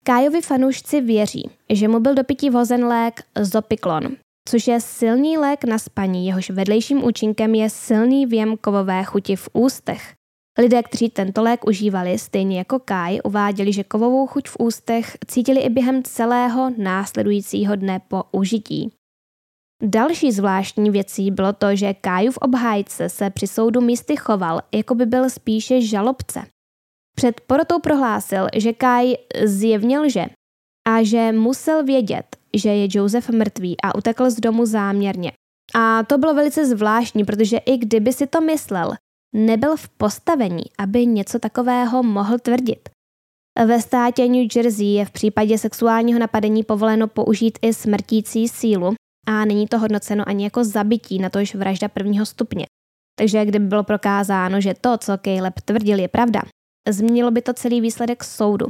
Kájovi 0.06 0.42
fanoušci 0.42 1.02
věří, 1.02 1.50
že 1.70 1.88
mu 1.88 2.00
byl 2.00 2.16
do 2.16 2.24
pití 2.24 2.50
vozen 2.50 2.86
lék 2.86 3.24
Zopiklon, 3.42 4.04
což 4.50 4.68
je 4.68 4.82
silný 4.82 5.38
lék 5.38 5.64
na 5.64 5.78
spaní, 5.78 6.28
jehož 6.28 6.50
vedlejším 6.50 7.04
účinkem 7.04 7.56
je 7.56 7.70
silný 7.70 8.26
věm 8.26 8.58
kovové 8.58 9.04
chuti 9.04 9.36
v 9.36 9.50
ústech. 9.54 10.14
Lidé, 10.60 10.84
kteří 10.84 11.10
tento 11.10 11.42
lék 11.42 11.68
užívali, 11.68 12.20
stejně 12.20 12.58
jako 12.58 12.80
Kai, 12.80 13.22
uváděli, 13.22 13.74
že 13.74 13.84
kovovou 13.84 14.28
chuť 14.28 14.50
v 14.50 14.58
ústech 14.60 15.18
cítili 15.28 15.62
i 15.62 15.70
během 15.70 16.04
celého 16.04 16.72
následujícího 16.78 17.76
dne 17.76 18.00
po 18.08 18.24
užití. 18.32 18.92
Další 19.84 20.32
zvláštní 20.32 20.90
věcí 20.90 21.32
bylo 21.32 21.54
to, 21.54 21.76
že 21.76 21.94
Kajův 21.94 22.38
obhájce 22.38 23.10
se 23.10 23.30
při 23.30 23.48
soudu 23.48 23.82
místy 23.82 24.16
choval, 24.16 24.62
jako 24.74 24.96
by 24.96 25.06
byl 25.06 25.30
spíše 25.30 25.82
žalobce. 25.82 26.42
Před 27.16 27.42
porotou 27.42 27.80
prohlásil, 27.80 28.48
že 28.56 28.74
Kai 28.74 29.18
zjevně 29.44 30.00
lže 30.00 30.26
a 30.88 31.04
že 31.04 31.32
musel 31.32 31.84
vědět, 31.84 32.38
že 32.54 32.70
je 32.70 32.88
Joseph 32.92 33.30
mrtvý 33.30 33.82
a 33.84 33.96
utekl 33.96 34.30
z 34.30 34.40
domu 34.40 34.66
záměrně. 34.66 35.32
A 35.76 36.04
to 36.04 36.18
bylo 36.18 36.34
velice 36.34 36.66
zvláštní, 36.66 37.24
protože 37.26 37.58
i 37.58 37.78
kdyby 37.78 38.14
si 38.14 38.28
to 38.28 38.42
myslel, 38.42 38.92
nebyl 39.34 39.78
v 39.78 39.90
postavení, 39.90 40.64
aby 40.78 41.06
něco 41.06 41.40
takového 41.40 42.04
mohl 42.04 42.40
tvrdit. 42.40 42.90
Ve 43.66 43.82
státě 43.82 44.28
New 44.28 44.48
Jersey 44.56 44.86
je 44.86 45.06
v 45.06 45.12
případě 45.12 45.58
sexuálního 45.58 46.20
napadení 46.20 46.64
povoleno 46.64 47.08
použít 47.08 47.60
i 47.62 47.74
smrtící 47.74 48.48
sílu 48.48 48.94
a 49.28 49.46
není 49.46 49.68
to 49.68 49.80
hodnoceno 49.80 50.24
ani 50.28 50.44
jako 50.44 50.64
zabití, 50.64 51.20
na 51.20 51.30
tož 51.30 51.56
vražda 51.56 51.88
prvního 51.88 52.26
stupně. 52.26 52.66
Takže 53.20 53.46
kdyby 53.46 53.66
bylo 53.66 53.84
prokázáno, 53.84 54.62
že 54.62 54.74
to, 54.82 54.98
co 54.98 55.18
Caleb 55.18 55.60
tvrdil, 55.66 56.00
je 56.00 56.08
pravda, 56.08 56.42
změnilo 56.90 57.32
by 57.32 57.42
to 57.42 57.54
celý 57.54 57.82
výsledek 57.82 58.24
soudu. 58.24 58.68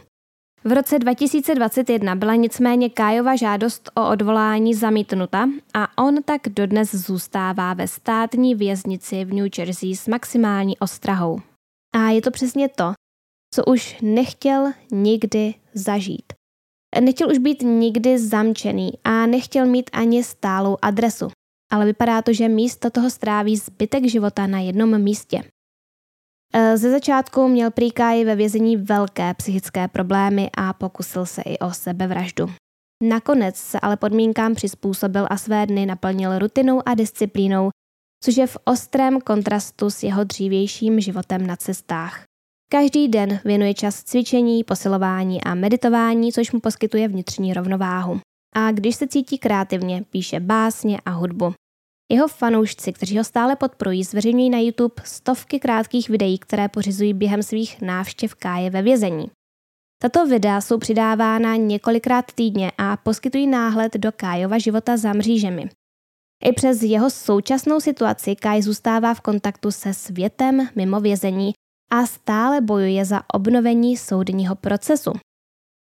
V 0.63 0.71
roce 0.71 0.99
2021 0.99 2.15
byla 2.15 2.35
nicméně 2.35 2.89
Kájova 2.89 3.35
žádost 3.35 3.91
o 3.95 4.09
odvolání 4.09 4.73
zamítnuta 4.73 5.49
a 5.73 6.03
on 6.03 6.23
tak 6.23 6.41
dodnes 6.49 6.95
zůstává 6.95 7.73
ve 7.73 7.87
státní 7.87 8.55
věznici 8.55 9.25
v 9.25 9.33
New 9.33 9.47
Jersey 9.57 9.95
s 9.95 10.07
maximální 10.07 10.77
ostrahou. 10.77 11.39
A 11.95 12.09
je 12.09 12.21
to 12.21 12.31
přesně 12.31 12.69
to, 12.69 12.93
co 13.53 13.65
už 13.65 13.97
nechtěl 14.01 14.71
nikdy 14.91 15.53
zažít. 15.73 16.33
Nechtěl 17.01 17.29
už 17.31 17.37
být 17.37 17.61
nikdy 17.61 18.19
zamčený 18.19 18.91
a 19.03 19.25
nechtěl 19.25 19.65
mít 19.65 19.89
ani 19.93 20.23
stálou 20.23 20.77
adresu, 20.81 21.27
ale 21.71 21.85
vypadá 21.85 22.21
to, 22.21 22.33
že 22.33 22.47
místo 22.47 22.89
toho 22.89 23.09
stráví 23.09 23.57
zbytek 23.57 24.05
života 24.05 24.47
na 24.47 24.59
jednom 24.59 25.01
místě. 25.01 25.43
E, 26.53 26.77
ze 26.77 26.91
začátku 26.91 27.47
měl 27.47 27.71
prý 27.71 27.91
Kai 27.91 28.25
ve 28.25 28.35
vězení 28.35 28.77
velké 28.77 29.33
psychické 29.33 29.87
problémy 29.87 30.49
a 30.57 30.73
pokusil 30.73 31.25
se 31.25 31.41
i 31.41 31.59
o 31.59 31.71
sebevraždu. 31.71 32.45
Nakonec 33.03 33.55
se 33.55 33.79
ale 33.79 33.97
podmínkám 33.97 34.55
přizpůsobil 34.55 35.27
a 35.29 35.37
své 35.37 35.65
dny 35.65 35.85
naplnil 35.85 36.39
rutinou 36.39 36.81
a 36.85 36.93
disciplínou, 36.93 37.69
což 38.23 38.37
je 38.37 38.47
v 38.47 38.57
ostrém 38.63 39.21
kontrastu 39.21 39.89
s 39.89 40.03
jeho 40.03 40.23
dřívějším 40.23 40.99
životem 40.99 41.47
na 41.47 41.55
cestách. 41.55 42.23
Každý 42.71 43.07
den 43.07 43.39
věnuje 43.45 43.73
čas 43.73 44.03
cvičení, 44.03 44.63
posilování 44.63 45.43
a 45.43 45.55
meditování, 45.55 46.31
což 46.31 46.51
mu 46.51 46.59
poskytuje 46.59 47.07
vnitřní 47.07 47.53
rovnováhu. 47.53 48.19
A 48.55 48.71
když 48.71 48.95
se 48.95 49.07
cítí 49.07 49.37
kreativně, 49.37 50.03
píše 50.09 50.39
básně 50.39 50.99
a 51.05 51.09
hudbu. 51.11 51.53
Jeho 52.11 52.27
fanoušci, 52.27 52.93
kteří 52.93 53.17
ho 53.17 53.23
stále 53.23 53.55
podporují, 53.55 54.03
zveřejňují 54.03 54.49
na 54.49 54.59
YouTube 54.59 54.95
stovky 55.03 55.59
krátkých 55.59 56.09
videí, 56.09 56.39
které 56.39 56.69
pořizují 56.69 57.13
během 57.13 57.43
svých 57.43 57.81
návštěv 57.81 58.35
Káje 58.35 58.69
ve 58.69 58.81
vězení. 58.81 59.31
Tato 60.01 60.25
videa 60.25 60.61
jsou 60.61 60.77
přidávána 60.77 61.55
několikrát 61.55 62.25
týdně 62.35 62.71
a 62.77 62.97
poskytují 62.97 63.47
náhled 63.47 63.93
do 63.93 64.11
Kájova 64.11 64.57
života 64.57 64.97
za 64.97 65.13
mřížemi. 65.13 65.69
I 66.43 66.53
přes 66.53 66.83
jeho 66.83 67.09
současnou 67.09 67.79
situaci 67.79 68.35
Kaj 68.35 68.61
zůstává 68.61 69.13
v 69.13 69.21
kontaktu 69.21 69.71
se 69.71 69.93
světem 69.93 70.67
mimo 70.75 70.99
vězení 70.99 71.53
a 71.91 72.05
stále 72.05 72.61
bojuje 72.61 73.05
za 73.05 73.21
obnovení 73.33 73.97
soudního 73.97 74.55
procesu. 74.55 75.11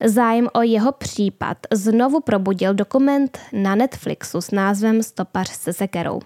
Zájem 0.04 0.48
o 0.52 0.62
jeho 0.62 0.92
případ 0.92 1.58
znovu 1.72 2.20
probudil 2.20 2.74
dokument 2.74 3.38
na 3.52 3.74
Netflixu 3.74 4.40
s 4.40 4.50
názvem 4.50 5.02
Stopař 5.02 5.48
se 5.48 5.72
sekerou. 5.72 6.20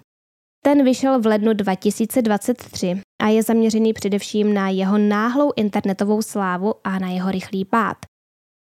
Ten 0.63 0.83
vyšel 0.83 1.21
v 1.21 1.25
lednu 1.25 1.53
2023 1.53 3.01
a 3.21 3.27
je 3.27 3.43
zaměřený 3.43 3.93
především 3.93 4.53
na 4.53 4.69
jeho 4.69 4.97
náhlou 4.97 5.51
internetovou 5.55 6.21
slávu 6.21 6.73
a 6.83 6.99
na 6.99 7.09
jeho 7.09 7.31
rychlý 7.31 7.65
pád. 7.65 7.97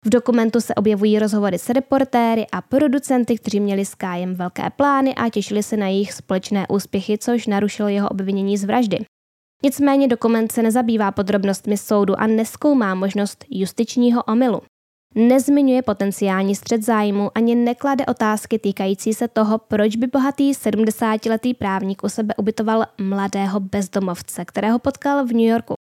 V 0.04 0.08
dokumentu 0.08 0.60
se 0.60 0.74
objevují 0.74 1.18
rozhovory 1.18 1.58
s 1.58 1.68
reportéry 1.68 2.46
a 2.52 2.60
producenty, 2.60 3.38
kteří 3.38 3.60
měli 3.60 3.84
s 3.84 3.94
Kájem 3.94 4.34
velké 4.34 4.70
plány 4.70 5.14
a 5.14 5.28
těšili 5.28 5.62
se 5.62 5.76
na 5.76 5.86
jejich 5.86 6.12
společné 6.12 6.66
úspěchy, 6.68 7.18
což 7.18 7.46
narušilo 7.46 7.88
jeho 7.88 8.08
obvinění 8.08 8.58
z 8.58 8.64
vraždy. 8.64 8.98
Nicméně 9.62 10.08
dokument 10.08 10.52
se 10.52 10.62
nezabývá 10.62 11.12
podrobnostmi 11.12 11.76
soudu 11.76 12.20
a 12.20 12.26
neskoumá 12.26 12.94
možnost 12.94 13.44
justičního 13.50 14.22
omylu. 14.22 14.60
Nezmiňuje 15.14 15.82
potenciální 15.82 16.54
střed 16.54 16.82
zájmu 16.82 17.30
ani 17.34 17.54
neklade 17.54 18.06
otázky 18.06 18.58
týkající 18.58 19.14
se 19.14 19.28
toho, 19.28 19.58
proč 19.58 19.96
by 19.96 20.06
bohatý 20.06 20.52
70-letý 20.52 21.54
právník 21.54 22.04
u 22.04 22.08
sebe 22.08 22.34
ubytoval 22.36 22.86
mladého 23.00 23.60
bezdomovce, 23.60 24.44
kterého 24.44 24.78
potkal 24.78 25.24
v 25.24 25.28
New 25.28 25.46
Yorku. 25.46 25.74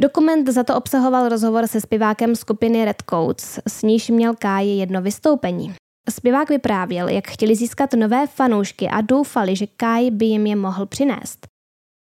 Dokument 0.00 0.48
za 0.48 0.64
to 0.64 0.76
obsahoval 0.76 1.28
rozhovor 1.28 1.66
se 1.66 1.80
zpěvákem 1.80 2.36
skupiny 2.36 2.84
Red 2.84 3.02
Coats, 3.10 3.58
s 3.68 3.82
níž 3.82 4.10
měl 4.10 4.34
Káji 4.34 4.78
jedno 4.78 5.02
vystoupení. 5.02 5.74
Zpěvák 6.10 6.48
vyprávěl, 6.48 7.08
jak 7.08 7.28
chtěli 7.28 7.56
získat 7.56 7.92
nové 7.92 8.26
fanoušky 8.26 8.88
a 8.88 9.00
doufali, 9.00 9.56
že 9.56 9.66
Kai 9.66 10.10
by 10.10 10.24
jim 10.24 10.46
je 10.46 10.56
mohl 10.56 10.86
přinést. 10.86 11.46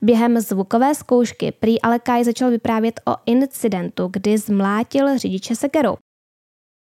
Během 0.04 0.40
zvukové 0.40 0.96
zkoušky 0.96 1.52
prý 1.52 1.82
ale 1.82 2.00
Kai 2.00 2.24
začal 2.24 2.50
vyprávět 2.50 3.00
o 3.08 3.16
incidentu, 3.26 4.10
kdy 4.12 4.38
zmlátil 4.38 5.18
řidiče 5.18 5.56
sekerou. 5.56 5.96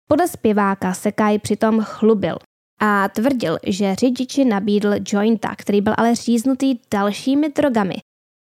Podle 0.07 0.27
zpěváka 0.27 0.93
se 0.93 1.11
Kai 1.11 1.39
přitom 1.39 1.81
chlubil 1.81 2.37
a 2.79 3.09
tvrdil, 3.09 3.57
že 3.67 3.95
řidiči 3.95 4.45
nabídl 4.45 4.93
jointa, 5.07 5.55
který 5.55 5.81
byl 5.81 5.93
ale 5.97 6.15
říznutý 6.15 6.79
dalšími 6.91 7.49
drogami, 7.49 7.95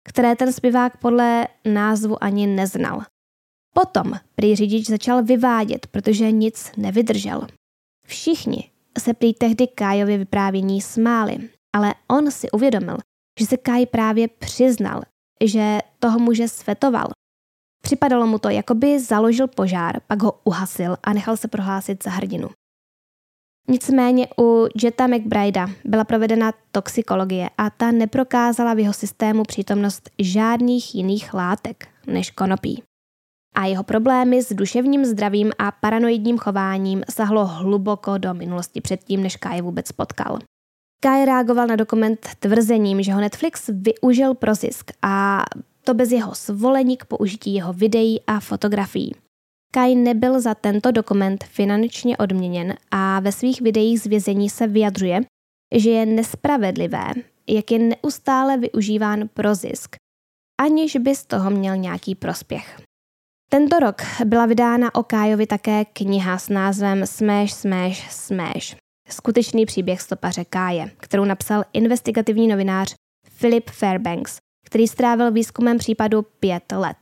které 0.10 0.36
ten 0.36 0.54
zpěvák 0.54 0.98
podle 0.98 1.48
názvu 1.66 2.24
ani 2.24 2.48
neznal. 2.48 3.02
Potom 3.74 4.14
prý 4.36 4.56
řidič 4.56 4.88
začal 4.88 5.24
vyvádět, 5.24 5.88
protože 5.88 6.32
nic 6.32 6.72
nevydržel. 6.78 7.48
Všichni 8.08 8.72
se 9.00 9.14
prý 9.14 9.34
tehdy 9.34 9.68
Kájově 9.68 10.18
vyprávění 10.18 10.82
smáli, 10.82 11.50
ale 11.74 11.94
on 12.08 12.32
si 12.32 12.52
uvědomil, 12.52 12.98
že 13.40 13.46
se 13.46 13.58
Kaj 13.58 13.86
právě 13.86 14.28
přiznal, 14.28 15.02
že 15.44 15.80
toho 16.00 16.20
muže 16.20 16.48
svetoval. 16.48 17.08
Připadalo 17.82 18.28
mu 18.28 18.40
to, 18.40 18.50
jako 18.50 18.76
by 18.76 19.00
založil 19.00 19.48
požár, 19.48 20.00
pak 20.08 20.24
ho 20.24 20.40
uhasil 20.44 20.98
a 21.04 21.14
nechal 21.14 21.38
se 21.38 21.48
prohlásit 21.48 22.04
za 22.04 22.10
hrdinu. 22.10 22.50
Nicméně 23.68 24.28
u 24.40 24.68
Jetta 24.84 25.08
McBrida 25.08 25.68
byla 25.86 26.04
provedena 26.04 26.54
toxikologie 26.72 27.50
a 27.58 27.70
ta 27.70 27.92
neprokázala 27.92 28.74
v 28.74 28.80
jeho 28.80 28.94
systému 28.94 29.44
přítomnost 29.44 30.10
žádných 30.20 30.96
jiných 30.96 31.34
látek 31.34 31.88
než 32.08 32.32
konopí. 32.32 32.84
A 33.56 33.66
jeho 33.66 33.84
problémy 33.84 34.44
s 34.44 34.54
duševním 34.54 35.06
zdravím 35.06 35.52
a 35.60 35.72
paranoidním 35.72 36.38
chováním 36.38 37.04
sahlo 37.10 37.46
hluboko 37.46 38.18
do 38.18 38.34
minulosti 38.34 38.82
předtím, 38.82 39.24
než 39.24 39.36
Kai 39.36 39.62
vůbec 39.62 39.92
potkal. 39.92 40.40
Kai 41.04 41.26
reagoval 41.26 41.68
na 41.68 41.76
dokument 41.76 42.28
tvrzením, 42.40 43.04
že 43.04 43.14
ho 43.14 43.22
Netflix 43.22 43.70
využil 43.74 44.34
pro 44.34 44.56
zisk 44.56 44.92
a 45.02 45.44
to 45.84 45.94
bez 45.94 46.12
jeho 46.12 46.36
svolení 46.36 46.98
k 46.98 47.06
použití 47.06 47.54
jeho 47.54 47.74
videí 47.74 48.22
a 48.28 48.40
fotografií. 48.40 49.16
Kai 49.74 49.96
nebyl 49.96 50.42
za 50.42 50.56
tento 50.56 50.92
dokument 50.92 51.44
finančně 51.44 52.18
odměněn 52.18 52.74
a 52.92 53.20
ve 53.20 53.32
svých 53.32 53.62
videích 53.62 54.02
z 54.02 54.06
vězení 54.06 54.50
se 54.50 54.68
vyjadřuje, 54.68 55.22
že 55.76 55.90
je 55.90 56.06
nespravedlivé, 56.06 57.08
jak 57.48 57.72
je 57.72 57.80
neustále 57.80 58.58
využíván 58.58 59.28
pro 59.34 59.56
zisk, 59.56 59.96
aniž 60.62 60.96
by 60.96 61.16
z 61.16 61.26
toho 61.26 61.50
měl 61.50 61.78
nějaký 61.78 62.16
prospěch. 62.16 62.82
Tento 63.50 63.80
rok 63.80 64.02
byla 64.26 64.46
vydána 64.46 64.96
o 64.96 65.04
Kájovi 65.04 65.48
také 65.48 65.86
kniha 65.86 66.38
s 66.38 66.50
názvem 66.50 67.06
Smash, 67.06 67.54
Smash, 67.54 68.12
Smash. 68.12 68.76
Skutečný 69.10 69.66
příběh 69.66 70.02
stopaře 70.02 70.46
Káje, 70.46 70.92
kterou 70.98 71.26
napsal 71.26 71.64
investigativní 71.74 72.48
novinář 72.48 72.96
Philip 73.40 73.70
Fairbanks, 73.70 74.38
který 74.72 74.88
strávil 74.88 75.32
výzkumem 75.32 75.78
případu 75.78 76.22
pět 76.22 76.72
let. 76.72 76.98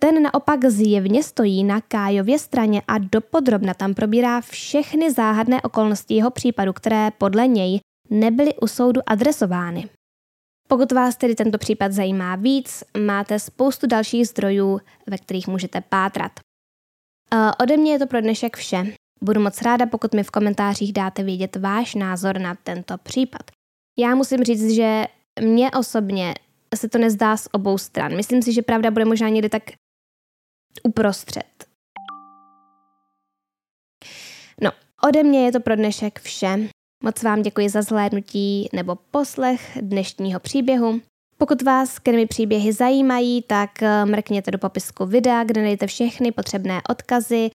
Ten 0.00 0.22
naopak 0.22 0.64
zjevně 0.64 1.22
stojí 1.22 1.64
na 1.64 1.80
Kájově 1.80 2.38
straně 2.38 2.82
a 2.88 2.98
dopodrobna 2.98 3.74
tam 3.74 3.94
probírá 3.94 4.40
všechny 4.40 5.12
záhadné 5.12 5.62
okolnosti 5.62 6.14
jeho 6.14 6.30
případu, 6.30 6.72
které 6.72 7.10
podle 7.18 7.46
něj 7.46 7.80
nebyly 8.10 8.54
u 8.54 8.66
soudu 8.66 9.00
adresovány. 9.06 9.88
Pokud 10.68 10.92
vás 10.92 11.16
tedy 11.16 11.34
tento 11.34 11.58
případ 11.58 11.92
zajímá 11.92 12.36
víc, 12.36 12.84
máte 12.98 13.38
spoustu 13.38 13.86
dalších 13.86 14.28
zdrojů, 14.28 14.80
ve 15.06 15.18
kterých 15.18 15.48
můžete 15.48 15.80
pátrat. 15.80 16.32
Ode 17.62 17.76
mě 17.76 17.92
je 17.92 17.98
to 17.98 18.06
pro 18.06 18.20
dnešek 18.20 18.56
vše. 18.56 18.84
Budu 19.22 19.40
moc 19.40 19.62
ráda, 19.62 19.86
pokud 19.86 20.14
mi 20.14 20.22
v 20.22 20.30
komentářích 20.30 20.92
dáte 20.92 21.22
vědět 21.22 21.56
váš 21.56 21.94
názor 21.94 22.38
na 22.40 22.54
tento 22.54 22.98
případ. 22.98 23.42
Já 23.98 24.14
musím 24.14 24.44
říct, 24.44 24.70
že 24.70 25.06
mně 25.40 25.70
osobně 25.70 26.34
se 26.76 26.88
to 26.88 26.98
nezdá 26.98 27.36
z 27.36 27.48
obou 27.52 27.78
stran. 27.78 28.16
Myslím 28.16 28.42
si, 28.42 28.52
že 28.52 28.62
pravda 28.62 28.90
bude 28.90 29.04
možná 29.04 29.28
někde 29.28 29.48
tak 29.48 29.62
uprostřed. 30.82 31.66
No, 34.60 34.70
ode 35.08 35.22
mě 35.22 35.44
je 35.44 35.52
to 35.52 35.60
pro 35.60 35.76
dnešek 35.76 36.20
vše. 36.20 36.68
Moc 37.04 37.22
vám 37.22 37.42
děkuji 37.42 37.68
za 37.68 37.82
zhlédnutí 37.82 38.68
nebo 38.72 38.96
poslech 39.10 39.78
dnešního 39.80 40.40
příběhu. 40.40 41.00
Pokud 41.38 41.62
vás 41.62 41.98
krmi 41.98 42.26
příběhy 42.26 42.72
zajímají, 42.72 43.42
tak 43.42 43.82
eh, 43.82 44.04
mrkněte 44.04 44.50
do 44.50 44.58
popisku 44.58 45.06
videa, 45.06 45.44
kde 45.44 45.62
najdete 45.62 45.86
všechny 45.86 46.32
potřebné 46.32 46.82
odkazy, 46.88 47.50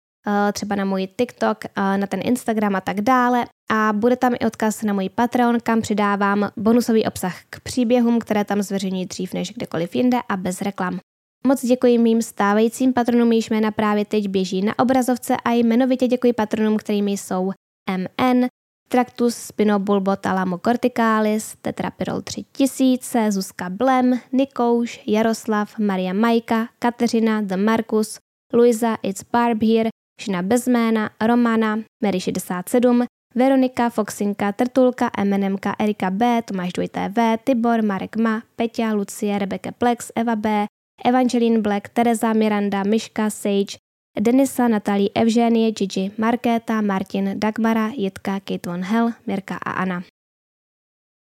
třeba 0.53 0.75
na 0.75 0.85
můj 0.85 1.07
TikTok, 1.07 1.65
eh, 1.65 1.97
na 1.97 2.07
ten 2.07 2.19
Instagram 2.23 2.75
a 2.75 2.81
tak 2.81 3.01
dále. 3.01 3.45
A 3.71 3.93
bude 3.93 4.15
tam 4.15 4.33
i 4.33 4.45
odkaz 4.45 4.83
na 4.83 4.93
můj 4.93 5.09
Patreon, 5.09 5.57
kam 5.63 5.81
přidávám 5.81 6.49
bonusový 6.57 7.05
obsah 7.05 7.35
k 7.49 7.59
příběhům, 7.59 8.19
které 8.19 8.45
tam 8.45 8.61
zveřejňuji 8.61 9.05
dřív 9.05 9.33
než 9.33 9.53
kdekoliv 9.53 9.95
jinde 9.95 10.17
a 10.29 10.37
bez 10.37 10.61
reklam. 10.61 10.99
Moc 11.47 11.65
děkuji 11.65 11.97
mým 11.97 12.21
stávajícím 12.21 12.93
patronům, 12.93 13.31
jejichž 13.31 13.49
jména 13.49 13.71
právě 13.71 14.05
teď 14.05 14.27
běží 14.27 14.61
na 14.61 14.79
obrazovce 14.79 15.37
a 15.45 15.51
jmenovitě 15.51 16.07
děkuji 16.07 16.33
patronům, 16.33 16.77
kterými 16.77 17.11
jsou 17.11 17.51
MN, 17.97 18.45
Tractus 18.89 19.35
spinobulbotalamo 19.35 20.57
corticalis, 20.57 21.55
Tetrapyrol 21.61 22.21
3000, 22.21 23.31
Zuzka 23.31 23.69
Blem, 23.69 24.19
Nikouš, 24.31 25.01
Jaroslav, 25.07 25.79
Maria 25.79 26.13
Majka, 26.13 26.69
Kateřina, 26.79 27.41
The 27.41 27.57
Markus, 27.57 28.19
Luisa, 28.53 28.97
It's 29.03 29.23
Barb 29.31 29.63
here, 29.63 29.89
Šina 30.21 30.41
Bezména, 30.41 31.09
Romana, 31.21 31.79
Mary 32.03 32.19
67, 32.19 33.05
Veronika, 33.35 33.89
Foxinka, 33.89 34.51
Trtulka, 34.51 35.11
MNMka, 35.23 35.75
Erika 35.79 36.09
B, 36.09 36.41
Tomáš 36.41 36.71
2TV, 36.71 37.37
Tibor, 37.43 37.81
Marek 37.81 38.15
Ma, 38.15 38.41
Peťa, 38.55 38.93
Lucie, 38.93 39.39
Rebeke 39.39 39.71
Plex, 39.71 40.11
Eva 40.15 40.35
B, 40.35 40.65
Evangeline 41.05 41.61
Black, 41.61 41.89
Teresa 41.89 42.33
Miranda, 42.33 42.83
Miška, 42.83 43.29
Sage, 43.29 43.77
Denisa, 44.19 44.67
Natalie, 44.67 45.09
Evženie, 45.15 45.71
Gigi, 45.71 46.11
Markéta, 46.17 46.81
Martin, 46.81 47.39
Dagmara, 47.39 47.87
Jitka, 47.87 48.39
Kate 48.39 48.69
Von 48.69 48.83
Hell, 48.83 49.11
Mirka 49.27 49.57
a 49.65 49.71
Anna. 49.71 50.03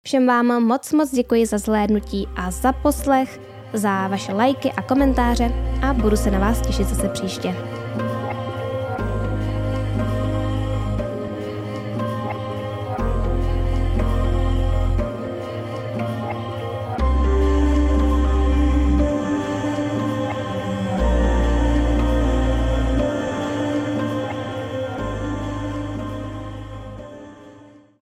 Všem 0.06 0.28
vám 0.28 0.64
moc 0.64 0.94
moc 0.94 1.12
děkuji 1.12 1.46
za 1.46 1.58
zhlédnutí 1.58 2.28
a 2.36 2.52
za 2.52 2.74
poslech 2.74 3.40
za 3.74 4.08
vaše 4.08 4.34
lajky 4.34 4.72
a 4.72 4.82
komentáře 4.82 5.52
a 5.82 5.94
budu 5.94 6.18
se 6.18 6.32
na 6.32 6.40
vás 6.40 6.62
těšit 6.62 6.88
zase 6.88 7.10
příště. 7.10 7.56